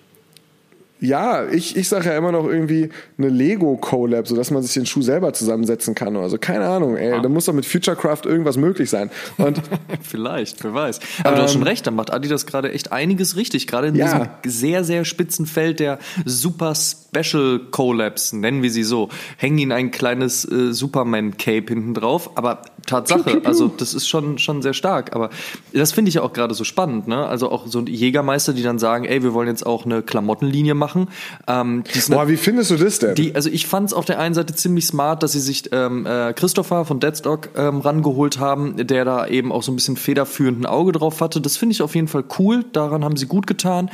Ja, 1.01 1.45
ich, 1.45 1.75
ich 1.75 1.89
sage 1.89 2.09
ja 2.09 2.17
immer 2.17 2.31
noch 2.31 2.45
irgendwie 2.45 2.89
eine 3.17 3.27
Lego-Collab, 3.27 4.27
sodass 4.27 4.49
man 4.49 4.63
sich 4.63 4.73
den 4.73 4.85
Schuh 4.85 5.01
selber 5.01 5.33
zusammensetzen 5.33 5.93
kann 5.93 6.15
oder 6.15 6.29
so. 6.29 6.37
Keine 6.37 6.65
Ahnung, 6.65 6.95
ey. 6.95 7.13
Ah. 7.13 7.19
Da 7.19 7.27
muss 7.27 7.45
doch 7.45 7.53
mit 7.53 7.65
Futurecraft 7.65 8.21
irgendwas 8.25 8.55
möglich 8.55 8.89
sein. 8.89 9.09
Und 9.37 9.61
Vielleicht, 10.01 10.63
wer 10.63 10.73
weiß. 10.73 10.99
Aber 11.19 11.29
ähm, 11.31 11.35
du 11.35 11.41
hast 11.43 11.51
schon 11.51 11.61
ähm, 11.61 11.67
recht, 11.67 11.85
da 11.85 11.91
macht 11.91 12.13
Adidas 12.13 12.45
gerade 12.45 12.71
echt 12.71 12.91
einiges 12.93 13.35
richtig. 13.35 13.67
Gerade 13.67 13.87
in 13.87 13.95
ja. 13.95 14.05
diesem 14.05 14.29
sehr, 14.45 14.83
sehr 14.83 15.03
spitzen 15.03 15.45
Feld 15.45 15.79
der 15.79 15.99
Super 16.23 16.75
Special 17.15 17.59
Collabs, 17.71 18.33
nennen 18.33 18.61
wir 18.61 18.71
sie 18.71 18.83
so. 18.83 19.09
Hängen 19.37 19.57
ihnen 19.57 19.71
ein 19.71 19.91
kleines 19.91 20.49
äh, 20.49 20.73
Superman-Cape 20.73 21.65
hinten 21.67 21.93
drauf. 21.93 22.31
Aber 22.35 22.61
Tatsache, 22.85 23.41
also 23.45 23.67
das 23.67 23.93
ist 23.93 24.07
schon, 24.07 24.37
schon 24.37 24.61
sehr 24.61 24.73
stark. 24.73 25.15
Aber 25.15 25.29
das 25.73 25.91
finde 25.91 26.09
ich 26.09 26.15
ja 26.15 26.21
auch 26.21 26.33
gerade 26.33 26.53
so 26.53 26.63
spannend, 26.63 27.07
ne? 27.07 27.25
Also 27.25 27.49
auch 27.51 27.67
so 27.67 27.81
Jägermeister, 27.81 28.53
die 28.53 28.63
dann 28.63 28.79
sagen, 28.79 29.05
ey, 29.05 29.23
wir 29.23 29.33
wollen 29.33 29.47
jetzt 29.47 29.65
auch 29.65 29.85
eine 29.85 30.01
Klamottenlinie 30.01 30.73
machen. 30.73 31.09
Ähm, 31.47 31.83
Boah, 32.09 32.27
wie 32.27 32.37
findest 32.37 32.71
du 32.71 32.75
das 32.75 32.99
denn? 32.99 33.15
Die, 33.15 33.35
also 33.35 33.49
ich 33.49 33.67
fand 33.67 33.89
es 33.89 33.93
auf 33.93 34.05
der 34.05 34.19
einen 34.19 34.35
Seite 34.35 34.53
ziemlich 34.53 34.85
smart, 34.85 35.23
dass 35.23 35.31
sie 35.31 35.39
sich 35.39 35.69
ähm, 35.71 36.05
äh, 36.05 36.33
Christopher 36.33 36.85
von 36.85 36.99
Deadstock 36.99 37.49
ähm, 37.55 37.79
rangeholt 37.79 38.39
haben, 38.39 38.75
der 38.87 39.05
da 39.05 39.27
eben 39.27 39.51
auch 39.51 39.63
so 39.63 39.71
ein 39.71 39.75
bisschen 39.75 39.97
federführend 39.97 40.61
ein 40.61 40.65
Auge 40.65 40.91
drauf 40.91 41.21
hatte. 41.21 41.41
Das 41.41 41.57
finde 41.57 41.73
ich 41.73 41.81
auf 41.81 41.95
jeden 41.95 42.07
Fall 42.07 42.23
cool. 42.39 42.65
Daran 42.73 43.03
haben 43.03 43.17
sie 43.17 43.25
gut 43.25 43.47
getan. 43.47 43.89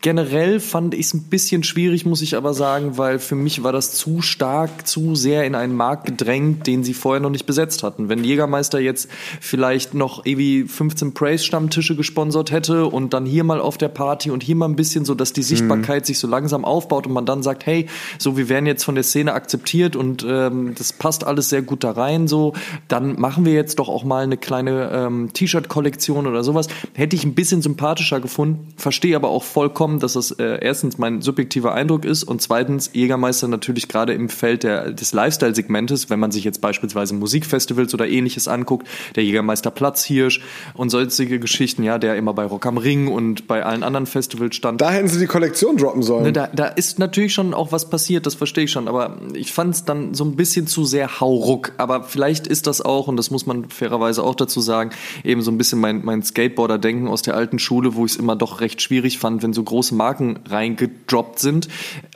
Generell 0.00 0.60
fand 0.60 0.94
ich 0.94 1.06
es 1.06 1.14
ein 1.14 1.24
bisschen 1.24 1.64
schwierig, 1.64 2.06
muss 2.06 2.22
ich 2.22 2.36
aber 2.36 2.54
sagen, 2.54 2.98
weil 2.98 3.18
für 3.18 3.34
mich 3.34 3.64
war 3.64 3.72
das 3.72 3.94
zu 3.94 4.22
stark, 4.22 4.86
zu 4.86 5.16
sehr 5.16 5.44
in 5.44 5.56
einen 5.56 5.74
Markt 5.74 6.06
gedrängt, 6.06 6.68
den 6.68 6.84
sie 6.84 6.94
vorher 6.94 7.20
noch 7.20 7.30
nicht 7.30 7.46
besetzt 7.46 7.82
hatten. 7.82 8.08
Wenn 8.08 8.22
Jägermeister 8.22 8.78
jetzt 8.78 9.08
vielleicht 9.40 9.94
noch 9.94 10.24
irgendwie 10.24 10.68
15 10.68 11.14
Praise-Stammtische 11.14 11.96
gesponsert 11.96 12.52
hätte 12.52 12.86
und 12.86 13.12
dann 13.12 13.26
hier 13.26 13.42
mal 13.42 13.60
auf 13.60 13.76
der 13.76 13.88
Party 13.88 14.30
und 14.30 14.44
hier 14.44 14.54
mal 14.54 14.68
ein 14.68 14.76
bisschen 14.76 15.04
so, 15.04 15.16
dass 15.16 15.32
die 15.32 15.42
Sichtbarkeit 15.42 16.04
mhm. 16.04 16.06
sich 16.06 16.20
so 16.20 16.28
langsam 16.28 16.64
aufbaut 16.64 17.08
und 17.08 17.12
man 17.12 17.26
dann 17.26 17.42
sagt, 17.42 17.66
hey, 17.66 17.86
so 18.18 18.36
wir 18.36 18.48
werden 18.48 18.66
jetzt 18.66 18.84
von 18.84 18.94
der 18.94 19.02
Szene 19.02 19.32
akzeptiert 19.32 19.96
und 19.96 20.24
ähm, 20.28 20.76
das 20.78 20.92
passt 20.92 21.24
alles 21.24 21.48
sehr 21.48 21.62
gut 21.62 21.82
da 21.82 21.90
rein, 21.90 22.28
so 22.28 22.52
dann 22.86 23.18
machen 23.18 23.44
wir 23.44 23.52
jetzt 23.52 23.80
doch 23.80 23.88
auch 23.88 24.04
mal 24.04 24.22
eine 24.22 24.36
kleine 24.36 24.92
ähm, 24.92 25.32
T-Shirt-Kollektion 25.32 26.28
oder 26.28 26.44
sowas. 26.44 26.68
Hätte 26.94 27.16
ich 27.16 27.24
ein 27.24 27.34
bisschen 27.34 27.62
sympathischer 27.62 28.20
gefunden, 28.20 28.68
verstehe 28.76 29.16
aber 29.16 29.30
auch 29.30 29.42
vollkommen 29.42 29.87
kommen, 29.88 30.00
dass 30.00 30.12
das 30.12 30.32
äh, 30.32 30.58
erstens 30.60 30.98
mein 30.98 31.22
subjektiver 31.22 31.72
Eindruck 31.72 32.04
ist 32.04 32.22
und 32.22 32.42
zweitens 32.42 32.90
Jägermeister 32.92 33.48
natürlich 33.48 33.88
gerade 33.88 34.12
im 34.12 34.28
Feld 34.28 34.62
der, 34.62 34.92
des 34.92 35.12
Lifestyle-Segmentes, 35.12 36.10
wenn 36.10 36.20
man 36.20 36.30
sich 36.30 36.44
jetzt 36.44 36.60
beispielsweise 36.60 37.14
Musikfestivals 37.14 37.94
oder 37.94 38.06
ähnliches 38.06 38.48
anguckt, 38.48 38.86
der 39.16 39.24
Jägermeister 39.24 39.70
Platzhirsch 39.70 40.42
und 40.74 40.90
solche 40.90 41.38
Geschichten, 41.38 41.82
ja, 41.82 41.98
der 41.98 42.16
immer 42.16 42.34
bei 42.34 42.44
Rock 42.44 42.66
am 42.66 42.76
Ring 42.76 43.08
und 43.08 43.46
bei 43.46 43.64
allen 43.64 43.82
anderen 43.82 44.04
Festivals 44.06 44.56
stand. 44.56 44.80
Da 44.80 44.90
hätten 44.90 45.08
sie 45.08 45.18
die 45.18 45.26
Kollektion 45.26 45.78
droppen 45.78 46.02
sollen. 46.02 46.24
Ne, 46.24 46.32
da, 46.32 46.48
da 46.48 46.66
ist 46.66 46.98
natürlich 46.98 47.32
schon 47.32 47.54
auch 47.54 47.72
was 47.72 47.88
passiert, 47.88 48.26
das 48.26 48.34
verstehe 48.34 48.64
ich 48.64 48.70
schon, 48.70 48.88
aber 48.88 49.16
ich 49.32 49.52
fand 49.52 49.74
es 49.74 49.84
dann 49.86 50.12
so 50.12 50.24
ein 50.24 50.36
bisschen 50.36 50.66
zu 50.66 50.84
sehr 50.84 51.20
hauruck. 51.20 51.72
Aber 51.78 52.02
vielleicht 52.02 52.46
ist 52.46 52.66
das 52.66 52.82
auch, 52.82 53.08
und 53.08 53.16
das 53.16 53.30
muss 53.30 53.46
man 53.46 53.70
fairerweise 53.70 54.22
auch 54.22 54.34
dazu 54.34 54.60
sagen, 54.60 54.90
eben 55.24 55.40
so 55.40 55.50
ein 55.50 55.56
bisschen 55.56 55.80
mein, 55.80 56.04
mein 56.04 56.22
Skateboarder-Denken 56.22 57.08
aus 57.08 57.22
der 57.22 57.36
alten 57.36 57.58
Schule, 57.58 57.94
wo 57.94 58.04
ich 58.04 58.12
es 58.12 58.18
immer 58.18 58.36
doch 58.36 58.60
recht 58.60 58.82
schwierig 58.82 59.18
fand, 59.18 59.42
wenn 59.42 59.52
so 59.52 59.62
große 59.62 59.77
große 59.78 59.94
Marken 59.94 60.40
reingedroppt 60.48 61.38
sind. 61.38 61.68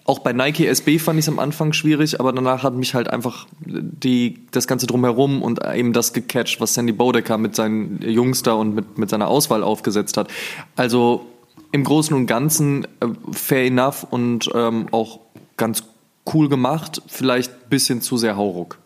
Auch 0.05 0.19
bei 0.19 0.33
Nike 0.33 0.67
SB 0.67 0.99
fand 0.99 1.21
ich 1.21 1.27
es 1.27 1.29
am 1.29 1.39
Anfang 1.39 1.73
schwierig, 1.73 2.19
aber 2.19 2.33
danach 2.33 2.65
hat 2.65 2.75
mich 2.75 2.95
halt 2.95 3.09
einfach 3.09 3.47
die, 3.65 4.41
das 4.51 4.67
Ganze 4.67 4.89
drumherum 4.89 5.43
und 5.43 5.61
eben 5.65 5.93
das 5.93 6.13
gecatcht, 6.13 6.61
was 6.61 6.75
Sandy 6.75 6.93
Bodecker 6.93 7.39
mit 7.39 7.55
seinen 7.55 8.03
Jungs 8.03 8.43
da 8.43 8.55
und 8.55 8.75
mit, 8.75 8.99
mit 8.99 9.11
seiner 9.11 9.29
Auswahl 9.29 9.63
aufgesetzt 9.63 10.17
hat. 10.17 10.29
Also 10.75 11.25
im 11.71 11.85
Großen 11.85 12.17
und 12.17 12.27
Ganzen 12.27 12.85
äh, 12.85 13.07
fair 13.31 13.67
enough 13.67 14.05
und 14.11 14.51
ähm, 14.55 14.89
auch 14.91 15.21
ganz 15.57 15.85
cool 16.35 16.49
gemacht, 16.49 17.01
vielleicht 17.07 17.53
ein 17.53 17.69
bisschen 17.71 18.03
zu 18.03 18.17
sehr 18.17 18.37
Hauruck. 18.37 18.79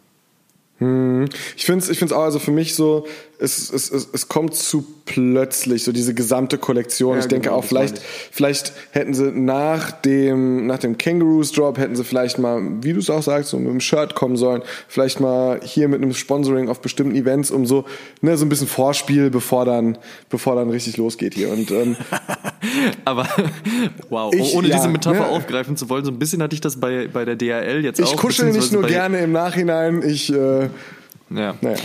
Hm. 0.81 1.25
Ich 1.57 1.65
finde 1.65 1.83
es 1.83 1.89
ich 1.89 1.99
find's 1.99 2.13
auch, 2.13 2.25
also 2.25 2.39
für 2.39 2.51
mich 2.53 2.75
so, 2.75 3.07
es, 3.39 3.73
es, 3.73 3.91
es, 3.91 4.07
es 4.13 4.29
kommt 4.29 4.55
zu 4.55 4.87
plötzlich, 5.07 5.85
so 5.85 5.93
diese 5.93 6.13
gesamte 6.13 6.59
Kollektion. 6.59 7.15
Ja, 7.15 7.21
ich 7.21 7.29
denke 7.29 7.49
genau, 7.49 7.61
auch, 7.61 7.65
vielleicht, 7.65 8.01
vielleicht 8.31 8.73
hätten 8.91 9.15
sie 9.15 9.31
nach 9.31 9.93
dem, 9.93 10.67
nach 10.67 10.79
dem 10.79 10.99
Kangaroos 10.99 11.53
Drop, 11.53 11.79
hätten 11.79 11.97
sie 11.97 12.05
vielleicht 12.05 12.39
mal, 12.39 12.61
wie 12.83 12.93
du 12.93 12.99
es 12.99 13.09
auch 13.09 13.23
sagst, 13.23 13.51
so 13.51 13.59
mit 13.59 13.71
einem 13.71 13.81
Shirt 13.81 14.15
kommen 14.15 14.37
sollen. 14.37 14.63
Vielleicht 14.89 15.21
mal 15.21 15.61
hier 15.63 15.89
mit 15.89 16.03
einem 16.03 16.13
Sponsoring 16.13 16.69
auf 16.69 16.81
bestimmten 16.81 17.15
Events, 17.15 17.51
um 17.51 17.67
so, 17.67 17.85
ne, 18.21 18.37
so 18.37 18.45
ein 18.45 18.49
bisschen 18.49 18.67
Vorspiel, 18.67 19.31
bevor 19.31 19.65
dann, 19.65 19.97
bevor 20.29 20.57
dann 20.57 20.71
richtig 20.71 20.97
losgeht 20.97 21.35
hier. 21.35 21.51
Und, 21.51 21.71
ähm, 21.71 21.97
Aber, 23.05 23.29
wow, 24.11 24.35
ich, 24.35 24.55
ohne 24.55 24.69
ja, 24.69 24.77
diese 24.77 24.89
Metapher 24.89 25.21
ne? 25.21 25.29
aufgreifen 25.29 25.77
zu 25.77 25.89
wollen, 25.89 26.05
so 26.05 26.11
ein 26.11 26.19
bisschen 26.19 26.43
hatte 26.43 26.55
ich 26.55 26.61
das 26.61 26.81
bei, 26.81 27.07
bei 27.07 27.25
der 27.25 27.37
DRL 27.37 27.85
jetzt 27.85 28.01
ich 28.01 28.07
auch. 28.07 28.11
Ich 28.11 28.17
kuschel 28.17 28.51
nicht 28.53 28.73
nur 28.73 28.83
gerne 28.83 29.21
im 29.21 29.31
Nachhinein, 29.31 30.03
ich, 30.03 30.33
äh, 30.33 30.69
ja. 31.31 31.55
Naja. 31.61 31.77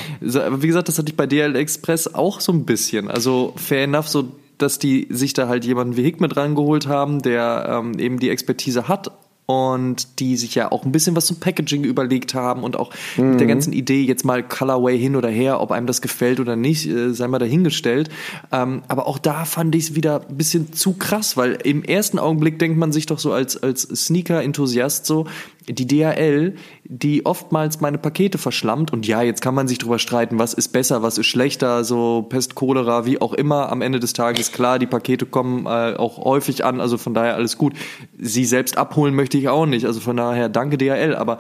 Aber 0.46 0.62
wie 0.62 0.68
gesagt, 0.68 0.88
das 0.88 0.98
hatte 0.98 1.10
ich 1.10 1.18
bei 1.18 1.28
DL 1.28 1.56
Express 1.56 2.14
auch 2.14 2.40
so 2.40 2.52
ein 2.52 2.66
bisschen. 2.66 3.10
Also 3.10 3.54
fair 3.58 3.84
enough, 3.84 4.08
so 4.08 4.32
dass 4.58 4.80
die 4.80 5.08
sich 5.10 5.34
da 5.34 5.48
halt 5.48 5.66
jemanden 5.66 5.98
wie 5.98 6.04
Hick 6.04 6.22
mit 6.22 6.38
rangeholt 6.38 6.88
haben, 6.88 7.22
der 7.22 7.66
ähm, 7.68 7.98
eben 7.98 8.20
die 8.20 8.30
Expertise 8.30 8.88
hat 8.88 9.12
und 9.52 10.20
die 10.20 10.38
sich 10.38 10.56
ja 10.56 10.72
auch 10.72 10.86
ein 10.86 10.92
bisschen 10.92 11.16
was 11.16 11.26
zum 11.26 11.40
Packaging 11.40 11.84
überlegt 11.84 12.34
haben 12.34 12.64
und 12.64 12.78
auch 12.78 12.94
mhm. 13.18 13.32
mit 13.32 13.40
der 13.40 13.48
mhm. 13.48 13.52
ganzen 13.52 13.74
Idee 13.74 14.04
jetzt 14.04 14.24
mal 14.24 14.44
Colorway 14.44 14.98
hin 14.98 15.16
oder 15.16 15.30
her, 15.30 15.60
ob 15.60 15.72
einem 15.72 15.88
das 15.88 16.02
gefällt 16.02 16.40
oder 16.40 16.56
nicht, 16.56 16.88
äh, 16.88 17.14
sei 17.14 17.28
mal 17.28 17.40
dahingestellt. 17.40 18.10
Ähm, 18.52 18.84
aber 18.88 19.08
auch 19.08 19.20
da 19.20 19.46
fand 19.46 19.76
ich 19.76 19.90
es 19.90 19.96
wieder 19.96 20.26
ein 20.30 20.38
bisschen 20.38 20.74
zu 20.74 20.94
krass, 20.94 21.36
weil 21.36 21.58
im 21.64 21.84
ersten 21.84 22.20
Augenblick 22.20 22.60
denkt 22.60 22.78
man 22.78 22.92
sich 22.92 23.08
doch 23.08 23.20
so 23.20 23.34
als, 23.34 23.62
als 23.62 23.82
Sneaker-Enthusiast 23.82 25.06
so, 25.06 25.26
die 25.68 25.86
DHL, 25.86 26.56
die 26.86 27.26
oftmals 27.26 27.82
meine 27.82 27.98
Pakete 27.98 28.38
verschlammt 28.38 28.92
und 28.92 29.08
ja, 29.08 29.22
jetzt 29.22 29.42
kann 29.42 29.54
man 29.54 29.68
sich 29.68 29.78
drüber 29.78 30.00
streiten, 30.00 30.40
was 30.40 30.54
ist 30.54 30.70
besser, 30.70 31.04
was 31.04 31.18
ist 31.18 31.28
schlechter, 31.28 31.84
so 31.84 32.24
Pest, 32.24 32.56
Cholera, 32.56 33.06
wie 33.06 33.22
auch 33.22 33.34
immer. 33.34 33.72
Am 33.72 33.82
Ende 33.82 34.00
des 34.00 34.14
Tages 34.14 34.52
klar, 34.52 34.80
die 34.80 34.88
Pakete 34.88 35.26
kommen 35.26 35.66
äh, 35.66 35.96
auch 35.96 36.18
häufig 36.18 36.66
an, 36.66 36.82
also 36.82 36.98
von 36.98 37.14
daher 37.14 37.36
alles 37.36 37.58
gut. 37.58 37.74
Sie 38.18 38.46
selbst 38.46 38.78
abholen 38.78 39.14
möchte 39.14 39.38
ich 39.38 39.50
auch 39.50 39.66
nicht, 39.66 39.86
also 39.86 40.00
von 40.00 40.18
daher 40.18 40.50
danke 40.50 40.78
DHL, 40.78 41.16
aber 41.16 41.40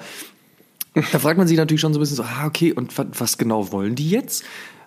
da 0.93 1.19
fragt 1.19 1.38
man 1.38 1.47
sich 1.47 1.57
natürlich 1.57 1.82
schon 1.82 1.93
so 1.93 1.99
ein 1.99 2.01
bisschen 2.01 2.17
so, 2.17 2.24
ah, 2.24 2.45
okay, 2.45 2.74
und 2.74 2.93
was 3.19 3.38
genau 3.38 3.72
wollen 3.72 3.95
die 3.95 4.09
jetzt? 4.09 4.43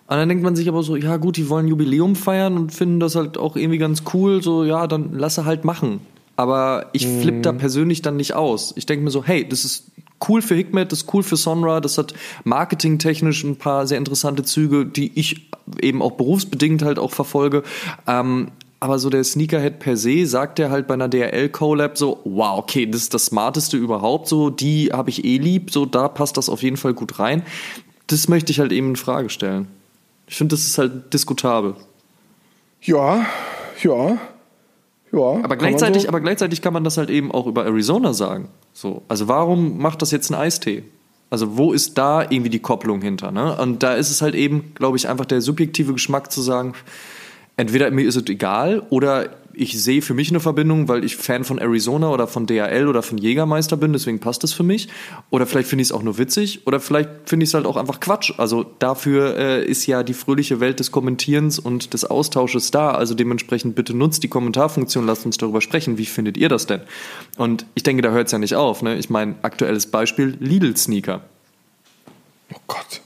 Und 0.07 0.19
dann 0.19 0.29
denkt 0.29 0.45
man 0.45 0.55
sich 0.55 0.69
aber 0.69 0.83
so, 0.83 0.97
ja 0.97 1.17
gut, 1.17 1.39
die 1.39 1.49
wollen 1.49 1.67
Jubiläum 1.67 2.15
feiern 2.15 2.59
und 2.59 2.75
finden 2.75 3.01
das 3.01 3.17
halt 3.17 3.39
auch 3.39 3.57
irgendwie 3.57 3.79
ganz 3.79 4.03
cool, 4.13 4.43
so 4.43 4.65
ja, 4.65 4.87
dann 4.87 5.15
lasse 5.15 5.45
halt 5.45 5.65
machen 5.65 6.01
aber 6.37 6.91
ich 6.93 7.07
mhm. 7.07 7.21
flippe 7.21 7.41
da 7.41 7.53
persönlich 7.53 8.03
dann 8.03 8.17
nicht 8.17 8.35
aus. 8.35 8.73
Ich 8.77 8.87
denke 8.87 9.05
mir 9.05 9.11
so, 9.11 9.25
hey, 9.25 9.49
das 9.49 9.65
ist 9.65 9.91
cool 10.29 10.43
für 10.43 10.55
Hikmet, 10.55 10.93
das 10.93 11.03
ist 11.03 11.15
cool 11.15 11.23
für 11.23 11.37
Sonra, 11.37 11.81
das 11.81 11.99
hat 11.99 12.15
marketingtechnisch 12.45 13.45
ein 13.45 13.57
paar 13.57 13.87
sehr 13.87 13.99
interessante 13.99 14.43
Züge, 14.43 14.87
die 14.87 15.13
ich 15.19 15.49
eben 15.81 16.03
auch 16.03 16.13
berufsbedingt 16.13 16.83
halt 16.83 16.99
auch 16.99 17.11
verfolge. 17.11 17.63
Ähm, 18.07 18.49
aber 18.81 18.99
so 18.99 19.09
der 19.09 19.25
Sneakerhead 19.25 19.79
per 19.79 19.97
se 19.97 20.27
sagt 20.27 20.59
er 20.59 20.71
halt 20.71 20.87
bei 20.87 20.95
einer 20.95 21.09
DRL 21.09 21.49
Collab 21.49 21.97
so, 21.97 22.21
wow, 22.25 22.59
okay, 22.59 22.87
das 22.87 23.03
ist 23.03 23.15
das 23.15 23.27
smarteste 23.27 23.77
überhaupt, 23.77 24.29
so 24.29 24.51
die 24.51 24.91
habe 24.93 25.11
ich 25.11 25.25
eh 25.25 25.39
lieb, 25.39 25.71
so 25.71 25.87
da 25.87 26.09
passt 26.09 26.37
das 26.37 26.49
auf 26.49 26.63
jeden 26.63 26.77
Fall 26.77 26.93
gut 26.95 27.19
rein. 27.19 27.45
Das 28.09 28.29
möchte 28.29 28.53
ich 28.53 28.61
halt 28.61 28.73
eben 28.73 28.91
in 28.91 28.97
Frage 28.97 29.31
stellen. 29.31 29.69
Ich 30.27 30.37
finde, 30.37 30.55
das 30.55 30.67
ist 30.67 30.77
halt 30.77 31.15
diskutabel. 31.15 31.77
Ja, 32.83 33.25
ja. 33.83 34.19
Ja, 35.15 35.45
aber 35.45 35.57
gleichzeitig, 35.57 36.03
so. 36.03 36.09
aber 36.09 36.21
gleichzeitig 36.21 36.63
kann 36.63 36.73
man 36.73 36.85
das 36.85 36.97
halt 36.97 37.11
eben 37.11 37.33
auch 37.33 37.47
über 37.47 37.65
Arizona 37.65 38.13
sagen. 38.13 38.49
So, 38.73 39.03
also 39.09 39.29
warum 39.29 39.79
macht 39.79 40.03
das 40.03 40.11
jetzt 40.11 40.31
ein 40.31 40.35
Eistee? 40.35 40.85
Also 41.31 41.57
wo 41.57 41.73
ist 41.73 41.99
da 41.99 42.23
irgendwie 42.23 42.51
die 42.51 42.61
Kopplung 42.61 43.03
hinter? 43.03 43.33
Ne? 43.33 43.57
Und 43.57 43.83
da 43.83 43.95
ist 43.95 44.11
es 44.11 44.23
halt 44.23 44.35
eben, 44.35 44.73
glaube 44.75 44.97
ich, 44.97 45.09
einfach 45.09 45.25
der 45.25 45.41
subjektive 45.41 45.93
Geschmack 45.93 46.31
zu 46.31 46.43
sagen, 46.43 46.75
entweder 47.57 47.91
mir 47.91 48.07
ist 48.07 48.17
es 48.17 48.27
egal 48.29 48.83
oder 48.91 49.31
ich 49.57 49.81
sehe 49.83 50.03
für 50.03 50.15
mich 50.15 50.31
eine 50.31 50.41
Verbindung, 50.41 50.89
weil 50.89 51.05
ich 51.05 51.17
Fan 51.17 51.45
von 51.45 51.59
Arizona 51.59 52.11
oder 52.11 52.27
von 52.27 52.47
DHL 52.47 52.89
oder 52.89 53.03
von 53.03 53.19
Jägermeister 53.19 53.77
bin, 53.77 53.93
deswegen 53.93 54.21
passt 54.21 54.43
das 54.43 54.53
für 54.53 54.63
mich. 54.63 54.89
Oder 55.31 55.47
vielleicht 55.47 55.69
finde 55.69 55.83
ich 55.83 55.89
es 55.89 55.93
auch 55.93 56.03
nur 56.03 56.19
witzig 56.19 56.67
oder 56.67 56.81
vielleicht 56.81 57.09
finde 57.27 57.45
ich 57.45 57.51
es 57.51 57.55
halt 57.55 57.67
auch 57.67 57.77
einfach 57.77 58.01
Quatsch. 58.01 58.33
Also 58.39 58.65
dafür 58.79 59.37
äh, 59.37 59.65
ist 59.65 59.87
ja 59.87 60.03
die 60.03 60.15
fröhliche 60.15 60.61
Welt 60.61 60.81
des 60.81 60.91
Kommentierens 60.91 61.59
und 61.59 61.95
des 61.95 62.05
Austausches 62.05 62.71
da. 62.71 62.93
Also 62.93 63.15
dementsprechend 63.15 63.75
bitte 63.75 63.95
nutzt 63.95 64.23
die 64.23 64.29
Kommentarfunktion, 64.29 65.07
lasst 65.07 65.27
uns 65.27 65.39
darüber 65.39 65.61
sprechen. 65.61 65.99
Wie 65.99 66.07
findet 66.07 66.37
ihr 66.37 66.49
das 66.49 66.67
denn? 66.67 66.81
Und 67.37 67.67
ich 67.75 67.83
denke, 67.83 68.03
da 68.03 68.11
hört 68.11 68.27
es 68.27 68.33
ja 68.33 68.39
nicht 68.39 68.55
auf. 68.55 68.83
Ne? 68.83 68.97
Ich 68.97 69.11
meine, 69.11 69.35
aktuelles 69.43 69.87
Beispiel, 69.87 70.37
Lidl-Sneaker. 70.41 71.23
Oh 72.53 72.61
Gott. 72.67 73.01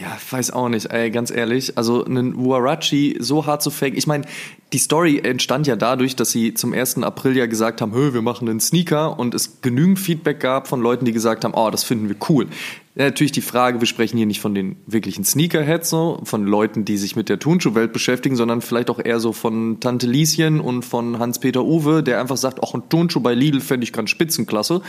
Ja, 0.00 0.16
weiß 0.30 0.52
auch 0.52 0.68
nicht, 0.68 0.92
ey, 0.92 1.10
ganz 1.10 1.32
ehrlich. 1.32 1.76
Also 1.76 2.04
einen 2.04 2.36
Warachi 2.36 3.16
so 3.18 3.46
hart 3.46 3.62
zu 3.62 3.70
fake. 3.70 3.96
Ich 3.96 4.06
meine, 4.06 4.24
die 4.72 4.78
Story 4.78 5.18
entstand 5.18 5.66
ja 5.66 5.74
dadurch, 5.74 6.14
dass 6.14 6.30
sie 6.30 6.54
zum 6.54 6.72
1. 6.72 7.02
April 7.02 7.36
ja 7.36 7.46
gesagt 7.46 7.80
haben, 7.80 7.92
Hö, 7.92 8.14
wir 8.14 8.22
machen 8.22 8.48
einen 8.48 8.60
Sneaker 8.60 9.18
und 9.18 9.34
es 9.34 9.60
genügend 9.60 9.98
Feedback 9.98 10.38
gab 10.38 10.68
von 10.68 10.80
Leuten, 10.80 11.04
die 11.04 11.10
gesagt 11.10 11.44
haben, 11.44 11.54
oh, 11.54 11.70
das 11.70 11.82
finden 11.82 12.08
wir 12.08 12.14
cool. 12.28 12.46
Ja, 12.94 13.06
natürlich 13.06 13.32
die 13.32 13.40
Frage, 13.40 13.80
wir 13.80 13.88
sprechen 13.88 14.18
hier 14.18 14.26
nicht 14.26 14.40
von 14.40 14.54
den 14.54 14.76
wirklichen 14.86 15.24
Sneakerheads, 15.24 15.90
so, 15.90 16.20
von 16.22 16.44
Leuten, 16.44 16.84
die 16.84 16.96
sich 16.96 17.16
mit 17.16 17.28
der 17.28 17.40
Turnschuhwelt 17.40 17.92
beschäftigen, 17.92 18.36
sondern 18.36 18.60
vielleicht 18.60 18.90
auch 18.90 19.00
eher 19.04 19.18
so 19.18 19.32
von 19.32 19.80
Tante 19.80 20.06
Lieschen 20.06 20.60
und 20.60 20.84
von 20.84 21.18
Hans-Peter 21.18 21.64
Uwe, 21.64 22.04
der 22.04 22.20
einfach 22.20 22.36
sagt, 22.36 22.62
auch 22.62 22.74
ein 22.74 22.88
Turnschuh 22.88 23.20
bei 23.20 23.34
Lidl 23.34 23.60
fände 23.60 23.82
ich 23.82 23.92
ganz 23.92 24.10
spitzenklasse. 24.10 24.80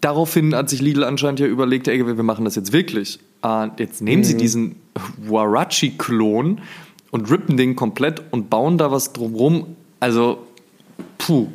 Daraufhin 0.00 0.54
hat 0.54 0.70
sich 0.70 0.80
Lidl 0.80 1.04
anscheinend 1.04 1.40
ja 1.40 1.46
überlegt, 1.46 1.88
ey, 1.88 2.06
wir 2.06 2.22
machen 2.22 2.44
das 2.44 2.56
jetzt 2.56 2.72
wirklich. 2.72 3.18
Äh, 3.42 3.68
jetzt 3.78 4.00
nehmen 4.00 4.22
mhm. 4.22 4.24
sie 4.24 4.36
diesen 4.36 4.76
Warachi-Klon 5.18 6.60
und 7.10 7.30
rippen 7.30 7.56
den 7.56 7.76
komplett 7.76 8.22
und 8.30 8.50
bauen 8.50 8.78
da 8.78 8.90
was 8.90 9.12
drumrum. 9.12 9.76
Also, 9.98 10.46
puh, 11.18 11.48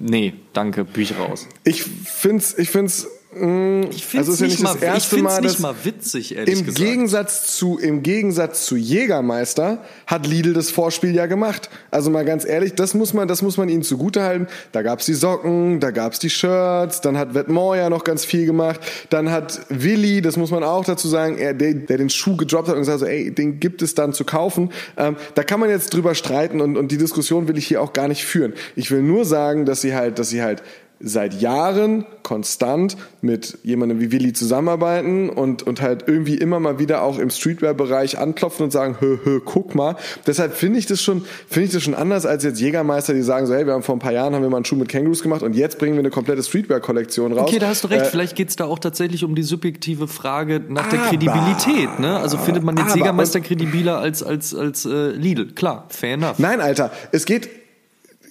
nee, 0.00 0.32
danke, 0.52 0.84
Bücher 0.84 1.16
raus. 1.16 1.46
Ich 1.64 1.82
find's, 1.82 2.56
ich 2.56 2.70
find's 2.70 3.08
ich 3.34 4.06
finde 4.06 4.18
also 4.18 4.32
es 4.32 4.40
ja 4.40 4.46
nicht, 4.46 4.62
mal, 4.62 4.74
das 4.74 4.82
erste 4.82 5.22
Mal, 5.22 5.40
nicht 5.40 5.60
mal 5.60 5.74
witzig, 5.84 6.36
ehrlich 6.36 6.58
im 6.58 6.66
gesagt. 6.66 6.86
Gegensatz 6.86 7.56
zu, 7.56 7.78
Im 7.78 8.02
Gegensatz 8.02 8.66
zu 8.66 8.76
Jägermeister 8.76 9.82
hat 10.06 10.26
Lidl 10.26 10.52
das 10.52 10.70
Vorspiel 10.70 11.14
ja 11.14 11.24
gemacht. 11.24 11.70
Also 11.90 12.10
mal 12.10 12.26
ganz 12.26 12.44
ehrlich, 12.44 12.74
das 12.74 12.92
muss 12.92 13.14
man, 13.14 13.28
das 13.28 13.40
muss 13.40 13.56
man 13.56 13.70
ihnen 13.70 13.82
zugutehalten. 13.82 14.48
Da 14.72 14.82
gab's 14.82 15.06
die 15.06 15.14
Socken, 15.14 15.80
da 15.80 15.92
gab's 15.92 16.18
die 16.18 16.28
Shirts, 16.28 17.00
dann 17.00 17.16
hat 17.16 17.34
Vetements 17.34 17.76
ja 17.76 17.88
noch 17.88 18.04
ganz 18.04 18.26
viel 18.26 18.44
gemacht. 18.44 18.80
Dann 19.08 19.30
hat 19.30 19.60
Willi, 19.70 20.20
das 20.20 20.36
muss 20.36 20.50
man 20.50 20.62
auch 20.62 20.84
dazu 20.84 21.08
sagen, 21.08 21.38
er, 21.38 21.54
der, 21.54 21.72
der 21.72 21.96
den 21.96 22.10
Schuh 22.10 22.36
gedroppt 22.36 22.68
hat 22.68 22.74
und 22.74 22.82
gesagt 22.82 23.00
so, 23.00 23.06
ey, 23.06 23.30
den 23.30 23.60
gibt 23.60 23.80
es 23.80 23.94
dann 23.94 24.12
zu 24.12 24.24
kaufen. 24.24 24.72
Ähm, 24.98 25.16
da 25.34 25.42
kann 25.42 25.58
man 25.58 25.70
jetzt 25.70 25.94
drüber 25.94 26.14
streiten 26.14 26.60
und, 26.60 26.76
und 26.76 26.92
die 26.92 26.98
Diskussion 26.98 27.48
will 27.48 27.56
ich 27.56 27.66
hier 27.66 27.80
auch 27.80 27.94
gar 27.94 28.08
nicht 28.08 28.26
führen. 28.26 28.52
Ich 28.76 28.90
will 28.90 29.00
nur 29.00 29.24
sagen, 29.24 29.64
dass 29.64 29.80
sie 29.80 29.94
halt, 29.94 30.18
dass 30.18 30.28
sie 30.28 30.42
halt 30.42 30.62
seit 31.02 31.40
Jahren 31.40 32.04
konstant 32.22 32.96
mit 33.20 33.58
jemandem 33.62 34.00
wie 34.00 34.12
Willi 34.12 34.32
zusammenarbeiten 34.32 35.28
und, 35.28 35.64
und 35.64 35.80
halt 35.82 36.04
irgendwie 36.06 36.36
immer 36.36 36.60
mal 36.60 36.78
wieder 36.78 37.02
auch 37.02 37.18
im 37.18 37.30
Streetwear-Bereich 37.30 38.18
anklopfen 38.18 38.64
und 38.64 38.70
sagen, 38.70 38.96
hö, 39.00 39.18
hö, 39.24 39.40
guck 39.44 39.74
mal. 39.74 39.96
Deshalb 40.26 40.54
finde 40.54 40.78
ich 40.78 40.86
das 40.86 41.02
schon, 41.02 41.24
finde 41.48 41.66
ich 41.66 41.72
das 41.72 41.82
schon 41.82 41.94
anders 41.94 42.24
als 42.24 42.44
jetzt 42.44 42.60
Jägermeister, 42.60 43.14
die 43.14 43.22
sagen 43.22 43.46
so, 43.46 43.54
hey, 43.54 43.66
wir 43.66 43.74
haben 43.74 43.82
vor 43.82 43.96
ein 43.96 43.98
paar 43.98 44.12
Jahren 44.12 44.34
haben 44.34 44.42
wir 44.42 44.50
mal 44.50 44.58
einen 44.58 44.64
Schuh 44.64 44.76
mit 44.76 44.88
Kängurus 44.88 45.22
gemacht 45.22 45.42
und 45.42 45.54
jetzt 45.54 45.78
bringen 45.78 45.94
wir 45.94 46.00
eine 46.00 46.10
komplette 46.10 46.42
Streetwear-Kollektion 46.42 47.32
raus. 47.32 47.48
Okay, 47.48 47.58
da 47.58 47.68
hast 47.68 47.84
du 47.84 47.88
recht. 47.88 48.06
Äh, 48.06 48.10
Vielleicht 48.10 48.36
geht's 48.36 48.56
da 48.56 48.64
auch 48.66 48.78
tatsächlich 48.78 49.24
um 49.24 49.34
die 49.34 49.42
subjektive 49.42 50.08
Frage 50.08 50.60
nach 50.68 50.88
der 50.88 51.00
Kredibilität. 51.00 51.98
Ne? 51.98 52.16
Also 52.16 52.38
findet 52.38 52.62
man 52.62 52.76
jetzt 52.76 52.90
aber, 52.90 52.98
Jägermeister 52.98 53.40
kredibiler 53.40 53.98
als, 53.98 54.22
als, 54.22 54.54
als 54.54 54.84
äh, 54.84 55.10
Lidl. 55.10 55.52
Klar, 55.52 55.86
fair 55.88 56.14
enough. 56.14 56.38
Nein, 56.38 56.60
Alter, 56.60 56.92
es 57.10 57.24
geht 57.24 57.61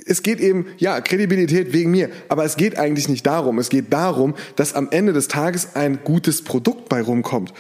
es 0.06 0.24
geht 0.24 0.40
eben, 0.40 0.68
ja, 0.78 1.02
Kredibilität 1.02 1.74
wegen 1.74 1.92
mir, 1.92 2.10
aber 2.30 2.44
es 2.46 2.58
geht 2.58 2.78
eigentlich 2.78 3.10
nicht 3.10 3.26
darum. 3.26 3.60
Es 3.60 3.70
geht 3.70 3.92
darum, 3.94 4.36
dass 4.56 4.74
am 4.74 4.90
Ende 4.92 5.14
des 5.14 5.28
Tages 5.28 5.76
ein 5.76 6.00
gutes 6.04 6.44
Produkt 6.44 6.90
bei 6.90 7.02
rumkommt. 7.02 7.54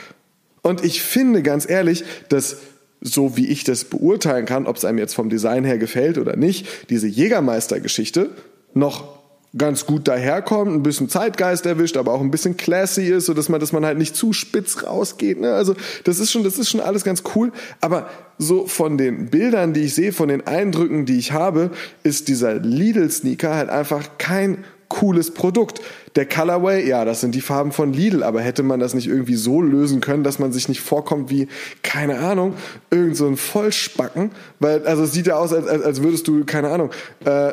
Und 0.61 0.83
ich 0.83 1.01
finde 1.01 1.41
ganz 1.43 1.69
ehrlich, 1.69 2.03
dass 2.29 2.57
so 3.01 3.35
wie 3.35 3.47
ich 3.47 3.63
das 3.63 3.85
beurteilen 3.85 4.45
kann, 4.45 4.67
ob 4.67 4.77
es 4.77 4.85
einem 4.85 4.99
jetzt 4.99 5.15
vom 5.15 5.29
Design 5.29 5.63
her 5.63 5.79
gefällt 5.79 6.19
oder 6.19 6.35
nicht, 6.35 6.67
diese 6.91 7.07
Jägermeister-Geschichte 7.07 8.29
noch 8.73 9.20
ganz 9.57 9.85
gut 9.85 10.07
daherkommt, 10.07 10.71
ein 10.71 10.83
bisschen 10.83 11.09
Zeitgeist 11.09 11.65
erwischt, 11.65 11.97
aber 11.97 12.13
auch 12.13 12.21
ein 12.21 12.31
bisschen 12.31 12.55
classy 12.55 13.07
ist, 13.07 13.25
so 13.25 13.33
dass 13.33 13.49
man, 13.49 13.59
dass 13.59 13.73
man 13.73 13.85
halt 13.85 13.97
nicht 13.97 14.15
zu 14.15 14.31
spitz 14.31 14.83
rausgeht. 14.83 15.39
Ne? 15.41 15.53
Also 15.53 15.75
das 16.05 16.19
ist 16.19 16.31
schon, 16.31 16.43
das 16.43 16.57
ist 16.57 16.69
schon 16.69 16.79
alles 16.79 17.03
ganz 17.03 17.23
cool. 17.35 17.51
Aber 17.81 18.09
so 18.37 18.65
von 18.67 18.97
den 18.97 19.29
Bildern, 19.29 19.73
die 19.73 19.81
ich 19.81 19.95
sehe, 19.95 20.13
von 20.13 20.29
den 20.29 20.47
Eindrücken, 20.47 21.05
die 21.05 21.17
ich 21.17 21.33
habe, 21.33 21.71
ist 22.03 22.29
dieser 22.29 22.55
Lidl-Sneaker 22.55 23.53
halt 23.53 23.69
einfach 23.69 24.17
kein 24.17 24.63
cooles 24.87 25.33
Produkt. 25.33 25.81
Der 26.15 26.25
Colorway, 26.25 26.87
ja, 26.87 27.05
das 27.05 27.21
sind 27.21 27.35
die 27.35 27.41
Farben 27.41 27.71
von 27.71 27.93
Lidl, 27.93 28.23
aber 28.23 28.41
hätte 28.41 28.63
man 28.63 28.79
das 28.79 28.93
nicht 28.93 29.07
irgendwie 29.07 29.35
so 29.35 29.61
lösen 29.61 30.01
können, 30.01 30.23
dass 30.23 30.39
man 30.39 30.51
sich 30.51 30.67
nicht 30.67 30.81
vorkommt 30.81 31.29
wie, 31.29 31.47
keine 31.83 32.19
Ahnung, 32.19 32.55
irgend 32.89 33.15
so 33.15 33.27
ein 33.27 33.37
Vollspacken? 33.37 34.31
Weil, 34.59 34.85
also 34.85 35.03
es 35.03 35.13
sieht 35.13 35.27
ja 35.27 35.37
aus, 35.37 35.53
als, 35.53 35.67
als, 35.67 36.03
würdest 36.03 36.27
du, 36.27 36.43
keine 36.45 36.69
Ahnung, 36.69 36.89
äh, 37.25 37.51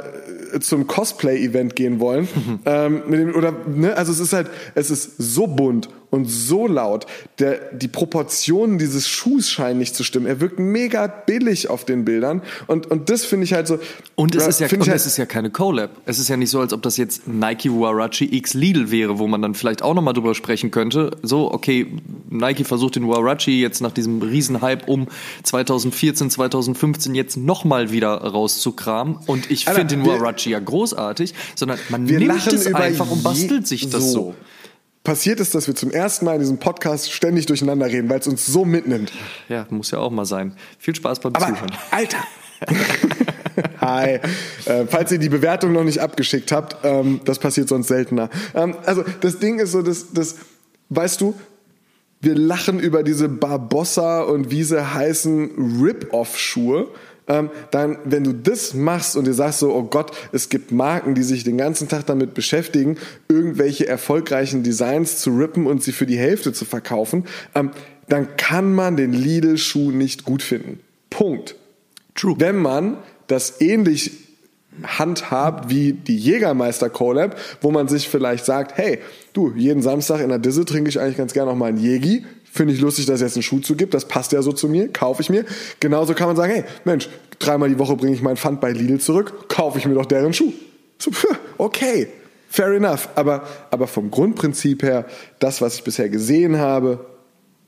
zum 0.60 0.86
Cosplay-Event 0.86 1.76
gehen 1.76 2.00
wollen. 2.00 2.28
ähm, 2.66 3.02
mit 3.06 3.20
dem, 3.20 3.34
oder, 3.34 3.54
ne, 3.66 3.96
also 3.96 4.12
es 4.12 4.20
ist 4.20 4.32
halt, 4.32 4.48
es 4.74 4.90
ist 4.90 5.12
so 5.18 5.46
bunt 5.46 5.88
und 6.10 6.26
so 6.26 6.66
laut. 6.66 7.06
Der, 7.38 7.72
die 7.72 7.88
Proportionen 7.88 8.78
dieses 8.78 9.08
Schuhs 9.08 9.50
scheinen 9.50 9.78
nicht 9.78 9.94
zu 9.94 10.04
stimmen. 10.04 10.26
Er 10.26 10.40
wirkt 10.40 10.58
mega 10.58 11.06
billig 11.06 11.68
auf 11.68 11.84
den 11.84 12.04
Bildern 12.04 12.42
und, 12.66 12.86
und 12.90 13.10
das 13.10 13.24
finde 13.24 13.44
ich 13.44 13.52
halt 13.52 13.66
so. 13.66 13.78
Und 14.14 14.34
es 14.34 14.46
ist 14.46 14.60
ja, 14.60 14.68
und 14.68 14.80
halt, 14.80 14.96
es 14.96 15.06
ist 15.06 15.16
ja 15.16 15.26
keine 15.26 15.50
Collab. 15.50 15.90
Es 16.06 16.18
ist 16.18 16.28
ja 16.28 16.36
nicht 16.36 16.50
so, 16.50 16.60
als 16.60 16.72
ob 16.72 16.82
das 16.82 16.96
jetzt 16.96 17.28
Nike 17.28 17.70
Warachi 17.70 18.36
X 18.36 18.47
Lidl 18.54 18.90
wäre, 18.90 19.18
wo 19.18 19.26
man 19.26 19.42
dann 19.42 19.54
vielleicht 19.54 19.82
auch 19.82 19.94
nochmal 19.94 20.14
drüber 20.14 20.34
sprechen 20.34 20.70
könnte. 20.70 21.16
So, 21.22 21.52
okay, 21.52 21.86
Nike 22.30 22.64
versucht 22.64 22.96
den 22.96 23.08
Warachi 23.08 23.60
jetzt 23.60 23.80
nach 23.80 23.92
diesem 23.92 24.22
Riesenhype 24.22 24.86
um 24.86 25.08
2014, 25.42 26.30
2015 26.30 27.14
jetzt 27.14 27.36
nochmal 27.36 27.90
wieder 27.92 28.14
rauszukramen. 28.14 29.16
Und 29.26 29.50
ich 29.50 29.64
finde 29.64 29.84
den 29.84 30.06
Warachi 30.06 30.50
ja 30.50 30.60
großartig, 30.60 31.34
sondern 31.54 31.78
man 31.88 32.04
nimmt 32.04 32.46
es 32.46 32.66
einfach 32.72 33.10
und 33.10 33.22
bastelt 33.22 33.66
sich 33.66 33.88
das 33.88 34.12
so. 34.12 34.18
so 34.18 34.34
passiert 35.08 35.40
ist, 35.40 35.54
dass 35.54 35.66
wir 35.66 35.74
zum 35.74 35.90
ersten 35.90 36.26
Mal 36.26 36.34
in 36.34 36.40
diesem 36.40 36.58
Podcast 36.58 37.10
ständig 37.10 37.46
durcheinander 37.46 37.86
reden, 37.86 38.10
weil 38.10 38.20
es 38.20 38.26
uns 38.26 38.44
so 38.44 38.66
mitnimmt. 38.66 39.10
Ja, 39.48 39.66
muss 39.70 39.90
ja 39.90 40.00
auch 40.00 40.10
mal 40.10 40.26
sein. 40.26 40.54
Viel 40.78 40.94
Spaß 40.94 41.20
beim 41.20 41.34
Aber, 41.34 41.46
Zuhören. 41.46 41.72
Alter! 41.90 42.18
Hi. 43.80 44.20
Äh, 44.64 44.86
falls 44.88 45.12
ihr 45.12 45.18
die 45.18 45.28
Bewertung 45.28 45.72
noch 45.72 45.84
nicht 45.84 46.00
abgeschickt 46.00 46.52
habt, 46.52 46.76
ähm, 46.84 47.20
das 47.24 47.38
passiert 47.38 47.68
sonst 47.68 47.88
seltener. 47.88 48.30
Ähm, 48.54 48.76
also 48.84 49.04
das 49.20 49.38
Ding 49.38 49.58
ist 49.58 49.72
so, 49.72 49.82
dass, 49.82 50.12
das, 50.12 50.36
weißt 50.90 51.20
du, 51.20 51.34
wir 52.20 52.34
lachen 52.34 52.80
über 52.80 53.02
diese 53.02 53.28
Barbossa 53.28 54.22
und 54.22 54.50
wie 54.50 54.64
sie 54.64 54.94
heißen 54.94 55.80
Rip-Off-Schuhe 55.80 56.88
ähm, 57.28 57.50
dann, 57.70 57.98
wenn 58.04 58.24
du 58.24 58.32
das 58.32 58.74
machst 58.74 59.16
und 59.16 59.26
dir 59.26 59.34
sagst 59.34 59.60
so, 59.60 59.74
oh 59.74 59.84
Gott, 59.84 60.10
es 60.32 60.48
gibt 60.48 60.72
Marken, 60.72 61.14
die 61.14 61.22
sich 61.22 61.44
den 61.44 61.58
ganzen 61.58 61.88
Tag 61.88 62.06
damit 62.06 62.34
beschäftigen, 62.34 62.96
irgendwelche 63.28 63.86
erfolgreichen 63.86 64.62
Designs 64.62 65.18
zu 65.18 65.36
rippen 65.36 65.66
und 65.66 65.82
sie 65.82 65.92
für 65.92 66.06
die 66.06 66.18
Hälfte 66.18 66.52
zu 66.52 66.64
verkaufen, 66.64 67.24
ähm, 67.54 67.70
dann 68.08 68.36
kann 68.36 68.74
man 68.74 68.96
den 68.96 69.12
Lidl-Schuh 69.12 69.90
nicht 69.90 70.24
gut 70.24 70.42
finden. 70.42 70.80
Punkt. 71.10 71.56
True. 72.14 72.36
Wenn 72.38 72.56
man 72.56 72.96
das 73.28 73.60
ähnlich 73.60 74.10
handhabt 74.82 75.70
wie 75.70 75.92
die 75.92 76.16
Jägermeister 76.16 76.90
Collab, 76.90 77.36
wo 77.60 77.70
man 77.70 77.88
sich 77.88 78.08
vielleicht 78.08 78.44
sagt, 78.44 78.76
hey, 78.76 78.98
du, 79.32 79.52
jeden 79.56 79.82
Samstag 79.82 80.20
in 80.20 80.28
der 80.28 80.38
Disse 80.38 80.64
trinke 80.64 80.90
ich 80.90 81.00
eigentlich 81.00 81.16
ganz 81.16 81.32
gerne 81.32 81.50
noch 81.50 81.56
mal 81.56 81.66
einen 81.66 81.78
Jägi, 81.78 82.24
Finde 82.50 82.74
ich 82.74 82.80
lustig, 82.80 83.06
dass 83.06 83.16
es 83.16 83.20
jetzt 83.20 83.36
einen 83.36 83.42
Schuh 83.42 83.60
zu 83.60 83.76
gibt. 83.76 83.94
Das 83.94 84.06
passt 84.06 84.32
ja 84.32 84.42
so 84.42 84.52
zu 84.52 84.68
mir. 84.68 84.88
Kaufe 84.88 85.22
ich 85.22 85.30
mir. 85.30 85.44
Genauso 85.80 86.14
kann 86.14 86.28
man 86.28 86.36
sagen, 86.36 86.52
hey, 86.52 86.64
Mensch, 86.84 87.08
dreimal 87.38 87.68
die 87.68 87.78
Woche 87.78 87.94
bringe 87.94 88.14
ich 88.14 88.22
meinen 88.22 88.36
Pfand 88.36 88.60
bei 88.60 88.72
Lidl 88.72 88.98
zurück. 88.98 89.48
Kaufe 89.48 89.78
ich 89.78 89.86
mir 89.86 89.94
doch 89.94 90.06
deren 90.06 90.32
Schuh. 90.32 90.52
So, 90.98 91.10
okay. 91.58 92.08
Fair 92.48 92.72
enough. 92.72 93.10
Aber, 93.14 93.46
aber 93.70 93.86
vom 93.86 94.10
Grundprinzip 94.10 94.82
her, 94.82 95.06
das, 95.38 95.60
was 95.60 95.76
ich 95.76 95.84
bisher 95.84 96.08
gesehen 96.08 96.58
habe, 96.58 97.04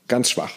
ganz 0.07 0.31
schwach. 0.31 0.51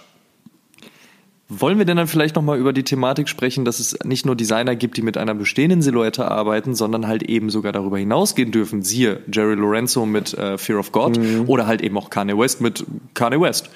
Wollen 1.49 1.77
wir 1.77 1.85
denn 1.85 1.99
dann 1.99 2.07
vielleicht 2.07 2.37
nochmal 2.37 2.59
über 2.59 2.73
die 2.73 2.85
Thematik 2.85 3.29
sprechen, 3.29 3.67
dass 3.67 3.79
es 3.79 3.99
nicht 4.03 4.25
nur 4.25 4.35
Designer 4.35 4.77
gibt, 4.77 4.97
die 4.97 5.03
mit 5.03 5.19
einer 5.19 5.35
bestehenden 5.35 5.83
Silhouette 5.83 6.31
arbeiten, 6.31 6.75
sondern 6.75 7.07
halt 7.07 7.23
eben 7.23 7.51
sogar 7.51 7.73
darüber 7.73 7.99
hinausgehen 7.99 8.51
dürfen? 8.51 8.83
Siehe 8.83 9.21
Jerry 9.31 9.55
Lorenzo 9.55 10.07
mit 10.07 10.33
äh, 10.33 10.57
Fear 10.57 10.79
of 10.79 10.93
God 10.93 11.19
mhm. 11.19 11.45
oder 11.47 11.67
halt 11.67 11.83
eben 11.83 11.99
auch 11.99 12.09
Kanye 12.09 12.39
West 12.39 12.63
mit 12.63 12.85
Kanye 13.13 13.41
West. 13.41 13.69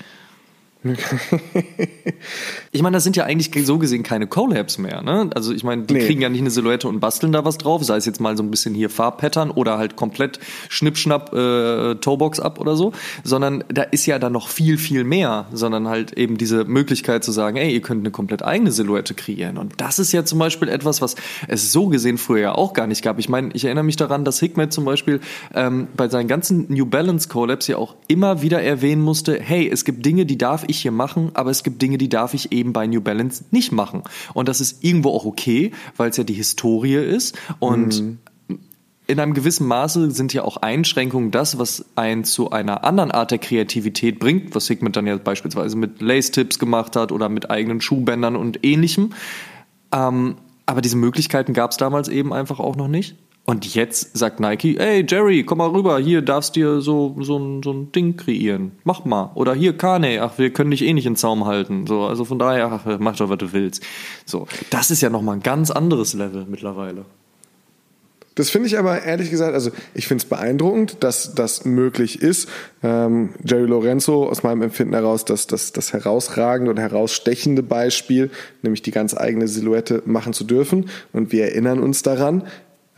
ich 2.73 2.83
meine, 2.83 2.97
das 2.97 3.03
sind 3.03 3.17
ja 3.17 3.25
eigentlich 3.25 3.51
so 3.67 3.79
gesehen 3.79 4.05
keine 4.05 4.29
Collabs 4.29 4.79
mehr. 4.79 5.03
Ne? 5.03 5.29
Also 5.35 5.53
ich 5.53 5.65
meine, 5.65 5.83
die 5.83 5.95
nee. 5.95 6.07
kriegen 6.07 6.21
ja 6.23 6.29
nicht 6.29 6.41
eine 6.41 6.51
Silhouette 6.51 6.87
und 6.87 7.01
basteln 7.01 7.33
da 7.33 7.45
was 7.45 7.59
drauf, 7.59 7.83
sei 7.85 7.97
es 7.97 8.07
jetzt 8.07 8.21
mal 8.21 8.37
so 8.37 8.45
ein 8.45 8.51
bisschen 8.51 8.75
hier 8.75 8.89
Farbpattern 8.89 9.51
oder 9.51 9.77
halt 9.77 9.97
komplett 9.97 10.39
Schnippschnapp 10.69 11.33
äh, 11.35 11.95
Toebox 11.97 12.39
ab 12.39 12.61
oder 12.61 12.77
so, 12.77 12.93
sondern 13.25 13.65
da 13.69 13.83
ist 13.83 14.07
ja 14.07 14.21
dann 14.21 14.33
noch 14.33 14.49
viel, 14.49 14.79
viel 14.79 15.03
mehr, 15.03 15.47
sondern 15.53 15.89
halt 15.89 16.13
eben 16.13 16.39
diese 16.39 16.65
Möglichkeit 16.65 17.25
zu 17.25 17.33
sagen, 17.33 17.57
ey, 17.57 17.73
ihr 17.73 17.83
könnt 17.83 18.03
eine 18.03 18.13
komplett 18.13 18.45
eigene 18.45 18.71
Silhouette 18.71 19.15
kreieren. 19.15 19.59
Und 19.59 19.81
das 19.81 19.99
ist 19.99 20.13
ja 20.13 20.25
zum 20.25 20.39
Beispiel 20.39 20.69
etwas, 20.69 21.03
was 21.03 21.17
es 21.49 21.73
so 21.73 21.89
gesehen 21.89 22.19
früher 22.19 22.39
ja 22.39 22.55
auch 22.55 22.73
gar 22.73 22.87
nicht 22.87 23.03
gab. 23.03 23.19
Ich 23.19 23.29
meine, 23.29 23.51
ich 23.53 23.65
erinnere 23.65 23.85
mich 23.85 23.97
daran, 23.97 24.25
dass 24.25 24.39
Hikmet 24.39 24.73
zum 24.73 24.85
Beispiel 24.85 25.19
ähm, 25.55 25.89
bei 25.97 26.09
seinen 26.09 26.29
ganzen 26.29 26.67
New 26.69 26.87
Balance 26.87 27.29
Collabs 27.29 27.67
ja 27.67 27.79
auch 27.79 27.97
immer 28.07 28.43
wieder 28.43 28.63
erwähnen 28.63 29.03
musste, 29.03 29.41
hey, 29.41 29.69
es 29.69 29.85
gibt 29.85 30.07
Dinge, 30.07 30.25
die 30.25 30.39
darf 30.39 30.68
ich 30.69 30.81
hier 30.81 30.93
machen, 30.93 31.31
aber 31.35 31.51
es 31.51 31.63
gibt 31.63 31.83
Dinge, 31.83 31.99
die 31.99 32.09
darf 32.09 32.35
ich 32.35 32.53
eben 32.53 32.73
bei 32.73 32.87
New 32.87 33.01
Balance 33.01 33.45
nicht 33.51 33.73
machen. 33.73 34.03
Und 34.35 34.49
das 34.49 34.61
ist 34.61 34.85
irgendwo 34.85 35.11
auch 35.11 35.25
okay, 35.25 35.73
weil 35.97 36.11
es 36.11 36.17
ja 36.17 36.25
die 36.25 36.35
Historie 36.35 36.95
ist 36.97 37.39
und 37.59 38.01
mhm 38.01 38.19
in 39.09 39.19
einem 39.19 39.33
gewissen 39.33 39.67
Maße 39.67 40.11
sind 40.11 40.35
ja 40.35 40.45
auch 40.45 40.59
Einschränkungen 40.59 41.31
das, 41.31 41.59
was 41.59 41.87
einen 41.97 42.25
zu 42.25 42.51
einer 42.51 42.85
anderen 42.85 43.11
Art 43.11 43.31
der 43.31 43.39
Kreativität 43.39 44.19
bringt, 44.19 44.55
was 44.55 44.67
Sigmund 44.67 44.97
dann 44.97 45.07
ja 45.07 45.17
beispielsweise 45.17 45.77
mit 45.77 46.03
Lace-Tips 46.03 46.59
gemacht 46.59 46.95
hat 46.95 47.11
oder 47.11 47.31
mit 47.31 47.51
eigenen 47.51 47.81
Schuhbändern 47.81 48.37
und 48.37 48.65
ähnlichem. 48.67 49.15
Ähm, 49.93 50.37
aber 50.67 50.83
diese 50.83 50.99
Möglichkeiten 50.99 51.55
gab 51.55 51.71
es 51.71 51.79
damals 51.79 52.09
eben 52.09 52.35
einfach 52.35 52.61
auch 52.61 52.77
noch 52.77 52.89
nicht. 52.89 53.17
Und 53.49 53.75
jetzt 53.75 54.15
sagt 54.15 54.41
Nike, 54.41 54.77
ey 54.77 55.07
Jerry, 55.09 55.43
komm 55.43 55.57
mal 55.57 55.71
rüber, 55.71 55.99
hier 55.99 56.21
darfst 56.21 56.55
dir 56.55 56.83
so, 56.83 57.17
so, 57.21 57.39
ein, 57.39 57.63
so 57.63 57.73
ein 57.73 57.91
Ding 57.93 58.19
kreieren. 58.19 58.73
Mach 58.85 59.07
mal. 59.07 59.31
Oder 59.37 59.55
hier 59.55 59.75
Kane, 59.75 60.21
ach, 60.21 60.37
wir 60.37 60.53
können 60.53 60.71
dich 60.71 60.83
eh 60.83 60.93
nicht 60.93 61.07
in 61.07 61.17
Zaum 61.17 61.47
halten. 61.47 61.87
So, 61.87 62.03
also 62.03 62.27
von 62.27 62.39
daher, 62.39 62.71
ach, 62.71 62.99
mach 62.99 63.17
doch, 63.17 63.31
was 63.31 63.39
du 63.39 63.55
willst. 63.55 63.83
So, 64.27 64.47
das 64.69 64.91
ist 64.91 65.01
ja 65.01 65.09
nochmal 65.09 65.37
ein 65.37 65.43
ganz 65.43 65.71
anderes 65.71 66.13
Level 66.13 66.45
mittlerweile. 66.47 67.07
Das 68.35 68.51
finde 68.51 68.69
ich 68.69 68.79
aber 68.79 69.03
ehrlich 69.03 69.31
gesagt, 69.31 69.55
also 69.55 69.71
ich 69.95 70.07
finde 70.07 70.23
es 70.23 70.29
beeindruckend, 70.29 70.99
dass 71.01 71.35
das 71.35 71.65
möglich 71.65 72.21
ist. 72.21 72.51
Ähm, 72.83 73.31
Jerry 73.45 73.65
Lorenzo 73.65 74.29
aus 74.29 74.43
meinem 74.43 74.61
Empfinden 74.61 74.93
heraus 74.93 75.25
das, 75.25 75.47
das, 75.47 75.73
das 75.73 75.95
herausragende 75.95 76.71
und 76.71 76.79
herausstechende 76.79 77.63
Beispiel, 77.63 78.31
nämlich 78.61 78.83
die 78.83 78.91
ganz 78.91 79.17
eigene 79.17 79.49
Silhouette 79.49 80.03
machen 80.05 80.35
zu 80.35 80.45
dürfen. 80.45 80.91
Und 81.15 81.33
wir 81.33 81.47
erinnern 81.47 81.81
uns 81.81 82.03
daran, 82.03 82.45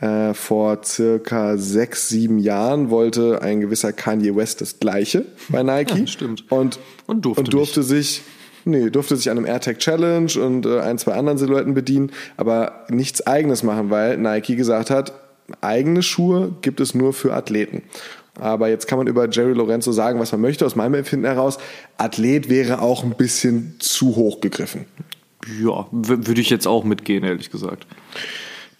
äh, 0.01 0.33
vor 0.33 0.79
circa 0.83 1.57
sechs, 1.57 2.09
sieben 2.09 2.39
Jahren 2.39 2.89
wollte 2.89 3.41
ein 3.41 3.61
gewisser 3.61 3.93
Kanye 3.93 4.35
West 4.35 4.61
das 4.61 4.79
Gleiche 4.79 5.25
bei 5.49 5.63
Nike. 5.63 5.99
Ja, 5.99 6.07
stimmt. 6.07 6.51
Und, 6.51 6.79
und 7.07 7.23
durfte, 7.23 7.41
und 7.41 7.53
durfte 7.53 7.83
sich 7.83 8.23
Nee, 8.63 8.91
durfte 8.91 9.15
sich 9.15 9.29
an 9.31 9.37
einem 9.37 9.47
AirTag 9.47 9.79
Challenge 9.79 10.31
und 10.39 10.67
äh, 10.67 10.81
ein, 10.81 10.99
zwei 10.99 11.13
anderen 11.13 11.39
Silhouetten 11.39 11.73
bedienen, 11.73 12.11
aber 12.37 12.85
nichts 12.89 13.25
eigenes 13.25 13.63
machen, 13.63 13.89
weil 13.89 14.17
Nike 14.17 14.55
gesagt 14.55 14.91
hat, 14.91 15.13
eigene 15.61 16.03
Schuhe 16.03 16.53
gibt 16.61 16.79
es 16.79 16.93
nur 16.93 17.13
für 17.13 17.33
Athleten. 17.33 17.81
Aber 18.39 18.69
jetzt 18.69 18.87
kann 18.87 18.97
man 18.97 19.07
über 19.07 19.27
Jerry 19.29 19.53
Lorenzo 19.53 19.91
sagen, 19.91 20.19
was 20.19 20.31
man 20.31 20.41
möchte. 20.41 20.65
Aus 20.65 20.75
meinem 20.75 20.93
Empfinden 20.93 21.25
heraus, 21.25 21.57
Athlet 21.97 22.49
wäre 22.49 22.81
auch 22.81 23.03
ein 23.03 23.15
bisschen 23.15 23.75
zu 23.79 24.15
hoch 24.15 24.41
gegriffen. 24.41 24.85
Ja, 25.61 25.87
würde 25.91 26.39
ich 26.39 26.49
jetzt 26.49 26.67
auch 26.67 26.83
mitgehen, 26.83 27.23
ehrlich 27.23 27.49
gesagt. 27.49 27.87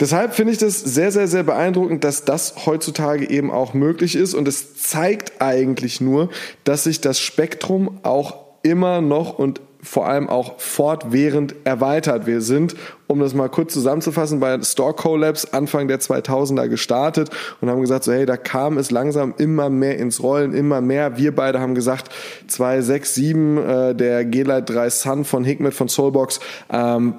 Deshalb 0.01 0.33
finde 0.33 0.51
ich 0.51 0.57
das 0.57 0.79
sehr, 0.79 1.11
sehr, 1.11 1.27
sehr 1.27 1.43
beeindruckend, 1.43 2.03
dass 2.03 2.25
das 2.25 2.65
heutzutage 2.65 3.29
eben 3.29 3.51
auch 3.51 3.75
möglich 3.75 4.15
ist. 4.15 4.33
Und 4.33 4.47
es 4.47 4.75
zeigt 4.75 5.39
eigentlich 5.39 6.01
nur, 6.01 6.29
dass 6.63 6.85
sich 6.85 7.01
das 7.01 7.19
Spektrum 7.19 7.99
auch 8.01 8.35
immer 8.63 8.99
noch 9.01 9.37
und 9.37 9.61
vor 9.83 10.07
allem 10.07 10.27
auch 10.27 10.59
fortwährend 10.59 11.53
erweitert. 11.65 12.25
Wir 12.25 12.41
sind, 12.41 12.75
um 13.05 13.19
das 13.19 13.35
mal 13.35 13.47
kurz 13.47 13.73
zusammenzufassen, 13.73 14.39
bei 14.39 14.59
Store 14.63 14.95
Collabs 14.95 15.45
Anfang 15.53 15.87
der 15.87 15.99
2000er 15.99 16.67
gestartet 16.67 17.29
und 17.61 17.69
haben 17.69 17.81
gesagt, 17.81 18.03
so 18.03 18.11
hey, 18.11 18.25
da 18.25 18.37
kam 18.37 18.79
es 18.79 18.89
langsam 18.89 19.35
immer 19.37 19.69
mehr 19.69 19.99
ins 19.99 20.23
Rollen, 20.23 20.55
immer 20.55 20.81
mehr. 20.81 21.17
Wir 21.17 21.35
beide 21.35 21.59
haben 21.59 21.75
gesagt, 21.75 22.11
267, 22.47 23.35
äh, 23.35 23.93
der 23.93 24.25
G-Lite 24.25 24.73
3 24.73 24.89
Sun 24.89 25.25
von 25.25 25.43
Hikmet 25.43 25.75
von 25.75 25.89
Soulbox, 25.89 26.39
ähm, 26.71 27.15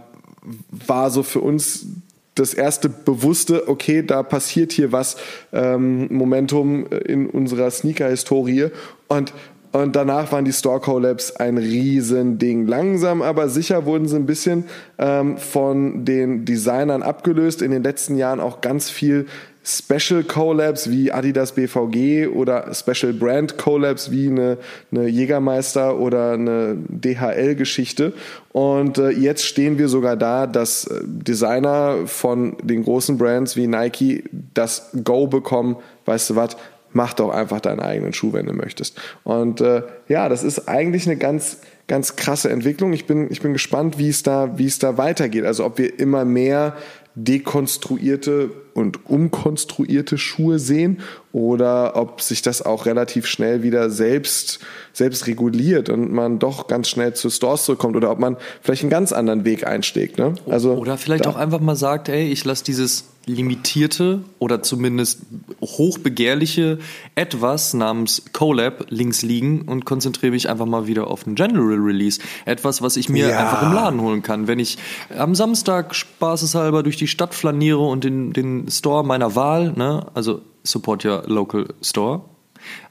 war 0.71 1.11
so 1.11 1.23
für 1.23 1.41
uns 1.41 1.87
das 2.35 2.55
erste 2.55 2.89
bewusste, 2.89 3.69
okay, 3.69 4.03
da 4.03 4.23
passiert 4.23 4.73
hier 4.73 4.93
was, 4.93 5.17
ähm, 5.53 6.09
Momentum 6.11 6.87
in 6.87 7.29
unserer 7.29 7.71
Sneaker-Historie. 7.71 8.71
Und 9.09 9.33
und 9.73 9.97
danach 9.97 10.31
waren 10.33 10.45
die 10.45 10.53
Store 10.53 10.81
Collabs 10.81 11.35
ein 11.37 11.57
Riesending. 11.57 12.67
Langsam 12.67 13.23
aber 13.23 13.49
sicher 13.49 13.87
wurden 13.87 14.07
sie 14.07 14.17
ein 14.17 14.27
bisschen 14.27 14.65
ähm, 14.99 15.39
von 15.39 16.05
den 16.05 16.45
Designern 16.45 17.03
abgelöst. 17.03 17.63
In 17.63 17.71
den 17.71 17.83
letzten 17.83 18.17
Jahren 18.17 18.39
auch 18.39 18.61
ganz 18.61 18.91
viel 18.91 19.27
Special 19.65 20.25
Collabs 20.25 20.91
wie 20.91 21.13
Adidas 21.13 21.53
BVG 21.53 22.27
oder 22.27 22.75
Special 22.75 23.13
Brand 23.13 23.59
Collabs 23.59 24.11
wie 24.11 24.29
eine, 24.29 24.59
eine 24.91 25.07
Jägermeister 25.07 25.99
oder 25.99 26.33
eine 26.33 26.77
DHL-Geschichte. 26.89 28.13
Und 28.51 28.99
äh, 28.99 29.11
jetzt 29.11 29.45
stehen 29.45 29.79
wir 29.79 29.89
sogar 29.89 30.17
da, 30.17 30.47
dass 30.47 30.87
äh, 30.87 31.01
Designer 31.05 32.07
von 32.07 32.57
den 32.63 32.83
großen 32.83 33.19
Brands 33.19 33.57
wie 33.57 33.69
Nike 33.69 34.25
das 34.53 34.91
Go 35.05 35.29
bekommen, 35.29 35.77
weißt 36.07 36.31
du 36.31 36.37
was, 36.37 36.57
mach 36.93 37.15
doch 37.15 37.31
einfach 37.31 37.61
deinen 37.61 37.81
eigenen 37.81 38.13
Schuh, 38.13 38.33
wenn 38.33 38.47
du 38.47 38.53
möchtest. 38.53 39.01
Und 39.25 39.61
äh, 39.61 39.83
ja, 40.09 40.29
das 40.29 40.43
ist 40.43 40.69
eigentlich 40.69 41.07
eine 41.07 41.17
ganz, 41.17 41.59
ganz 41.87 42.17
krasse 42.17 42.51
Entwicklung. 42.51 42.93
Ich 42.93 43.07
bin, 43.07 43.31
ich 43.31 43.41
bin 43.41 43.53
gespannt, 43.53 43.99
wie 43.99 44.09
es 44.09 44.23
da, 44.23 44.59
wie 44.59 44.67
es 44.67 44.79
da 44.79 44.99
weitergeht. 44.99 45.45
Also 45.45 45.65
ob 45.65 45.79
wir 45.79 45.99
immer 45.99 46.25
mehr 46.25 46.77
dekonstruierte 47.15 48.51
und 48.75 49.09
umkonstruierte 49.09 50.17
Schuhe 50.17 50.59
sehen 50.59 51.01
oder 51.33 51.97
ob 51.97 52.23
sich 52.23 52.41
das 52.41 52.63
auch 52.63 52.87
relativ 52.87 53.27
schnell 53.27 53.63
wieder 53.63 53.91
selbst, 53.91 54.61
selbst 54.93 55.27
reguliert 55.27 55.91
und 55.91 56.11
man 56.11 56.39
doch 56.39 56.69
ganz 56.69 56.89
schnell 56.89 57.13
zu 57.15 57.29
Stores 57.29 57.65
zurückkommt 57.65 57.97
oder 57.97 58.11
ob 58.11 58.19
man 58.19 58.37
vielleicht 58.63 58.83
einen 58.83 58.91
ganz 58.91 59.13
anderen 59.13 59.45
Weg 59.45 59.67
einschlägt. 59.67 60.19
Ne? 60.19 60.35
Also, 60.49 60.73
oder 60.73 60.97
vielleicht 60.97 61.27
auch 61.27 61.37
einfach 61.37 61.61
mal 61.61 61.77
sagt, 61.77 62.09
ey, 62.09 62.29
ich 62.29 62.45
lasse 62.45 62.65
dieses 62.65 63.05
limitierte 63.27 64.21
oder 64.39 64.63
zumindest 64.63 65.23
hochbegehrliche 65.61 66.79
etwas 67.15 67.75
namens 67.75 68.25
Colab 68.33 68.87
links 68.89 69.23
liegen 69.23 69.63
und 69.63 69.85
konzentriere 69.85 70.33
mich 70.33 70.49
einfach 70.49 70.67
mal 70.67 70.87
wieder 70.87 71.09
auf 71.09 71.25
den 71.25 71.35
General 71.35 71.79
Release. 71.79 72.21
Etwas, 72.45 72.83
was 72.83 72.97
ich 72.97 73.09
mir 73.09 73.29
ja. 73.29 73.39
einfach 73.39 73.63
im 73.63 73.73
Laden 73.73 74.01
holen 74.01 74.23
kann. 74.23 74.47
Wenn 74.47 74.59
ich 74.59 74.79
am 75.17 75.35
Samstag 75.35 75.95
spaßeshalber 75.95 76.83
durch 76.83 76.97
die 76.97 77.09
Stadt 77.09 77.35
flaniere 77.35 77.81
und 77.81 78.05
in 78.05 78.33
den 78.33 78.69
Store 78.69 79.05
meiner 79.05 79.35
Wahl, 79.35 79.73
ne, 79.73 80.07
also 80.15 80.43
support 80.65 81.05
your 81.05 81.25
local 81.27 81.69
store, 81.81 82.23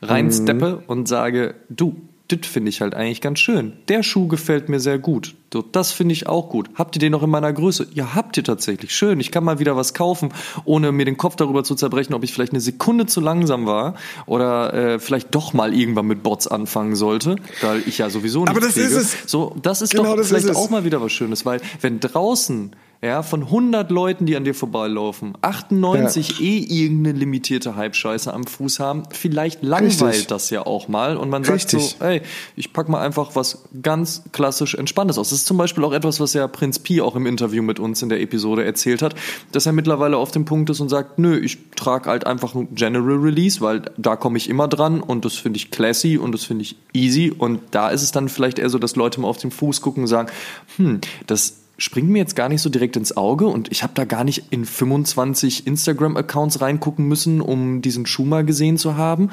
reinsteppe 0.01 0.79
mhm. 0.82 0.84
und 0.88 1.07
sage, 1.07 1.55
du, 1.69 1.95
das 2.32 2.47
finde 2.47 2.69
ich 2.69 2.82
halt 2.82 2.93
eigentlich 2.95 3.21
ganz 3.21 3.39
schön. 3.39 3.73
Der 3.88 4.03
Schuh 4.03 4.27
gefällt 4.27 4.69
mir 4.69 4.79
sehr 4.79 4.99
gut. 4.99 5.36
Das 5.71 5.91
finde 5.91 6.13
ich 6.13 6.27
auch 6.27 6.49
gut. 6.49 6.69
Habt 6.75 6.95
ihr 6.95 6.99
den 7.01 7.11
noch 7.11 7.23
in 7.23 7.29
meiner 7.29 7.51
Größe? 7.51 7.88
Ja, 7.93 8.15
habt 8.15 8.38
ihr 8.38 8.43
tatsächlich. 8.43 8.95
Schön. 8.95 9.19
Ich 9.19 9.32
kann 9.32 9.43
mal 9.43 9.59
wieder 9.59 9.75
was 9.75 9.93
kaufen, 9.93 10.29
ohne 10.63 10.91
mir 10.93 11.03
den 11.03 11.17
Kopf 11.17 11.36
darüber 11.36 11.63
zu 11.63 11.75
zerbrechen, 11.75 12.13
ob 12.13 12.23
ich 12.23 12.34
vielleicht 12.34 12.53
eine 12.53 12.61
Sekunde 12.61 13.05
zu 13.05 13.19
langsam 13.19 13.65
war 13.65 13.95
oder 14.25 14.73
äh, 14.73 14.99
vielleicht 14.99 15.36
doch 15.36 15.53
mal 15.53 15.73
irgendwann 15.73 16.07
mit 16.07 16.23
Bots 16.23 16.47
anfangen 16.47 16.95
sollte, 16.95 17.36
weil 17.61 17.84
ich 17.86 17.97
ja 17.97 18.09
sowieso 18.09 18.41
nicht 18.41 18.49
Aber 18.49 18.61
das 18.61 18.73
kriege. 18.73 18.88
ist 18.88 18.95
es. 18.95 19.17
So, 19.29 19.55
das 19.61 19.82
ist 19.82 19.91
genau 19.91 20.11
doch 20.11 20.17
das 20.17 20.29
vielleicht 20.29 20.45
ist 20.45 20.55
auch 20.55 20.69
mal 20.69 20.86
wieder 20.86 21.01
was 21.01 21.11
Schönes, 21.11 21.45
weil 21.45 21.59
wenn 21.82 21.99
draußen 21.99 22.71
ja, 23.04 23.24
von 23.24 23.41
100 23.41 23.89
Leuten, 23.89 24.28
die 24.28 24.36
an 24.36 24.43
dir 24.43 24.54
vorbeilaufen, 24.54 25.34
98 25.41 26.39
ja. 26.39 26.45
eh 26.45 26.58
irgendeine 26.60 27.18
limitierte 27.18 27.76
Hype-Scheiße 27.76 28.32
am 28.32 28.45
Fuß 28.45 28.80
haben, 28.80 29.04
vielleicht 29.10 29.64
langweilt 29.64 30.14
Richtig. 30.14 30.28
das 30.28 30.52
ja 30.52 30.68
auch 30.68 30.88
mal 30.88 31.18
und 31.18 31.32
man 31.32 31.43
Richtig. 31.43 31.82
sagt 31.82 31.99
so, 31.99 32.06
ey, 32.06 32.22
ich 32.56 32.74
pack 32.74 32.89
mal 32.89 33.02
einfach 33.02 33.36
was 33.36 33.64
ganz 33.82 34.22
klassisch 34.34 34.76
Entspanntes 34.76 35.18
aus. 35.18 35.30
Das 35.30 35.39
ist 35.39 35.47
zum 35.47 35.58
Beispiel 35.58 35.84
auch 35.84 35.93
etwas, 35.93 36.20
was 36.20 36.34
ja 36.36 36.47
Prinz 36.47 36.78
Pi 36.78 37.02
auch 37.02 37.16
im 37.16 37.26
Interview 37.26 37.64
mit 37.64 37.80
uns 37.80 38.04
in 38.04 38.10
der 38.10 38.22
Episode 38.22 38.64
erzählt 38.66 39.02
hat, 39.02 39.16
dass 39.52 39.66
er 39.66 39.72
mittlerweile 39.72 40.18
auf 40.18 40.30
dem 40.30 40.45
Punkt 40.45 40.70
ist 40.70 40.80
und 40.80 40.89
sagt, 40.89 41.18
nö, 41.18 41.39
ich 41.39 41.58
trage 41.76 42.08
halt 42.08 42.28
einfach 42.28 42.54
ein 42.54 42.76
General 42.76 43.18
Release, 43.18 43.62
weil 43.62 43.82
da 43.97 44.16
komme 44.16 44.38
ich 44.38 44.47
immer 44.47 44.68
dran 44.68 45.02
und 45.02 45.26
das 45.26 45.34
finde 45.38 45.58
ich 45.58 45.72
classy 45.72 46.20
und 46.20 46.34
das 46.34 46.43
finde 46.43 46.62
ich 46.62 46.76
easy 46.93 47.34
und 47.36 47.62
da 47.72 47.89
ist 47.89 48.04
es 48.04 48.12
dann 48.12 48.30
vielleicht 48.30 48.60
eher 48.60 48.70
so, 48.70 48.78
dass 48.78 48.95
Leute 48.95 49.22
mal 49.22 49.28
auf 49.28 49.38
den 49.38 49.49
Fuß 49.49 49.82
gucken 49.82 50.04
und 50.04 50.08
sagen, 50.08 50.30
hm, 50.78 51.02
das 51.26 51.61
springt 51.82 52.09
mir 52.09 52.19
jetzt 52.19 52.36
gar 52.36 52.47
nicht 52.47 52.61
so 52.61 52.69
direkt 52.69 52.95
ins 52.95 53.17
Auge 53.17 53.47
und 53.47 53.71
ich 53.71 53.82
habe 53.82 53.93
da 53.95 54.05
gar 54.05 54.23
nicht 54.23 54.45
in 54.51 54.65
25 54.65 55.65
Instagram-Accounts 55.65 56.61
reingucken 56.61 57.07
müssen, 57.07 57.41
um 57.41 57.82
diesen 57.82 58.05
Schuh 58.05 58.25
mal 58.25 58.45
gesehen 58.45 58.77
zu 58.77 58.97
haben, 58.97 59.32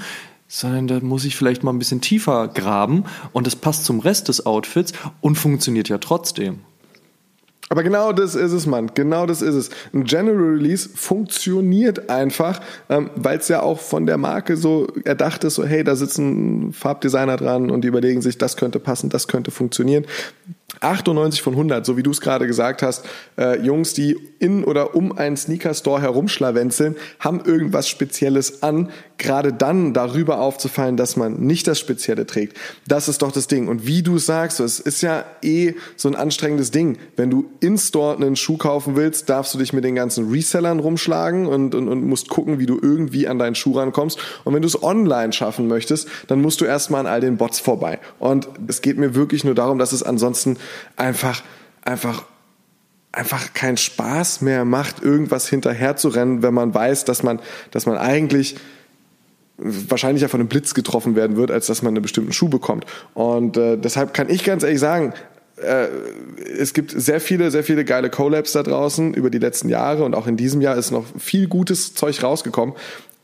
sondern 0.48 0.88
da 0.88 1.00
muss 1.00 1.26
ich 1.26 1.36
vielleicht 1.36 1.62
mal 1.62 1.72
ein 1.72 1.78
bisschen 1.78 2.00
tiefer 2.00 2.48
graben 2.48 3.04
und 3.32 3.46
das 3.46 3.54
passt 3.54 3.84
zum 3.84 4.00
Rest 4.00 4.28
des 4.28 4.46
Outfits 4.46 4.94
und 5.20 5.36
funktioniert 5.36 5.90
ja 5.90 5.98
trotzdem. 5.98 6.60
Aber 7.70 7.82
genau 7.82 8.14
das 8.14 8.34
ist 8.34 8.52
es, 8.52 8.64
Mann. 8.64 8.92
Genau 8.94 9.26
das 9.26 9.42
ist 9.42 9.54
es. 9.54 9.70
Ein 9.92 10.04
General 10.04 10.38
Release 10.38 10.88
funktioniert 10.88 12.08
einfach, 12.08 12.62
ähm, 12.88 13.10
weil 13.14 13.36
es 13.36 13.48
ja 13.48 13.60
auch 13.60 13.78
von 13.78 14.06
der 14.06 14.16
Marke 14.16 14.56
so 14.56 14.86
erdacht 15.04 15.44
ist, 15.44 15.56
so 15.56 15.66
hey, 15.66 15.84
da 15.84 15.94
sitzen 15.94 16.72
Farbdesigner 16.72 17.36
dran 17.36 17.70
und 17.70 17.82
die 17.82 17.88
überlegen 17.88 18.22
sich, 18.22 18.38
das 18.38 18.56
könnte 18.56 18.80
passen, 18.80 19.10
das 19.10 19.28
könnte 19.28 19.50
funktionieren. 19.50 20.06
98 20.80 21.42
von 21.42 21.54
100, 21.54 21.84
so 21.84 21.96
wie 21.96 22.02
du 22.02 22.10
es 22.10 22.20
gerade 22.20 22.46
gesagt 22.46 22.82
hast, 22.82 23.04
äh, 23.38 23.58
Jungs, 23.60 23.94
die 23.94 24.16
in 24.38 24.64
oder 24.64 24.94
um 24.94 25.16
einen 25.16 25.36
Sneaker-Store 25.36 26.00
herumschlawenzeln, 26.00 26.96
haben 27.18 27.40
irgendwas 27.44 27.88
Spezielles 27.88 28.62
an. 28.62 28.90
Gerade 29.18 29.52
dann 29.52 29.92
darüber 29.94 30.40
aufzufallen, 30.40 30.96
dass 30.96 31.16
man 31.16 31.40
nicht 31.40 31.66
das 31.66 31.80
Spezielle 31.80 32.24
trägt. 32.24 32.56
Das 32.86 33.08
ist 33.08 33.22
doch 33.22 33.32
das 33.32 33.48
Ding. 33.48 33.66
Und 33.66 33.84
wie 33.84 34.04
du 34.04 34.16
sagst, 34.18 34.60
es 34.60 34.78
ist 34.78 35.02
ja 35.02 35.24
eh 35.42 35.74
so 35.96 36.08
ein 36.08 36.14
anstrengendes 36.14 36.70
Ding. 36.70 36.98
Wenn 37.16 37.28
du 37.28 37.50
in-Store 37.58 38.14
einen 38.14 38.36
Schuh 38.36 38.56
kaufen 38.56 38.94
willst, 38.94 39.28
darfst 39.28 39.52
du 39.52 39.58
dich 39.58 39.72
mit 39.72 39.82
den 39.82 39.96
ganzen 39.96 40.30
Resellern 40.30 40.78
rumschlagen 40.78 41.46
und, 41.46 41.74
und, 41.74 41.88
und 41.88 42.06
musst 42.06 42.28
gucken, 42.28 42.60
wie 42.60 42.66
du 42.66 42.78
irgendwie 42.80 43.26
an 43.26 43.40
deinen 43.40 43.56
Schuh 43.56 43.76
rankommst. 43.76 44.20
Und 44.44 44.54
wenn 44.54 44.62
du 44.62 44.68
es 44.68 44.80
online 44.80 45.32
schaffen 45.32 45.66
möchtest, 45.66 46.08
dann 46.28 46.40
musst 46.40 46.60
du 46.60 46.64
erstmal 46.64 47.00
an 47.00 47.06
all 47.08 47.20
den 47.20 47.38
Bots 47.38 47.58
vorbei. 47.58 47.98
Und 48.20 48.48
es 48.68 48.82
geht 48.82 48.98
mir 48.98 49.16
wirklich 49.16 49.42
nur 49.42 49.56
darum, 49.56 49.80
dass 49.80 49.92
es 49.92 50.04
ansonsten 50.04 50.58
einfach, 50.96 51.42
einfach 51.82 52.24
einfach 53.10 53.52
keinen 53.52 53.78
Spaß 53.78 54.42
mehr 54.42 54.64
macht, 54.64 55.02
irgendwas 55.02 55.48
hinterher 55.48 55.96
zu 55.96 56.08
rennen, 56.08 56.42
wenn 56.42 56.54
man 56.54 56.72
weiß, 56.72 57.04
dass 57.04 57.22
man, 57.22 57.40
dass 57.72 57.86
man 57.86 57.96
eigentlich 57.96 58.56
wahrscheinlicher 59.58 60.28
von 60.28 60.40
einem 60.40 60.48
Blitz 60.48 60.74
getroffen 60.74 61.16
werden 61.16 61.36
wird, 61.36 61.50
als 61.50 61.66
dass 61.66 61.82
man 61.82 61.94
einen 61.94 62.02
bestimmten 62.02 62.32
Schuh 62.32 62.48
bekommt. 62.48 62.86
Und 63.14 63.56
äh, 63.56 63.76
deshalb 63.76 64.14
kann 64.14 64.30
ich 64.30 64.44
ganz 64.44 64.62
ehrlich 64.62 64.80
sagen, 64.80 65.12
äh, 65.56 65.88
es 66.58 66.72
gibt 66.72 66.92
sehr 66.92 67.20
viele, 67.20 67.50
sehr 67.50 67.64
viele 67.64 67.84
geile 67.84 68.10
Collabs 68.10 68.52
da 68.52 68.62
draußen 68.62 69.14
über 69.14 69.30
die 69.30 69.38
letzten 69.38 69.68
Jahre 69.68 70.04
und 70.04 70.14
auch 70.14 70.26
in 70.26 70.36
diesem 70.36 70.60
Jahr 70.60 70.76
ist 70.76 70.90
noch 70.90 71.04
viel 71.18 71.48
gutes 71.48 71.94
Zeug 71.94 72.22
rausgekommen. 72.22 72.74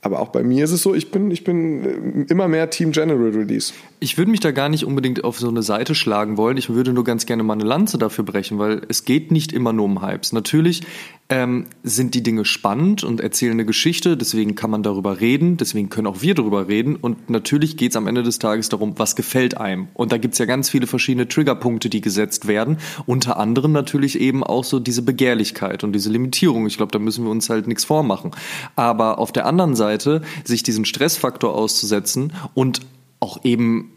Aber 0.03 0.20
auch 0.20 0.28
bei 0.28 0.43
mir 0.43 0.64
ist 0.64 0.72
es 0.72 0.82
so, 0.82 0.95
ich 0.95 1.11
bin, 1.11 1.30
ich 1.30 1.45
bin 1.45 2.26
immer 2.28 2.47
mehr 2.47 2.68
Team 2.68 2.93
General 2.93 3.30
Release. 3.30 3.72
Ich 4.05 4.19
würde 4.19 4.31
mich 4.31 4.41
da 4.41 4.51
gar 4.51 4.69
nicht 4.69 4.85
unbedingt 4.85 5.25
auf 5.25 5.39
so 5.39 5.49
eine 5.49 5.63
Seite 5.63 5.95
schlagen 5.95 6.37
wollen. 6.37 6.59
Ich 6.59 6.69
würde 6.69 6.93
nur 6.93 7.05
ganz 7.05 7.25
gerne 7.25 7.43
mal 7.43 7.55
eine 7.55 7.65
Lanze 7.65 7.97
dafür 7.97 8.23
brechen, 8.23 8.59
weil 8.59 8.83
es 8.87 9.07
geht 9.07 9.31
nicht 9.31 9.51
immer 9.51 9.73
nur 9.73 9.87
um 9.87 10.03
Hypes. 10.07 10.35
Natürlich 10.35 10.83
ähm, 11.31 11.65
sind 11.83 12.13
die 12.15 12.23
Dinge 12.23 12.45
spannend 12.45 13.03
und 13.03 13.23
erzählen 13.23 13.53
eine 13.53 13.65
Geschichte, 13.65 14.19
deswegen 14.19 14.57
kann 14.57 14.71
man 14.71 14.83
darüber 14.83 15.23
reden, 15.23 15.57
deswegen 15.57 15.89
können 15.89 16.07
auch 16.07 16.21
wir 16.21 16.35
darüber 16.35 16.69
reden. 16.69 16.97
Und 16.97 17.31
natürlich 17.31 17.79
geht 17.79 17.93
es 17.93 17.97
am 17.97 18.07
Ende 18.07 18.23
des 18.23 18.39
Tages 18.39 18.69
darum, 18.69 18.93
was 18.99 19.17
gefällt 19.17 19.57
einem. 19.57 19.89
Und 19.95 20.13
da 20.13 20.19
gibt 20.19 20.35
es 20.35 20.39
ja 20.39 20.45
ganz 20.45 20.69
viele 20.69 20.87
verschiedene 20.87 21.27
Triggerpunkte, 21.27 21.89
die 21.89 22.03
gesetzt 22.03 22.47
werden. 22.47 22.77
Unter 23.07 23.39
anderem 23.39 23.73
natürlich 23.73 24.21
eben 24.21 24.45
auch 24.45 24.65
so 24.65 24.81
diese 24.81 25.01
Begehrlichkeit 25.01 25.83
und 25.83 25.95
diese 25.95 26.11
Limitierung. 26.11 26.67
Ich 26.67 26.77
glaube, 26.77 26.93
da 26.93 26.99
müssen 26.99 27.25
wir 27.25 27.31
uns 27.31 27.49
halt 27.49 27.67
nichts 27.69 27.87
vormachen. 27.87 28.33
Aber 28.77 29.19
auf 29.19 29.33
der 29.33 29.47
anderen 29.47 29.75
Seite, 29.75 30.21
sich 30.45 30.63
diesen 30.63 30.85
Stressfaktor 30.85 31.55
auszusetzen 31.55 32.35
und 32.53 32.83
auch 33.25 33.43
eben 33.45 33.94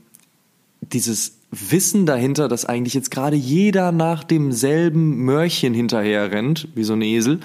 dieses 0.82 1.40
Wissen 1.52 2.06
dahinter, 2.06 2.48
dass 2.48 2.66
eigentlich 2.66 2.94
jetzt 2.94 3.12
gerade 3.12 3.36
jeder 3.36 3.92
nach 3.92 4.24
demselben 4.24 5.24
Mörchen 5.24 5.74
hinterher 5.74 6.32
rennt, 6.32 6.68
wie 6.76 6.84
so 6.84 6.94
ein 6.94 7.02
Esel, 7.02 7.40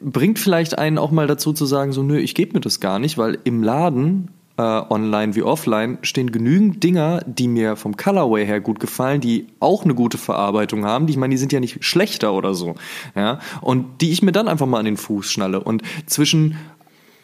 bringt 0.00 0.38
vielleicht 0.38 0.78
einen 0.78 0.98
auch 0.98 1.10
mal 1.10 1.26
dazu 1.26 1.52
zu 1.52 1.66
sagen, 1.66 1.92
so 1.92 2.02
nö, 2.02 2.18
ich 2.18 2.34
gebe 2.34 2.54
mir 2.54 2.60
das 2.60 2.80
gar 2.80 2.98
nicht, 2.98 3.18
weil 3.18 3.38
im 3.44 3.62
Laden, 3.62 4.28
äh, 4.56 4.62
online 4.62 5.34
wie 5.34 5.42
offline, 5.42 5.98
stehen 6.02 6.30
genügend 6.30 6.82
Dinger, 6.84 7.20
die 7.26 7.48
mir 7.48 7.76
vom 7.76 7.96
Colorway 7.96 8.46
her 8.46 8.60
gut 8.60 8.78
gefallen, 8.78 9.20
die 9.20 9.46
auch 9.58 9.84
eine 9.84 9.94
gute 9.94 10.18
Verarbeitung 10.18 10.84
haben, 10.84 11.06
die 11.06 11.12
ich 11.12 11.16
meine, 11.16 11.32
die 11.32 11.38
sind 11.38 11.52
ja 11.52 11.60
nicht 11.60 11.84
schlechter 11.84 12.32
oder 12.32 12.54
so, 12.54 12.74
ja, 13.16 13.40
und 13.60 14.00
die 14.00 14.12
ich 14.12 14.22
mir 14.22 14.32
dann 14.32 14.48
einfach 14.48 14.66
mal 14.66 14.78
an 14.78 14.84
den 14.84 14.96
Fuß 14.96 15.30
schnalle. 15.30 15.60
Und 15.60 15.82
zwischen 16.06 16.56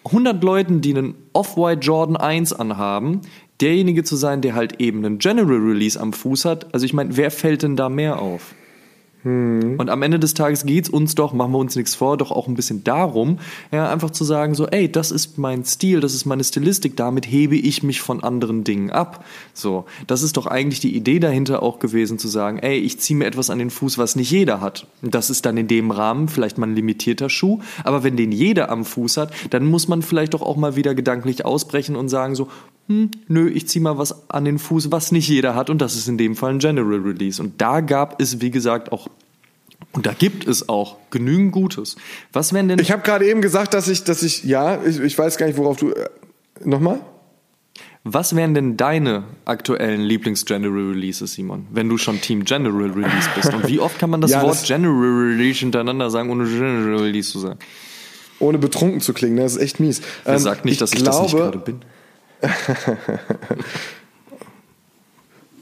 100 0.07 0.43
Leuten, 0.43 0.81
die 0.81 0.97
einen 0.97 1.15
Off-White 1.33 1.81
Jordan 1.81 2.17
1 2.17 2.53
anhaben, 2.53 3.23
derjenige 3.61 4.05
zu 4.05 4.17
sein, 4.17 4.43
der 4.43 4.55
halt 4.55 4.81
eben 4.81 5.05
einen 5.05 5.19
General 5.19 5.59
Release 5.59 5.99
am 5.99 6.13
Fuß 6.13 6.45
hat. 6.45 6.75
Also 6.75 6.87
ich 6.87 6.93
meine, 6.93 7.17
wer 7.17 7.31
fällt 7.31 7.63
denn 7.63 7.77
da 7.77 7.89
mehr 7.89 8.21
auf? 8.21 8.55
Hm. 9.27 9.75
Und 9.79 9.91
am 9.91 10.03
Ende 10.03 10.21
des 10.21 10.35
Tages 10.35 10.67
geht's 10.67 10.89
uns 10.89 11.17
doch, 11.17 11.33
machen 11.33 11.51
wir 11.51 11.59
uns 11.59 11.75
nichts 11.75 11.97
vor, 11.97 12.17
doch 12.17 12.31
auch 12.31 12.47
ein 12.47 12.55
bisschen 12.55 12.85
darum, 12.85 13.41
ja, 13.73 13.91
einfach 13.91 14.13
zu 14.13 14.23
sagen, 14.23 14.55
so, 14.55 14.69
ey, 14.69 14.91
das 14.91 15.11
ist 15.11 15.37
mein 15.37 15.65
Stil, 15.65 15.99
das 15.99 16.15
ist 16.15 16.27
meine 16.27 16.45
Stilistik, 16.45 16.97
damit 16.97 17.27
hebe 17.27 17.57
ich 17.57 17.83
mich 17.83 18.01
von 18.01 18.23
anderen 18.23 18.63
Dingen 18.63 18.93
ab. 18.93 19.25
So, 19.53 19.87
das 20.07 20.23
ist 20.23 20.37
doch 20.37 20.47
eigentlich 20.47 20.79
die 20.79 20.95
Idee 20.95 21.19
dahinter 21.19 21.65
auch 21.65 21.81
gewesen, 21.81 22.21
zu 22.21 22.29
sagen, 22.29 22.61
ey, 22.61 22.79
ich 22.79 23.01
ziehe 23.01 23.19
mir 23.19 23.25
etwas 23.25 23.51
an 23.51 23.59
den 23.59 23.71
Fuß, 23.71 23.99
was 23.99 24.15
nicht 24.15 24.31
jeder 24.31 24.61
hat. 24.61 24.87
Das 25.03 25.29
ist 25.29 25.45
dann 25.45 25.57
in 25.57 25.67
dem 25.67 25.91
Rahmen 25.91 26.29
vielleicht 26.29 26.57
mal 26.57 26.69
ein 26.69 26.77
limitierter 26.77 27.29
Schuh, 27.29 27.59
aber 27.83 28.05
wenn 28.05 28.17
den 28.17 28.31
jeder 28.31 28.71
am 28.71 28.85
Fuß 28.85 29.17
hat, 29.17 29.33
dann 29.51 29.67
muss 29.67 29.89
man 29.89 30.03
vielleicht 30.03 30.35
doch 30.35 30.43
auch 30.43 30.57
mal 30.57 30.77
wieder 30.77 30.95
gedanklich 30.95 31.45
ausbrechen 31.45 31.97
und 31.97 32.11
sagen 32.11 32.37
so, 32.37 32.47
hm, 32.89 33.11
nö, 33.27 33.49
ich 33.49 33.67
zieh 33.67 33.81
mal 33.81 33.99
was 33.99 34.31
an 34.31 34.45
den 34.45 34.61
Fuß, 34.61 34.93
was 34.93 35.11
nicht 35.11 35.29
jeder 35.29 35.57
hat 35.57 35.69
und 35.69 35.83
das 35.83 35.97
ist 35.97 36.07
in 36.07 36.17
dem 36.17 36.37
Fall 36.37 36.53
ein 36.53 36.59
General 36.61 37.01
Release. 37.01 37.43
Und 37.43 37.61
da 37.61 37.81
gab 37.81 38.23
es, 38.23 38.41
wie 38.41 38.53
gesagt, 38.53 38.93
auch 38.93 39.09
und 39.97 40.05
da 40.05 40.13
gibt 40.13 40.47
es 40.47 40.69
auch 40.69 40.99
genügend 41.11 41.53
Gutes. 41.53 41.97
Was 42.31 42.53
wären 42.53 42.69
denn? 42.69 42.79
Ich 42.79 42.93
habe 42.93 43.03
gerade 43.03 43.27
eben 43.27 43.41
gesagt, 43.41 43.73
dass 43.73 43.89
ich, 43.89 44.05
dass 44.05 44.23
ich, 44.23 44.45
ja, 44.45 44.85
ich, 44.85 45.01
ich 45.01 45.19
weiß 45.19 45.39
gar 45.39 45.47
nicht, 45.47 45.57
worauf 45.57 45.79
du. 45.79 45.91
Äh, 45.91 46.11
Nochmal? 46.65 47.01
Was 48.05 48.37
wären 48.37 48.53
denn 48.53 48.77
deine 48.77 49.25
aktuellen 49.47 50.03
Lieblings-General 50.03 50.91
Releases, 50.91 51.33
Simon, 51.33 51.67
wenn 51.73 51.89
du 51.89 51.97
schon 51.97 52.21
Team 52.21 52.45
General 52.45 52.91
Release 52.91 53.31
bist? 53.35 53.55
Und 53.55 53.67
wie 53.69 53.81
oft 53.81 53.99
kann 53.99 54.11
man 54.11 54.21
das 54.21 54.31
ja, 54.33 54.43
Wort 54.43 54.53
das 54.53 54.65
General 54.65 54.95
Release 54.95 55.61
hintereinander 55.61 56.11
sagen, 56.11 56.31
ohne 56.31 56.45
General 56.45 57.03
Release 57.03 57.33
zu 57.33 57.39
sagen? 57.39 57.59
Ohne 58.39 58.59
betrunken 58.59 59.01
zu 59.01 59.15
klingen, 59.15 59.39
das 59.39 59.57
ist 59.57 59.63
echt 59.63 59.81
mies. 59.81 60.03
Wer 60.25 60.35
ähm, 60.35 60.41
sagt 60.41 60.67
nicht, 60.67 60.75
ich 60.75 60.79
dass 60.79 60.93
ich 60.93 61.03
glaube, 61.03 61.23
das 61.23 61.33
nicht 61.33 61.43
gerade 61.43 61.59
bin? 61.59 61.81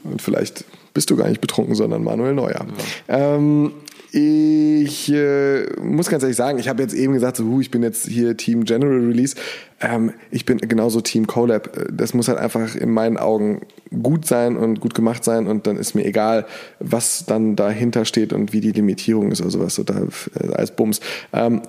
Und 0.03 0.21
vielleicht 0.21 0.65
bist 0.93 1.09
du 1.09 1.15
gar 1.15 1.29
nicht 1.29 1.39
betrunken, 1.39 1.73
sondern 1.73 2.03
Manuel 2.03 2.33
Neuer. 2.33 2.65
Ja. 3.07 3.35
Ähm, 3.35 3.71
ich 4.17 5.11
äh, 5.11 5.65
muss 5.81 6.09
ganz 6.09 6.23
ehrlich 6.23 6.37
sagen, 6.37 6.57
ich 6.57 6.69
habe 6.69 6.81
jetzt 6.81 6.93
eben 6.93 7.11
gesagt, 7.11 7.35
so, 7.35 7.43
uh, 7.43 7.59
ich 7.59 7.69
bin 7.69 7.83
jetzt 7.83 8.07
hier 8.07 8.37
Team 8.37 8.63
General 8.63 8.97
Release. 8.97 9.35
Ähm, 9.81 10.13
ich 10.31 10.45
bin 10.45 10.57
genauso 10.59 11.01
Team 11.01 11.27
Collab. 11.27 11.69
Das 11.91 12.13
muss 12.13 12.29
halt 12.29 12.37
einfach 12.37 12.75
in 12.75 12.91
meinen 12.91 13.17
Augen 13.17 13.63
gut 14.01 14.25
sein 14.25 14.55
und 14.55 14.79
gut 14.79 14.95
gemacht 14.95 15.25
sein 15.25 15.47
und 15.47 15.67
dann 15.67 15.75
ist 15.75 15.95
mir 15.95 16.05
egal, 16.05 16.45
was 16.79 17.25
dann 17.25 17.57
dahinter 17.57 18.05
steht 18.05 18.31
und 18.31 18.53
wie 18.53 18.61
die 18.61 18.71
Limitierung 18.71 19.33
ist 19.33 19.41
oder 19.41 19.51
sowas. 19.51 19.79
Oder 19.79 20.07
äh, 20.41 20.53
als 20.53 20.73
Bums. 20.73 21.01
Ähm, 21.33 21.63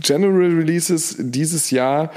General 0.00 0.32
Releases 0.32 1.14
dieses 1.18 1.70
Jahr 1.70 2.10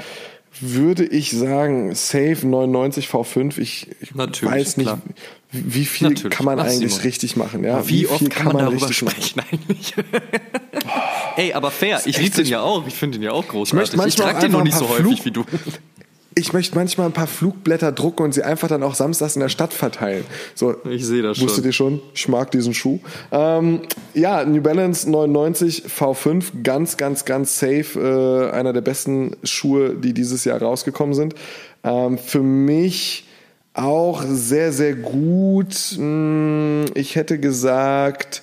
würde 0.62 1.04
ich 1.04 1.32
sagen, 1.32 1.94
Safe 1.94 2.38
99 2.42 3.08
V5. 3.08 3.58
Ich, 3.58 3.88
ich 4.00 4.14
weiß 4.16 4.76
nicht, 4.76 4.86
klar. 4.86 5.02
wie 5.50 5.84
viel 5.84 6.08
Natürlich. 6.08 6.36
kann 6.36 6.46
man 6.46 6.58
Ach, 6.60 6.64
eigentlich 6.64 7.04
richtig 7.04 7.36
machen. 7.36 7.64
Ja? 7.64 7.86
Wie, 7.86 8.00
wie 8.00 8.06
oft 8.06 8.30
kann 8.30 8.46
man, 8.46 8.56
man 8.56 8.64
darüber 8.66 8.92
sprechen 8.92 9.36
machen? 9.36 9.60
eigentlich? 9.68 9.94
Ey, 11.36 11.52
aber 11.52 11.70
fair, 11.70 12.00
ich 12.04 12.18
liebe 12.18 12.36
den 12.36 12.46
ja 12.46 12.60
auch. 12.60 12.86
Ich 12.86 12.94
finde 12.94 13.18
den 13.18 13.24
ja 13.24 13.32
auch 13.32 13.46
großartig. 13.46 13.98
Ich, 13.98 14.06
ich 14.06 14.14
trage 14.16 14.40
den 14.40 14.52
noch 14.52 14.62
nicht 14.62 14.76
so 14.76 14.88
häufig 14.88 15.22
Flug 15.22 15.24
wie 15.24 15.30
du 15.30 15.44
ich 16.34 16.52
möchte 16.52 16.74
manchmal 16.76 17.06
ein 17.06 17.12
paar 17.12 17.26
Flugblätter 17.26 17.92
drucken 17.92 18.24
und 18.24 18.34
sie 18.34 18.42
einfach 18.42 18.68
dann 18.68 18.82
auch 18.82 18.94
samstags 18.94 19.36
in 19.36 19.40
der 19.40 19.48
Stadt 19.48 19.72
verteilen. 19.72 20.24
So, 20.54 20.74
ich 20.88 21.06
sehe 21.06 21.22
das 21.22 21.38
schon. 21.38 21.48
Wusstet 21.48 21.64
ihr 21.64 21.72
schon? 21.72 22.00
Ich 22.14 22.28
mag 22.28 22.50
diesen 22.50 22.74
Schuh. 22.74 23.00
Ähm, 23.30 23.82
ja, 24.14 24.44
New 24.44 24.62
Balance 24.62 25.10
99 25.10 25.84
V5, 25.86 26.62
ganz, 26.62 26.96
ganz, 26.96 27.24
ganz 27.24 27.58
safe. 27.58 27.98
Äh, 27.98 28.54
einer 28.54 28.72
der 28.72 28.80
besten 28.80 29.36
Schuhe, 29.44 29.94
die 29.94 30.14
dieses 30.14 30.44
Jahr 30.44 30.60
rausgekommen 30.60 31.14
sind. 31.14 31.34
Ähm, 31.84 32.18
für 32.18 32.42
mich 32.42 33.26
auch 33.74 34.22
sehr, 34.26 34.72
sehr 34.72 34.94
gut. 34.94 35.74
Hm, 35.96 36.86
ich 36.94 37.16
hätte 37.16 37.38
gesagt, 37.38 38.42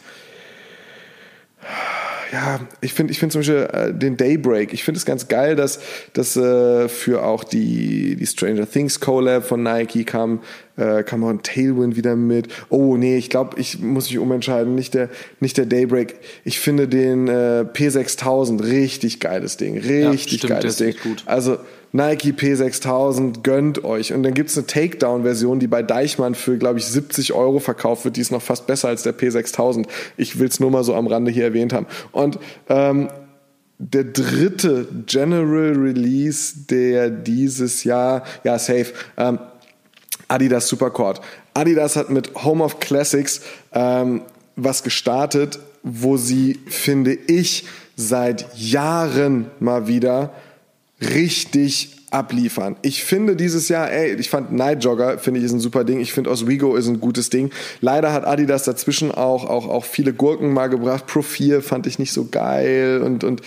ja, 2.32 2.60
ich 2.82 2.94
finde 2.94 3.12
ich 3.12 3.20
finde 3.20 3.34
zum 3.34 3.40
Beispiel 3.40 3.68
äh, 3.72 3.94
den 3.94 4.16
Daybreak, 4.16 4.74
ich 4.74 4.84
finde 4.84 4.98
es 4.98 5.06
ganz 5.06 5.28
geil, 5.28 5.56
dass, 5.56 5.80
dass 6.14 6.36
äh, 6.36 6.88
für 6.88 7.24
auch 7.24 7.44
die, 7.44 8.16
die 8.16 8.28
Stranger 8.28 8.70
Things 8.70 9.00
Collab 9.00 9.44
von 9.44 9.64
Nike 9.64 10.04
kam, 10.04 10.42
äh, 10.78 11.04
kam 11.04 11.24
auch 11.24 11.30
ein 11.30 11.42
Tailwind 11.42 11.96
wieder 11.96 12.16
mit. 12.16 12.50
Oh 12.70 12.98
nee, 12.98 13.18
ich 13.18 13.30
glaube, 13.30 13.60
ich 13.60 13.80
muss 13.80 14.10
mich 14.10 14.20
umentscheiden, 14.20 14.76
nicht 14.76 14.94
der, 14.94 15.10
nicht 15.40 15.58
der 15.58 15.66
Daybreak. 15.66 16.16
Ich 16.44 16.60
finde 16.60 16.88
den 16.88 17.28
äh, 17.28 17.66
P6000 17.74 18.64
richtig 18.64 19.20
geiles 19.20 19.58
Ding, 19.58 19.76
richtig 19.78 19.92
ja, 19.94 20.18
stimmt, 20.18 20.48
geiles 20.48 20.78
Ding. 20.78 20.96
Gut. 21.04 21.24
Also 21.26 21.58
Nike 21.92 22.32
P6000, 22.32 23.42
gönnt 23.42 23.84
euch. 23.84 24.14
Und 24.14 24.24
dann 24.24 24.34
gibt's 24.34 24.58
eine 24.58 24.68
Takedown-Version, 24.68 25.60
die 25.60 25.68
bei 25.68 25.82
Deichmann 25.82 26.36
für, 26.36 26.58
glaube 26.58 26.80
ich, 26.80 26.86
70 26.86 27.34
Euro 27.34 27.60
verkauft 27.60 28.06
wird. 28.06 28.16
Die 28.16 28.22
ist 28.22 28.32
noch 28.32 28.42
fast 28.42 28.68
besser 28.68 28.90
als 28.90 29.04
der 29.04 29.18
P6000. 29.18 29.88
Ich 30.18 30.40
will's 30.40 30.60
nur 30.60 30.72
mal 30.72 30.84
so 30.84 30.94
am 30.94 31.08
Rande 31.08 31.32
hier 31.32 31.46
erwähnt 31.46 31.74
haben. 31.74 31.88
Und 32.12 32.40
ähm, 32.70 33.10
der 33.80 34.04
dritte 34.04 34.88
General 35.06 35.72
Release, 35.72 36.66
der 36.70 37.10
dieses 37.10 37.84
Jahr, 37.86 38.24
ja, 38.44 38.60
safe, 38.60 38.94
ähm, 39.18 39.40
Adidas 40.28 40.68
Supercord. 40.68 41.22
Adidas 41.54 41.96
hat 41.96 42.10
mit 42.10 42.36
Home 42.44 42.64
of 42.64 42.80
Classics 42.80 43.42
ähm, 43.74 44.22
was 44.56 44.84
gestartet, 44.84 45.60
wo 45.82 46.18
sie, 46.18 46.60
finde 46.68 47.14
ich, 47.14 47.66
seit 47.96 48.46
Jahren 48.56 49.50
mal 49.60 49.88
wieder 49.88 50.34
richtig 51.02 51.95
abliefern. 52.12 52.76
Ich 52.82 53.04
finde 53.04 53.36
dieses 53.36 53.70
Jahr, 53.70 53.91
ey, 53.91 54.16
ich 54.16 54.30
fand 54.30 54.52
Night 54.52 54.84
Jogger, 54.84 55.20
finde 55.20 55.39
ich, 55.39 55.45
ist 55.45 55.54
ein 55.54 55.60
super 55.60 55.84
Ding. 55.84 56.00
Ich 56.00 56.12
finde 56.12 56.32
Oswego 56.32 56.76
ist 56.76 56.88
ein 56.88 57.00
gutes 57.00 57.30
Ding. 57.30 57.52
Leider 57.82 58.14
hat 58.14 58.26
Adidas 58.26 58.64
dazwischen 58.64 59.12
auch, 59.12 59.45
auch, 59.45 59.68
auch 59.68 59.86
viele 59.86 60.14
Gurken 60.14 60.52
mal 60.52 60.68
gebracht. 60.68 61.06
Pro 61.06 61.22
4 61.22 61.62
fand 61.62 61.86
ich 61.86 62.00
nicht 62.00 62.12
so 62.12 62.28
geil 62.30 63.02
und, 63.04 63.24
und 63.24 63.41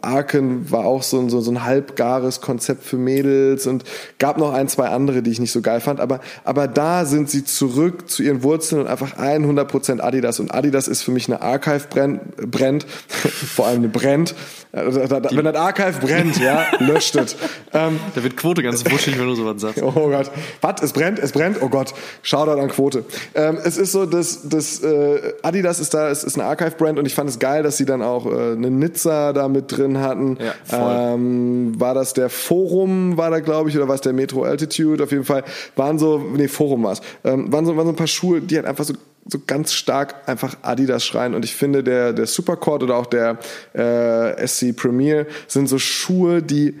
Arken 0.00 0.70
war 0.72 0.84
auch 0.84 1.04
so 1.04 1.20
ein, 1.20 1.30
so, 1.30 1.40
so 1.40 1.52
ein 1.52 1.64
halbgares 1.64 2.40
Konzept 2.40 2.82
für 2.82 2.96
Mädels 2.96 3.68
und 3.68 3.84
gab 4.18 4.36
noch 4.36 4.52
ein, 4.52 4.68
zwei 4.68 4.88
andere, 4.88 5.22
die 5.22 5.30
ich 5.30 5.38
nicht 5.38 5.52
so 5.52 5.60
geil 5.60 5.80
fand. 5.80 6.00
Aber, 6.00 6.20
aber 6.42 6.66
da 6.66 7.04
sind 7.04 7.30
sie 7.30 7.44
zurück 7.44 8.10
zu 8.10 8.24
ihren 8.24 8.42
Wurzeln 8.42 8.80
und 8.80 8.88
einfach 8.88 9.16
100% 9.18 10.00
Adidas. 10.00 10.40
Und 10.40 10.52
Adidas 10.52 10.88
ist 10.88 11.02
für 11.02 11.12
mich 11.12 11.28
eine 11.28 11.42
Archive-Brand, 11.42 12.84
vor 13.54 13.66
allem 13.66 13.78
eine 13.78 13.88
Brennt. 13.88 14.34
Also 14.74 15.00
wenn 15.00 15.44
das 15.44 15.54
Archive 15.54 16.00
brennt, 16.00 16.40
ja, 16.40 16.64
löscht 16.78 17.14
es. 17.16 17.36
Ähm, 17.74 18.00
da 18.14 18.22
wird 18.22 18.38
Quote 18.38 18.62
ganz 18.62 18.82
wuschig, 18.90 19.18
wenn 19.18 19.26
du 19.26 19.34
sowas 19.34 19.60
sagst. 19.60 19.82
Oh 19.94 20.08
Gott. 20.08 20.30
Was? 20.62 20.82
Es 20.82 20.92
brennt, 20.92 21.18
es 21.18 21.32
brennt? 21.32 21.58
Oh 21.60 21.68
Gott. 21.68 21.92
Shoutout 22.22 22.58
an 22.58 22.68
Quote. 22.68 23.04
Ähm, 23.34 23.58
es 23.62 23.76
ist 23.76 23.92
so, 23.92 24.06
dass, 24.06 24.48
dass 24.48 24.82
äh, 24.82 25.34
Adidas 25.42 25.78
ist 25.78 25.92
da, 25.92 26.08
es 26.08 26.24
ist 26.24 26.38
eine 26.38 26.48
Archive-Brand 26.48 26.98
und 26.98 27.06
ich 27.06 27.14
fand 27.14 27.28
es 27.28 27.38
geil, 27.38 27.62
dass 27.62 27.76
sie 27.76 27.84
dann 27.84 28.00
auch 28.00 28.24
äh, 28.26 28.52
eine 28.52 28.70
Nizza 28.70 29.34
da 29.34 29.48
mit 29.48 29.76
drin 29.76 29.98
hatten. 29.98 30.38
Ja, 30.70 31.12
ähm, 31.12 31.78
war 31.78 31.92
das 31.92 32.14
der 32.14 32.30
Forum, 32.30 33.18
war 33.18 33.30
da 33.30 33.40
glaube 33.40 33.68
ich, 33.68 33.76
oder 33.76 33.88
war 33.88 33.94
es 33.94 34.00
der 34.00 34.14
Metro 34.14 34.44
Altitude? 34.44 35.04
Auf 35.04 35.12
jeden 35.12 35.24
Fall 35.24 35.44
waren 35.76 35.98
so, 35.98 36.18
nee, 36.18 36.48
Forum 36.48 36.84
war 36.84 36.92
es. 36.92 37.02
Ähm, 37.24 37.52
waren, 37.52 37.66
so, 37.66 37.76
waren 37.76 37.86
so 37.86 37.92
ein 37.92 37.96
paar 37.96 38.06
Schuhe, 38.06 38.40
die 38.40 38.56
halt 38.56 38.66
einfach 38.66 38.84
so 38.84 38.94
so 39.26 39.40
ganz 39.46 39.72
stark 39.72 40.28
einfach 40.28 40.56
Adidas 40.62 41.04
schreien. 41.04 41.34
Und 41.34 41.44
ich 41.44 41.54
finde, 41.54 41.84
der, 41.84 42.12
der 42.12 42.26
Supercord 42.26 42.82
oder 42.82 42.96
auch 42.96 43.06
der 43.06 43.38
äh, 43.74 44.46
SC 44.46 44.74
Premier 44.74 45.26
sind 45.46 45.68
so 45.68 45.78
Schuhe, 45.78 46.42
die, 46.42 46.78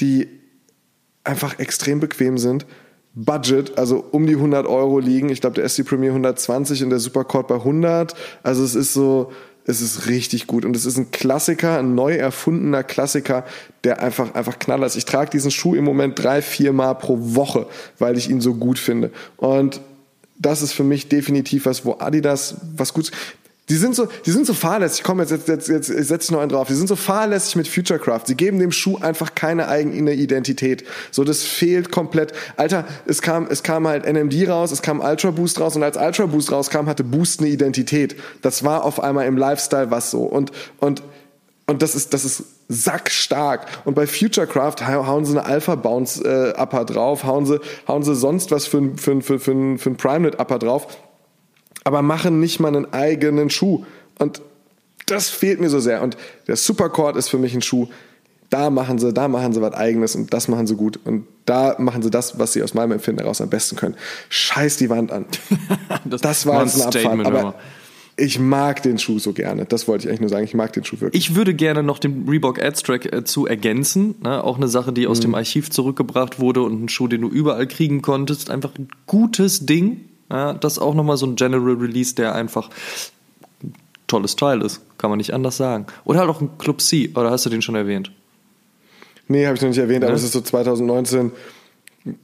die 0.00 0.28
einfach 1.24 1.58
extrem 1.58 2.00
bequem 2.00 2.38
sind. 2.38 2.66
Budget, 3.14 3.76
also 3.76 4.04
um 4.10 4.26
die 4.26 4.36
100 4.36 4.66
Euro 4.66 4.98
liegen. 4.98 5.28
Ich 5.28 5.40
glaube, 5.40 5.60
der 5.60 5.68
SC 5.68 5.84
Premier 5.84 6.10
120 6.10 6.82
und 6.84 6.90
der 6.90 6.98
Supercord 6.98 7.48
bei 7.48 7.56
100. 7.56 8.14
Also 8.42 8.64
es 8.64 8.74
ist 8.74 8.94
so, 8.94 9.32
es 9.66 9.82
ist 9.82 10.08
richtig 10.08 10.46
gut 10.46 10.64
und 10.64 10.74
es 10.74 10.86
ist 10.86 10.96
ein 10.96 11.10
Klassiker, 11.10 11.78
ein 11.78 11.94
neu 11.94 12.14
erfundener 12.14 12.82
Klassiker, 12.82 13.44
der 13.84 14.00
einfach 14.00 14.34
einfach 14.34 14.58
knaller 14.58 14.86
ist. 14.86 14.96
Ich 14.96 15.04
trage 15.04 15.30
diesen 15.30 15.50
Schuh 15.50 15.74
im 15.74 15.84
Moment 15.84 16.22
drei, 16.22 16.40
vier 16.40 16.72
Mal 16.72 16.94
pro 16.94 17.18
Woche, 17.20 17.66
weil 17.98 18.16
ich 18.16 18.30
ihn 18.30 18.40
so 18.40 18.54
gut 18.54 18.78
finde. 18.78 19.10
Und 19.36 19.80
das 20.42 20.62
ist 20.62 20.72
für 20.72 20.84
mich 20.84 21.08
definitiv 21.08 21.66
was, 21.66 21.84
wo 21.84 21.96
Adidas 21.98 22.56
was 22.76 22.92
gut. 22.92 23.10
Die 23.68 23.76
sind 23.76 23.94
so, 23.94 24.08
die 24.26 24.32
sind 24.32 24.44
so 24.44 24.54
fahrlässig. 24.54 25.04
Komm, 25.04 25.20
jetzt, 25.20 25.30
jetzt, 25.30 25.48
jetzt, 25.48 25.68
jetzt 25.68 25.86
setze 25.86 26.26
ich 26.26 26.30
noch 26.32 26.40
einen 26.40 26.50
drauf. 26.50 26.66
Die 26.66 26.74
sind 26.74 26.88
so 26.88 26.96
fahrlässig 26.96 27.54
mit 27.54 27.68
Futurecraft. 27.68 28.22
Sie 28.26 28.34
geben 28.34 28.58
dem 28.58 28.72
Schuh 28.72 28.98
einfach 28.98 29.36
keine 29.36 29.68
eigene 29.68 30.12
Identität. 30.14 30.84
So, 31.12 31.22
das 31.22 31.44
fehlt 31.44 31.92
komplett. 31.92 32.32
Alter, 32.56 32.84
es 33.06 33.22
kam, 33.22 33.46
es 33.48 33.62
kam 33.62 33.86
halt 33.86 34.04
NMD 34.04 34.48
raus, 34.48 34.72
es 34.72 34.82
kam 34.82 35.00
Ultra 35.00 35.30
Boost 35.30 35.60
raus 35.60 35.76
und 35.76 35.84
als 35.84 35.96
Ultra 35.96 36.26
Boost 36.26 36.50
rauskam, 36.50 36.86
hatte 36.86 37.04
Boost 37.04 37.40
eine 37.40 37.48
Identität. 37.48 38.16
Das 38.42 38.64
war 38.64 38.84
auf 38.84 39.00
einmal 39.00 39.26
im 39.26 39.36
Lifestyle 39.36 39.90
was 39.92 40.10
so. 40.10 40.22
Und, 40.22 40.50
und, 40.78 41.02
und 41.66 41.82
das 41.82 41.94
ist, 41.94 42.12
das 42.12 42.24
ist 42.24 42.44
sackstark. 42.68 43.66
Und 43.84 43.94
bei 43.94 44.06
Futurecraft 44.06 44.86
hauen 44.86 45.24
sie 45.24 45.38
eine 45.38 45.46
Alpha 45.46 45.74
Bounce 45.74 46.22
äh, 46.24 46.84
drauf, 46.86 47.24
hauen 47.24 47.46
sie, 47.46 47.60
hauen 47.86 48.02
sie 48.02 48.14
sonst 48.14 48.50
was 48.50 48.66
für, 48.66 48.92
für, 48.96 49.20
für, 49.20 49.38
für, 49.38 49.78
für 49.78 49.90
ein 49.90 49.96
Primenet 49.96 50.40
Upper 50.40 50.58
drauf 50.58 50.86
aber 51.84 52.02
machen 52.02 52.40
nicht 52.40 52.60
mal 52.60 52.68
einen 52.68 52.92
eigenen 52.92 53.50
Schuh. 53.50 53.84
Und 54.18 54.42
das 55.06 55.28
fehlt 55.28 55.60
mir 55.60 55.68
so 55.68 55.80
sehr. 55.80 56.02
Und 56.02 56.16
der 56.46 56.56
Supercord 56.56 57.16
ist 57.16 57.28
für 57.28 57.38
mich 57.38 57.54
ein 57.54 57.62
Schuh. 57.62 57.88
Da 58.50 58.70
machen 58.70 58.98
sie, 58.98 59.12
da 59.12 59.28
machen 59.28 59.52
sie 59.52 59.62
was 59.62 59.72
Eigenes 59.72 60.14
und 60.14 60.32
das 60.32 60.46
machen 60.46 60.66
sie 60.66 60.76
gut. 60.76 61.00
Und 61.04 61.26
da 61.46 61.74
machen 61.78 62.02
sie 62.02 62.10
das, 62.10 62.38
was 62.38 62.52
sie 62.52 62.62
aus 62.62 62.74
meinem 62.74 62.92
Empfinden 62.92 63.20
heraus 63.20 63.40
am 63.40 63.48
besten 63.48 63.76
können. 63.76 63.96
Scheiß 64.28 64.76
die 64.76 64.90
Wand 64.90 65.10
an. 65.10 65.24
das, 66.04 66.20
das 66.20 66.46
war 66.46 66.62
jetzt 66.62 66.80
ein 66.80 66.86
Abfahrt. 66.86 67.26
Aber 67.26 67.54
ich 68.16 68.38
mag 68.38 68.82
den 68.82 68.98
Schuh 68.98 69.18
so 69.18 69.32
gerne. 69.32 69.64
Das 69.64 69.88
wollte 69.88 70.04
ich 70.04 70.08
eigentlich 70.08 70.20
nur 70.20 70.28
sagen. 70.28 70.44
Ich 70.44 70.54
mag 70.54 70.72
den 70.72 70.84
Schuh 70.84 71.00
wirklich. 71.00 71.30
Ich 71.30 71.34
würde 71.34 71.54
gerne 71.54 71.82
noch 71.82 71.98
den 71.98 72.28
Reebok 72.28 72.62
Ads-Track 72.62 73.12
äh, 73.12 73.24
zu 73.24 73.46
ergänzen. 73.46 74.16
Ne? 74.22 74.42
Auch 74.44 74.56
eine 74.56 74.68
Sache, 74.68 74.92
die 74.92 75.06
aus 75.06 75.18
mhm. 75.18 75.22
dem 75.22 75.34
Archiv 75.34 75.70
zurückgebracht 75.70 76.38
wurde 76.38 76.62
und 76.62 76.84
ein 76.84 76.88
Schuh, 76.88 77.08
den 77.08 77.22
du 77.22 77.28
überall 77.28 77.66
kriegen 77.66 78.02
konntest. 78.02 78.50
Einfach 78.50 78.72
ein 78.78 78.88
gutes 79.06 79.64
Ding. 79.66 80.08
Ja, 80.30 80.52
das 80.52 80.74
ist 80.74 80.78
auch 80.78 80.94
nochmal 80.94 81.16
so 81.16 81.26
ein 81.26 81.36
General 81.36 81.74
Release, 81.74 82.14
der 82.14 82.34
einfach 82.34 82.70
tolles 84.06 84.36
Teil 84.36 84.62
ist. 84.62 84.82
Kann 84.98 85.10
man 85.10 85.16
nicht 85.16 85.32
anders 85.32 85.56
sagen. 85.56 85.86
Oder 86.04 86.20
halt 86.20 86.30
auch 86.30 86.40
ein 86.40 86.58
Club 86.58 86.80
C. 86.80 87.10
Oder 87.14 87.30
hast 87.30 87.46
du 87.46 87.50
den 87.50 87.62
schon 87.62 87.74
erwähnt? 87.74 88.12
Nee, 89.28 89.46
habe 89.46 89.56
ich 89.56 89.62
noch 89.62 89.68
nicht 89.68 89.78
erwähnt, 89.78 90.02
ja. 90.02 90.08
aber 90.08 90.16
es 90.16 90.22
ist 90.22 90.32
so 90.32 90.40
2019. 90.40 91.32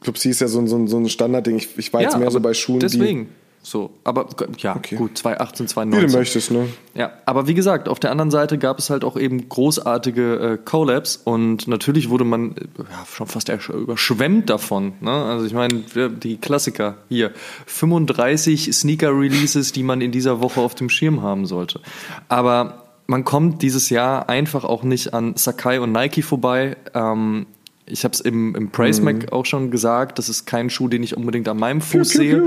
Club 0.00 0.18
C 0.18 0.30
ist 0.30 0.40
ja 0.40 0.48
so, 0.48 0.66
so, 0.66 0.86
so 0.86 0.98
ein 0.98 1.08
Standardding. 1.08 1.56
Ich, 1.56 1.78
ich 1.78 1.92
war 1.92 2.02
ja, 2.02 2.08
jetzt 2.08 2.18
mehr 2.18 2.30
so 2.30 2.40
bei 2.40 2.52
Schuhen, 2.52 2.80
deswegen. 2.80 3.24
die 3.24 3.47
so, 3.68 3.90
aber 4.02 4.26
ja, 4.58 4.76
okay. 4.76 4.96
gut, 4.96 5.18
2018, 5.18 5.68
2019. 5.68 6.08
Wie 6.08 6.12
du 6.12 6.18
möchtest, 6.18 6.50
ne? 6.50 6.68
Ja, 6.94 7.12
aber 7.26 7.46
wie 7.46 7.54
gesagt, 7.54 7.88
auf 7.88 8.00
der 8.00 8.10
anderen 8.10 8.30
Seite 8.30 8.56
gab 8.56 8.78
es 8.78 8.88
halt 8.88 9.04
auch 9.04 9.16
eben 9.18 9.48
großartige 9.48 10.54
äh, 10.54 10.58
Collabs 10.64 11.20
und 11.22 11.68
natürlich 11.68 12.08
wurde 12.08 12.24
man 12.24 12.52
äh, 12.52 12.60
ja, 12.78 13.06
schon 13.12 13.26
fast 13.26 13.50
überschwemmt 13.68 14.48
davon. 14.48 14.94
Ne? 15.00 15.10
Also 15.10 15.44
ich 15.44 15.52
meine, 15.52 15.82
die 16.10 16.38
Klassiker 16.38 16.96
hier, 17.10 17.32
35 17.66 18.74
Sneaker-Releases, 18.74 19.72
die 19.72 19.82
man 19.82 20.00
in 20.00 20.12
dieser 20.12 20.40
Woche 20.40 20.60
auf 20.60 20.74
dem 20.74 20.88
Schirm 20.88 21.22
haben 21.22 21.44
sollte. 21.44 21.80
Aber 22.28 22.84
man 23.06 23.24
kommt 23.24 23.62
dieses 23.62 23.90
Jahr 23.90 24.28
einfach 24.28 24.64
auch 24.64 24.82
nicht 24.82 25.14
an 25.14 25.34
Sakai 25.36 25.80
und 25.80 25.92
Nike 25.92 26.22
vorbei. 26.22 26.76
Ähm, 26.94 27.46
ich 27.90 28.04
habe 28.04 28.12
es 28.12 28.20
im, 28.20 28.54
im 28.54 28.70
Praise 28.70 29.02
Mac 29.02 29.16
mhm. 29.16 29.28
auch 29.30 29.46
schon 29.46 29.70
gesagt, 29.70 30.18
das 30.18 30.28
ist 30.28 30.46
kein 30.46 30.70
Schuh, 30.70 30.88
den 30.88 31.02
ich 31.02 31.16
unbedingt 31.16 31.48
an 31.48 31.58
meinem 31.58 31.80
Fuß 31.80 32.10
sehe, 32.10 32.42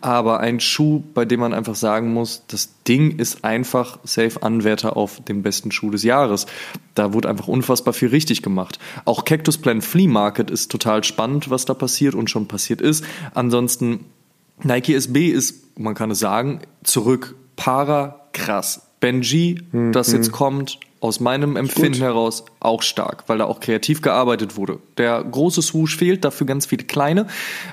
aber 0.00 0.40
ein 0.40 0.60
Schuh, 0.60 1.02
bei 1.14 1.24
dem 1.24 1.40
man 1.40 1.52
einfach 1.52 1.74
sagen 1.74 2.12
muss, 2.12 2.44
das 2.48 2.82
Ding 2.88 3.18
ist 3.18 3.44
einfach 3.44 3.98
safe 4.04 4.42
Anwärter 4.42 4.96
auf 4.96 5.22
den 5.24 5.42
besten 5.42 5.70
Schuh 5.70 5.90
des 5.90 6.02
Jahres. 6.02 6.46
Da 6.94 7.12
wurde 7.12 7.28
einfach 7.28 7.48
unfassbar 7.48 7.94
viel 7.94 8.08
richtig 8.08 8.42
gemacht. 8.42 8.78
Auch 9.04 9.24
Cactus 9.24 9.58
Plan 9.58 9.82
Flea 9.82 10.08
Market 10.08 10.50
ist 10.50 10.70
total 10.70 11.04
spannend, 11.04 11.50
was 11.50 11.64
da 11.64 11.74
passiert 11.74 12.14
und 12.14 12.30
schon 12.30 12.46
passiert 12.46 12.80
ist. 12.80 13.04
Ansonsten 13.34 14.06
Nike 14.62 14.94
SB 14.94 15.28
ist, 15.28 15.78
man 15.78 15.94
kann 15.94 16.10
es 16.10 16.18
sagen, 16.18 16.60
zurück. 16.82 17.34
Para 17.56 18.28
krass. 18.32 18.82
Benji, 19.00 19.60
mhm. 19.72 19.92
das 19.92 20.12
jetzt 20.12 20.32
kommt, 20.32 20.78
aus 21.06 21.20
meinem 21.20 21.56
Empfinden 21.56 22.00
heraus 22.00 22.44
auch 22.60 22.82
stark, 22.82 23.24
weil 23.28 23.38
da 23.38 23.44
auch 23.44 23.60
kreativ 23.60 24.02
gearbeitet 24.02 24.56
wurde. 24.56 24.78
Der 24.98 25.22
große 25.22 25.62
Swoosh 25.62 25.96
fehlt, 25.96 26.24
dafür 26.24 26.46
ganz 26.46 26.66
viele 26.66 26.84
kleine. 26.84 27.26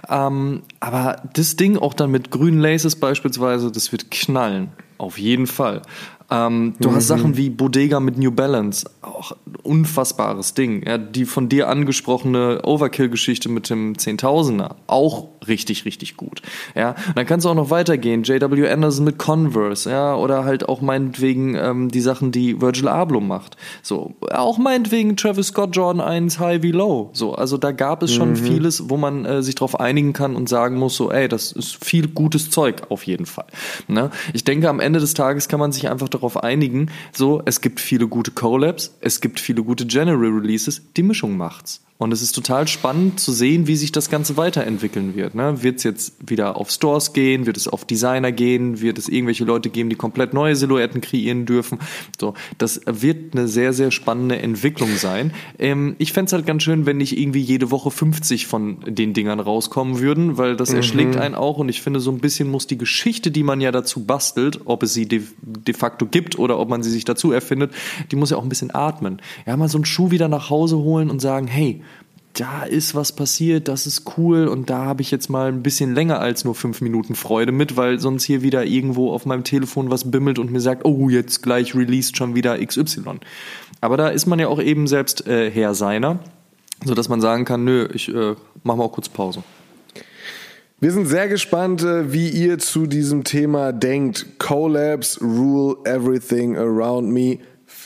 Ähm, 0.10 0.64
aber 0.80 1.22
das 1.34 1.56
Ding 1.56 1.78
auch 1.78 1.94
dann 1.94 2.12
mit 2.12 2.32
grünen 2.32 2.60
Laces 2.60 2.96
beispielsweise, 2.96 3.72
das 3.72 3.92
wird 3.92 4.12
knallen. 4.12 4.72
Auf 4.98 5.18
jeden 5.18 5.48
Fall. 5.48 5.82
Ähm, 6.30 6.74
du 6.80 6.90
mhm. 6.90 6.96
hast 6.96 7.08
Sachen 7.08 7.38
wie 7.38 7.50
Bodega 7.50 8.00
mit 8.00 8.18
New 8.18 8.32
Balance, 8.32 8.90
auch 9.02 9.34
unfassbares 9.64 10.54
Ding. 10.54 10.86
Ja, 10.86 10.98
die 10.98 11.26
von 11.26 11.50
dir 11.50 11.70
angesprochene 11.70 12.62
Overkill-Geschichte 12.64 13.50
mit 13.50 13.70
dem 13.70 13.98
Zehntausender, 13.98 14.76
auch 14.88 15.28
richtig, 15.48 15.86
richtig 15.86 16.18
gut. 16.18 16.42
Ja, 16.76 16.96
dann 17.16 17.26
kannst 17.26 17.46
du 17.46 17.50
auch 17.50 17.56
noch 17.56 17.70
weitergehen. 17.70 18.24
J.W. 18.24 18.70
Anderson 18.70 19.06
mit 19.06 19.18
Converse, 19.18 19.90
ja, 19.90 20.16
oder 20.16 20.44
halt 20.46 20.68
auch 20.68 20.82
meinetwegen 20.82 21.56
ähm, 21.56 21.90
die 21.90 22.02
Sachen, 22.02 22.32
die 22.32 22.62
Virgil 22.62 22.88
Abloh 22.88 23.20
macht. 23.20 23.58
So, 23.82 24.16
auch 24.32 24.58
meinetwegen 24.58 25.18
Travis 25.18 25.48
Scott 25.48 25.76
Jordan 25.76 26.02
1 26.02 26.40
High 26.40 26.64
wie 26.64 26.72
Low. 26.72 27.10
So, 27.14 27.34
also 27.34 27.58
da 27.58 27.72
gab 27.72 28.04
es 28.04 28.14
schon 28.14 28.32
mhm. 28.32 28.36
vieles, 28.36 28.90
wo 28.90 28.98
man 28.98 29.26
äh, 29.26 29.44
sich 29.44 29.56
darauf 29.56 29.80
einigen 29.80 30.14
kann 30.14 30.36
und 30.36 30.50
sagen 30.50 30.78
muss, 30.78 30.96
so, 30.96 31.12
ey, 31.12 31.28
das 31.28 31.52
ist 31.52 31.84
viel 31.84 32.08
gutes 32.08 32.50
Zeug 32.50 32.84
auf 32.90 33.04
jeden 33.04 33.26
Fall. 33.26 33.48
Ne? 33.88 34.10
Ich 34.34 34.44
denke, 34.44 34.70
am 34.70 34.80
Ende 34.80 35.00
des 35.00 35.14
Tages 35.14 35.48
kann 35.48 35.60
man 35.60 35.72
sich 35.72 35.90
einfach 35.90 36.10
darauf 36.14 36.44
einigen, 36.44 36.90
so, 37.12 37.42
es 37.46 37.62
gibt 37.62 37.80
viele 37.80 38.08
gute 38.08 38.32
Collabs, 38.32 38.96
es 39.02 39.22
gibt 39.22 39.40
viele 39.40 39.64
gute 39.64 39.86
General 39.86 40.18
Releases, 40.18 40.82
die 40.96 41.04
Mischung 41.04 41.38
macht's. 41.38 41.84
Und 42.04 42.12
es 42.12 42.22
ist 42.22 42.34
total 42.34 42.68
spannend 42.68 43.22
zu 43.22 43.32
sehen, 43.32 43.66
wie 43.66 43.78
sich 43.78 43.94
das 43.94 44.10
Ganze 44.10 44.36
weiterentwickeln 44.36 45.16
wird. 45.16 45.36
Ne? 45.36 45.64
Wird 45.64 45.78
es 45.78 45.84
jetzt 45.84 46.16
wieder 46.30 46.58
auf 46.58 46.70
Stores 46.70 47.14
gehen? 47.14 47.46
Wird 47.46 47.56
es 47.56 47.70
auf 47.70 47.86
Designer 47.86 48.34
gehen? 48.34 48.82
Wird 48.82 48.98
es 48.98 49.08
irgendwelche 49.08 49.46
Leute 49.46 49.70
geben, 49.70 49.90
die 49.90 49.96
komplett 49.96 50.34
neue 50.34 50.58
Silhouetten 50.58 51.00
kreieren 51.00 51.46
dürfen? 51.46 51.80
So, 52.20 52.34
das 52.58 52.82
wird 52.86 53.34
eine 53.38 53.48
sehr, 53.48 53.72
sehr 53.72 53.90
spannende 53.90 54.38
Entwicklung 54.38 54.90
sein. 54.98 55.34
Ähm, 55.58 55.96
ich 55.98 56.12
fände 56.12 56.28
es 56.28 56.34
halt 56.34 56.46
ganz 56.46 56.64
schön, 56.64 56.86
wenn 56.86 56.98
nicht 56.98 57.18
irgendwie 57.18 57.40
jede 57.40 57.72
Woche 57.72 57.90
50 57.90 58.48
von 58.48 58.82
den 58.86 59.14
Dingern 59.14 59.40
rauskommen 59.40 60.00
würden, 60.00 60.38
weil 60.38 60.58
das 60.58 60.72
mhm. 60.72 60.78
erschlägt 60.78 61.16
einen 61.16 61.36
auch. 61.36 61.58
Und 61.58 61.70
ich 61.70 61.82
finde, 61.82 62.02
so 62.02 62.12
ein 62.12 62.20
bisschen 62.20 62.52
muss 62.52 62.68
die 62.68 62.78
Geschichte, 62.78 63.32
die 63.32 63.44
man 63.44 63.62
ja 63.62 63.72
dazu 63.72 64.04
bastelt, 64.04 64.60
ob 64.66 64.84
es 64.84 64.94
sie 64.94 65.08
de, 65.08 65.22
de 65.42 65.74
facto 65.74 66.06
gibt 66.06 66.38
oder 66.38 66.60
ob 66.60 66.68
man 66.68 66.84
sie 66.84 66.92
sich 66.92 67.06
dazu 67.06 67.32
erfindet, 67.32 67.72
die 68.12 68.18
muss 68.18 68.32
ja 68.32 68.36
auch 68.36 68.44
ein 68.44 68.50
bisschen 68.50 68.76
atmen. 68.76 69.22
Ja, 69.48 69.56
mal 69.56 69.70
so 69.70 69.78
einen 69.78 69.86
Schuh 69.86 70.12
wieder 70.12 70.28
nach 70.28 70.50
Hause 70.50 70.80
holen 70.80 71.10
und 71.10 71.22
sagen, 71.22 71.48
hey, 71.48 71.82
da 72.34 72.64
ist 72.64 72.96
was 72.96 73.12
passiert, 73.12 73.68
das 73.68 73.86
ist 73.86 74.18
cool 74.18 74.48
und 74.48 74.70
da 74.70 74.86
habe 74.86 75.02
ich 75.02 75.12
jetzt 75.12 75.30
mal 75.30 75.50
ein 75.50 75.62
bisschen 75.62 75.94
länger 75.94 76.20
als 76.20 76.44
nur 76.44 76.56
fünf 76.56 76.82
Minuten 76.82 77.14
Freude 77.14 77.52
mit, 77.52 77.78
weil 77.78 78.00
sonst 78.00 78.24
hier 78.24 78.42
wieder 78.42 78.66
irgendwo 78.66 79.12
auf 79.12 79.26
meinem 79.26 79.44
Telefon 79.44 79.92
was 79.92 80.10
bimmelt 80.10 80.40
und 80.40 80.52
mir 80.52 80.60
sagt, 80.60 80.84
oh, 80.84 81.10
jetzt 81.10 81.44
gleich 81.44 81.76
released 81.76 82.18
schon 82.18 82.34
wieder 82.34 82.58
XY. 82.66 83.20
Aber 83.82 83.98
da 83.98 84.10
ist 84.10 84.26
man 84.26 84.40
ja 84.40 84.48
auch 84.48 84.62
eben 84.62 84.88
selbst 84.88 85.28
äh, 85.28 85.52
Herr 85.52 85.76
seiner, 85.76 86.20
sodass 86.84 87.08
man 87.08 87.22
sagen 87.22 87.46
kann, 87.46 87.64
nö, 87.64 87.88
ich 87.94 88.10
äh, 88.10 88.36
mache 88.64 88.78
mal 88.78 88.84
auch 88.84 88.94
kurz 88.94 89.10
Pause. 89.10 89.44
Wir 90.80 90.92
sind 90.92 91.06
sehr 91.06 91.30
gespannt, 91.30 91.84
äh, 91.84 92.12
wie 92.12 92.30
ihr 92.30 92.58
zu 92.58 92.88
diesem 92.88 93.24
Thema 93.24 93.72
denkt. 93.72 94.40
Collabs 94.40 95.22
rule 95.22 95.78
everything 95.86 96.58
around 96.58 97.10
me. 97.10 97.38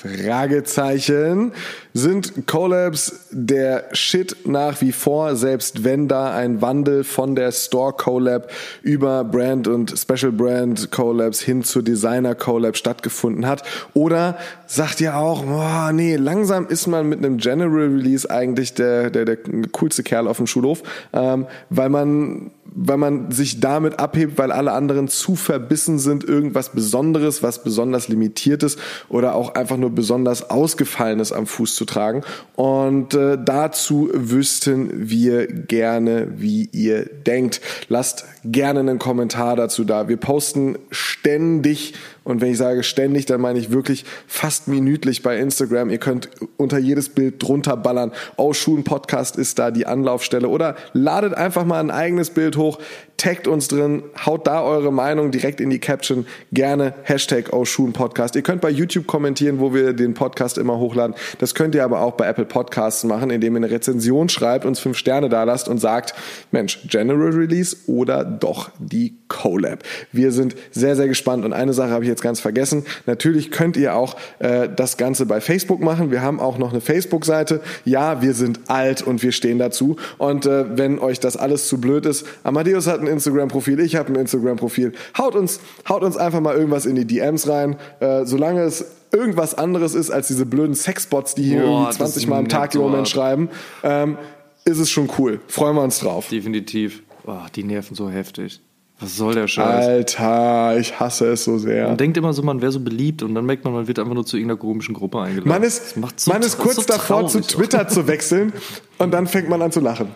Fragezeichen. 0.02 1.54
Sind 1.94 2.46
Collabs 2.46 3.28
der 3.32 3.86
Shit 3.94 4.46
nach 4.46 4.80
wie 4.82 4.92
vor, 4.92 5.36
selbst 5.36 5.84
wenn 5.84 6.08
da 6.08 6.36
ein 6.36 6.62
Wandel 6.62 7.04
von 7.04 7.36
der 7.36 7.52
Store 7.52 7.94
Collab 7.94 8.52
über 8.84 9.24
Brand 9.24 9.68
und 9.68 9.98
Special 9.98 10.32
Brand 10.32 10.92
Collabs 10.92 11.42
hin 11.42 11.64
zur 11.64 11.82
Designer 11.82 12.36
Collab 12.36 12.78
stattgefunden 12.78 13.48
hat? 13.48 13.64
Oder 13.96 14.38
sagt 14.68 15.02
ihr 15.02 15.18
auch, 15.18 15.44
boah, 15.44 15.92
nee, 15.92 16.16
langsam 16.16 16.68
ist 16.68 16.86
man 16.86 17.10
mit 17.10 17.20
einem 17.20 17.38
General 17.38 17.88
Release 17.88 18.30
eigentlich 18.30 18.76
der, 18.76 19.10
der, 19.10 19.26
der 19.26 19.38
coolste 19.72 20.04
Kerl 20.04 20.28
auf 20.28 20.38
dem 20.38 20.46
Schulhof, 20.46 20.84
ähm, 21.14 21.48
weil 21.72 21.90
man 21.90 22.52
weil 22.80 22.98
man 22.98 23.32
sich 23.32 23.60
damit 23.60 24.00
abhebt, 24.00 24.38
weil 24.38 24.52
alle 24.52 24.72
anderen 24.72 25.08
zu 25.08 25.36
verbissen 25.36 25.98
sind, 25.98 26.24
irgendwas 26.24 26.70
Besonderes, 26.70 27.42
was 27.42 27.64
besonders 27.64 28.08
limitiertes 28.08 28.78
oder 29.10 29.34
auch 29.34 29.56
einfach 29.56 29.78
nur 29.78 29.87
besonders 29.90 30.50
ausgefallenes 30.50 31.32
am 31.32 31.48
Fuß 31.48 31.76
zu 31.76 31.86
tragen. 31.86 32.24
Und 32.56 33.14
äh, 33.14 33.38
dazu 33.44 34.10
wüssten 34.14 35.10
wir 35.10 35.48
gerne, 35.48 36.28
wie 36.38 36.70
ihr 36.72 37.06
denkt. 37.06 37.62
Lasst 37.90 38.26
gerne 38.52 38.82
einen 38.82 39.00
Kommentar 39.00 39.56
dazu 39.56 39.84
da. 39.84 40.08
Wir 40.08 40.18
posten 40.18 40.78
ständig 40.92 41.94
und 42.28 42.42
wenn 42.42 42.52
ich 42.52 42.58
sage 42.58 42.84
ständig, 42.84 43.26
dann 43.26 43.40
meine 43.40 43.58
ich 43.58 43.72
wirklich 43.72 44.04
fast 44.28 44.68
minütlich 44.68 45.24
bei 45.24 45.38
Instagram. 45.38 45.90
Ihr 45.90 45.98
könnt 45.98 46.30
unter 46.58 46.78
jedes 46.78 47.08
Bild 47.08 47.42
drunter 47.42 47.78
ballern. 47.78 48.12
Oh, 48.36 48.52
Schuhen 48.52 48.84
Podcast 48.84 49.38
ist 49.38 49.58
da 49.60 49.72
die 49.72 49.86
Anlaufstelle. 49.86 50.50
Oder 50.50 50.76
ladet 50.92 51.36
einfach 51.36 51.64
mal 51.64 51.80
ein 51.80 51.90
eigenes 51.90 52.32
Bild 52.32 52.58
hoch, 52.58 52.80
taggt 53.16 53.48
uns 53.48 53.70
drin, 53.70 54.04
haut 54.26 54.46
da 54.46 54.62
eure 54.62 54.92
Meinung 54.92 55.32
direkt 55.32 55.62
in 55.62 55.70
die 55.70 55.80
Caption. 55.80 56.28
Gerne 56.52 56.94
Hashtag 57.04 57.54
Oh, 57.54 57.64
Schuhen 57.64 57.94
Podcast. 57.94 58.36
Ihr 58.36 58.42
könnt 58.42 58.60
bei 58.60 58.72
YouTube 58.72 59.08
kommentieren, 59.08 59.62
wo 59.62 59.74
wir 59.74 59.94
den 59.94 60.14
Podcast 60.14 60.58
immer 60.58 60.80
hochladen. 60.80 61.16
Das 61.40 61.56
könnt 61.56 61.76
ihr 61.76 61.86
aber 61.86 62.02
auch 62.02 62.16
bei 62.16 62.28
Apple 62.28 62.44
Podcasts 62.44 63.06
machen, 63.06 63.30
indem 63.30 63.54
ihr 63.54 63.64
eine 63.64 63.72
Rezension 63.72 64.28
schreibt, 64.28 64.66
uns 64.66 64.82
fünf 64.82 64.98
Sterne 64.98 65.30
da 65.30 65.46
lasst 65.46 65.70
und 65.70 65.78
sagt, 65.78 66.14
Mensch, 66.52 66.86
General 66.90 67.30
Release 67.30 67.78
oder 67.88 68.26
doch 68.40 68.72
die 68.80 69.16
Collab. 69.28 69.84
Wir 70.12 70.32
sind 70.32 70.56
sehr, 70.72 70.96
sehr 70.96 71.08
gespannt. 71.08 71.46
Und 71.46 71.54
eine 71.54 71.74
Sache 71.74 71.90
habe 71.90 72.04
ich 72.04 72.10
jetzt 72.10 72.22
ganz 72.22 72.40
vergessen. 72.40 72.86
Natürlich 73.06 73.52
könnt 73.52 73.78
ihr 73.78 73.96
auch 73.96 74.16
äh, 74.40 74.70
das 74.74 74.98
Ganze 74.98 75.26
bei 75.26 75.42
Facebook 75.42 75.82
machen. 75.82 76.12
Wir 76.12 76.22
haben 76.22 76.40
auch 76.40 76.58
noch 76.58 76.72
eine 76.72 76.82
Facebook-Seite. 76.82 77.62
Ja, 77.86 78.22
wir 78.22 78.34
sind 78.34 78.62
alt 78.68 79.02
und 79.02 79.24
wir 79.24 79.32
stehen 79.32 79.60
dazu. 79.60 79.98
Und 80.18 80.46
äh, 80.46 80.78
wenn 80.78 81.00
euch 81.00 81.20
das 81.20 81.38
alles 81.38 81.68
zu 81.68 81.80
blöd 81.80 82.06
ist, 82.06 82.26
Amadeus 82.44 82.88
hat 82.88 83.02
ein 83.02 83.08
Instagram-Profil, 83.08 83.80
ich 83.80 83.96
habe 83.96 84.14
ein 84.14 84.16
Instagram-Profil. 84.16 84.94
Haut 85.18 85.36
uns, 85.36 85.60
haut 85.88 86.04
uns 86.04 86.18
einfach 86.18 86.40
mal 86.40 86.56
irgendwas 86.56 86.86
in 86.86 86.96
die 86.96 87.06
DMs 87.06 87.48
rein. 87.48 87.76
Äh, 88.00 88.26
solange 88.26 88.62
es 88.62 88.86
irgendwas 89.12 89.54
anderes 89.54 89.94
ist 89.94 90.12
als 90.12 90.28
diese 90.28 90.46
blöden 90.46 90.76
Sexbots, 90.76 91.36
die 91.36 91.44
hier 91.44 91.62
Boah, 91.62 91.82
irgendwie 91.82 91.98
20 91.98 92.24
das 92.24 92.30
Mal 92.30 92.40
am 92.40 92.50
Tag 92.50 92.76
im 92.76 92.82
Moment 92.82 93.08
schreiben, 93.08 93.50
ähm, 93.84 94.18
ist 94.66 94.80
es 94.80 94.90
schon 94.90 95.10
cool. 95.18 95.40
Freuen 95.48 95.76
wir 95.76 95.84
uns 95.84 96.00
drauf. 96.00 96.28
Definitiv. 96.28 97.04
Oh, 97.28 97.42
die 97.54 97.64
nerven 97.64 97.94
so 97.96 98.10
heftig. 98.10 98.62
Was 99.00 99.16
soll 99.16 99.36
der 99.36 99.48
Scheiß? 99.48 99.86
Alter, 99.86 100.78
ich 100.80 101.00
hasse 101.00 101.28
es 101.28 101.44
so 101.44 101.60
sehr. 101.60 101.88
Man 101.90 101.98
denkt 101.98 102.18
immer 102.18 102.34
so, 102.34 102.42
man 102.42 102.62
wäre 102.62 102.72
so 102.72 102.80
beliebt 102.80 103.22
und 103.22 103.36
dann 103.36 103.46
merkt 103.46 103.64
man, 103.64 103.74
man 103.74 103.88
wird 103.88 104.00
einfach 104.00 104.14
nur 104.16 104.26
zu 104.26 104.38
irgendeiner 104.38 104.60
komischen 104.60 104.96
Gruppe 104.96 105.20
eingeladen. 105.22 105.50
Man 105.50 105.62
Das 105.62 105.78
ist, 105.92 105.96
so 106.16 106.32
man 106.32 106.42
ist 106.42 106.58
kurz 106.58 106.78
so 106.78 106.82
davor, 106.82 107.28
zu. 107.28 107.42
Twitter 107.42 107.88
zu 107.88 108.08
wechseln 108.08 108.54
und 108.98 109.12
dann 109.14 109.28
fängt 109.28 109.50
man 109.50 109.62
an 109.62 109.72
zu 109.72 109.82
lachen. 109.82 110.08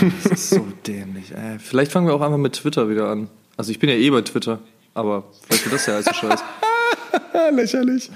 Ja, 0.00 0.08
das 0.30 0.32
ist 0.32 0.50
so 0.50 0.66
dämlich. 0.86 1.32
Ey. 1.34 1.58
Vielleicht 1.58 1.92
fangen 1.92 2.06
wir 2.06 2.14
auch 2.14 2.20
einfach 2.22 2.38
mit 2.38 2.54
Twitter 2.54 2.88
wieder 2.88 3.08
an. 3.10 3.28
Also 3.58 3.70
ich 3.70 3.78
bin 3.78 3.90
ja 3.90 3.96
eh 3.96 4.08
bei 4.08 4.22
Twitter, 4.22 4.60
aber 4.94 5.24
vielleicht 5.42 5.64
wird 5.66 5.74
das 5.74 5.86
ja 5.86 5.96
als 5.96 6.16
Scheiß. 6.16 6.42
Lächerlich. 7.52 8.08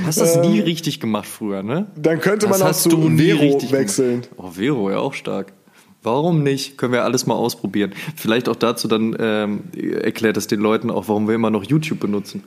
Du 0.00 0.06
hast 0.06 0.20
das 0.20 0.36
nie 0.36 0.60
richtig 0.60 1.00
gemacht 1.00 1.26
früher, 1.26 1.62
ne? 1.64 1.86
Dann 1.96 2.20
könnte 2.20 2.46
Das 2.46 2.58
man 2.58 2.62
auch 2.66 2.70
hast 2.70 2.82
zu 2.84 2.90
Vero 2.90 3.60
wechseln. 3.72 4.22
Gemacht. 4.22 4.30
Oh, 4.36 4.50
Vero, 4.50 4.90
ja 4.90 4.98
auch 4.98 5.14
stark. 5.14 5.52
Warum 6.04 6.42
nicht? 6.42 6.76
Können 6.76 6.92
wir 6.92 7.02
alles 7.02 7.26
mal 7.26 7.34
ausprobieren. 7.34 7.92
Vielleicht 8.14 8.48
auch 8.50 8.56
dazu 8.56 8.88
dann 8.88 9.16
ähm, 9.18 9.64
erklärt 9.74 10.36
es 10.36 10.46
den 10.46 10.60
Leuten 10.60 10.90
auch, 10.90 11.08
warum 11.08 11.26
wir 11.26 11.34
immer 11.34 11.50
noch 11.50 11.64
YouTube 11.64 11.98
benutzen. 11.98 12.44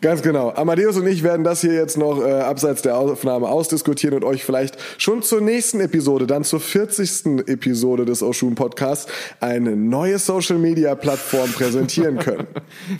Ganz 0.00 0.22
genau. 0.22 0.50
Amadeus 0.52 0.96
und 0.96 1.06
ich 1.06 1.22
werden 1.22 1.44
das 1.44 1.60
hier 1.60 1.74
jetzt 1.74 1.98
noch 1.98 2.24
äh, 2.24 2.30
abseits 2.30 2.80
der 2.80 2.96
Aufnahme 2.96 3.48
ausdiskutieren 3.48 4.16
und 4.16 4.24
euch 4.24 4.44
vielleicht 4.44 4.78
schon 4.96 5.22
zur 5.22 5.42
nächsten 5.42 5.78
Episode, 5.80 6.26
dann 6.26 6.42
zur 6.42 6.58
40. 6.60 7.46
Episode 7.46 8.06
des 8.06 8.22
Oshun 8.22 8.54
Podcasts, 8.54 9.12
eine 9.40 9.76
neue 9.76 10.18
Social 10.18 10.56
Media 10.56 10.94
Plattform 10.94 11.52
präsentieren 11.52 12.18
können. 12.18 12.46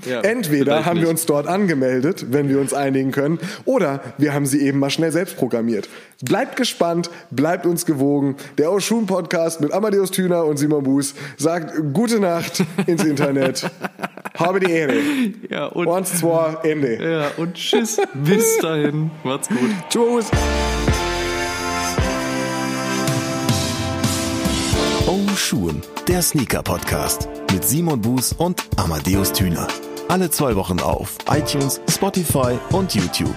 Ja, 0.08 0.20
Entweder 0.20 0.84
haben 0.84 1.00
wir 1.00 1.08
uns 1.08 1.26
dort 1.26 1.46
angemeldet, 1.46 2.26
wenn 2.30 2.48
wir 2.48 2.60
uns 2.60 2.72
einigen 2.74 3.12
können, 3.12 3.38
oder 3.64 4.00
wir 4.18 4.34
haben 4.34 4.46
sie 4.46 4.60
eben 4.60 4.78
mal 4.78 4.90
schnell 4.90 5.12
selbst 5.12 5.36
programmiert. 5.36 5.88
Bleibt 6.22 6.56
gespannt, 6.56 7.10
bleibt 7.30 7.66
uns 7.66 7.86
gewogen. 7.86 8.36
Der 8.58 8.72
Oshun 8.72 9.06
Podcast 9.06 9.60
mit 9.60 9.72
Amadeus 9.72 10.10
Thüner 10.10 10.44
und 10.44 10.58
Simon 10.58 10.82
Buß 10.84 11.14
sagt 11.36 11.74
gute 11.92 12.20
Nacht 12.20 12.64
ins 12.86 13.04
Internet. 13.04 13.70
Habe 14.36 14.60
die 14.60 14.70
Ehre. 14.70 14.94
Ja, 15.48 15.66
und, 15.66 15.86
Once, 15.86 16.18
zwei, 16.18 16.56
Ende. 16.62 16.89
Ja, 16.98 17.30
und 17.36 17.54
tschüss. 17.54 18.00
Bis 18.14 18.58
dahin. 18.58 19.10
Macht's 19.24 19.48
gut. 19.48 19.58
Tschüss. 19.88 20.30
Oh 25.06 25.26
Schuhen, 25.36 25.82
der 26.08 26.22
Sneaker-Podcast 26.22 27.28
mit 27.52 27.64
Simon 27.64 28.00
Buß 28.00 28.34
und 28.34 28.62
Amadeus 28.76 29.32
Thüner. 29.32 29.66
Alle 30.08 30.30
zwei 30.30 30.56
Wochen 30.56 30.80
auf 30.80 31.16
iTunes, 31.30 31.80
Spotify 31.88 32.58
und 32.72 32.94
YouTube. 32.94 33.36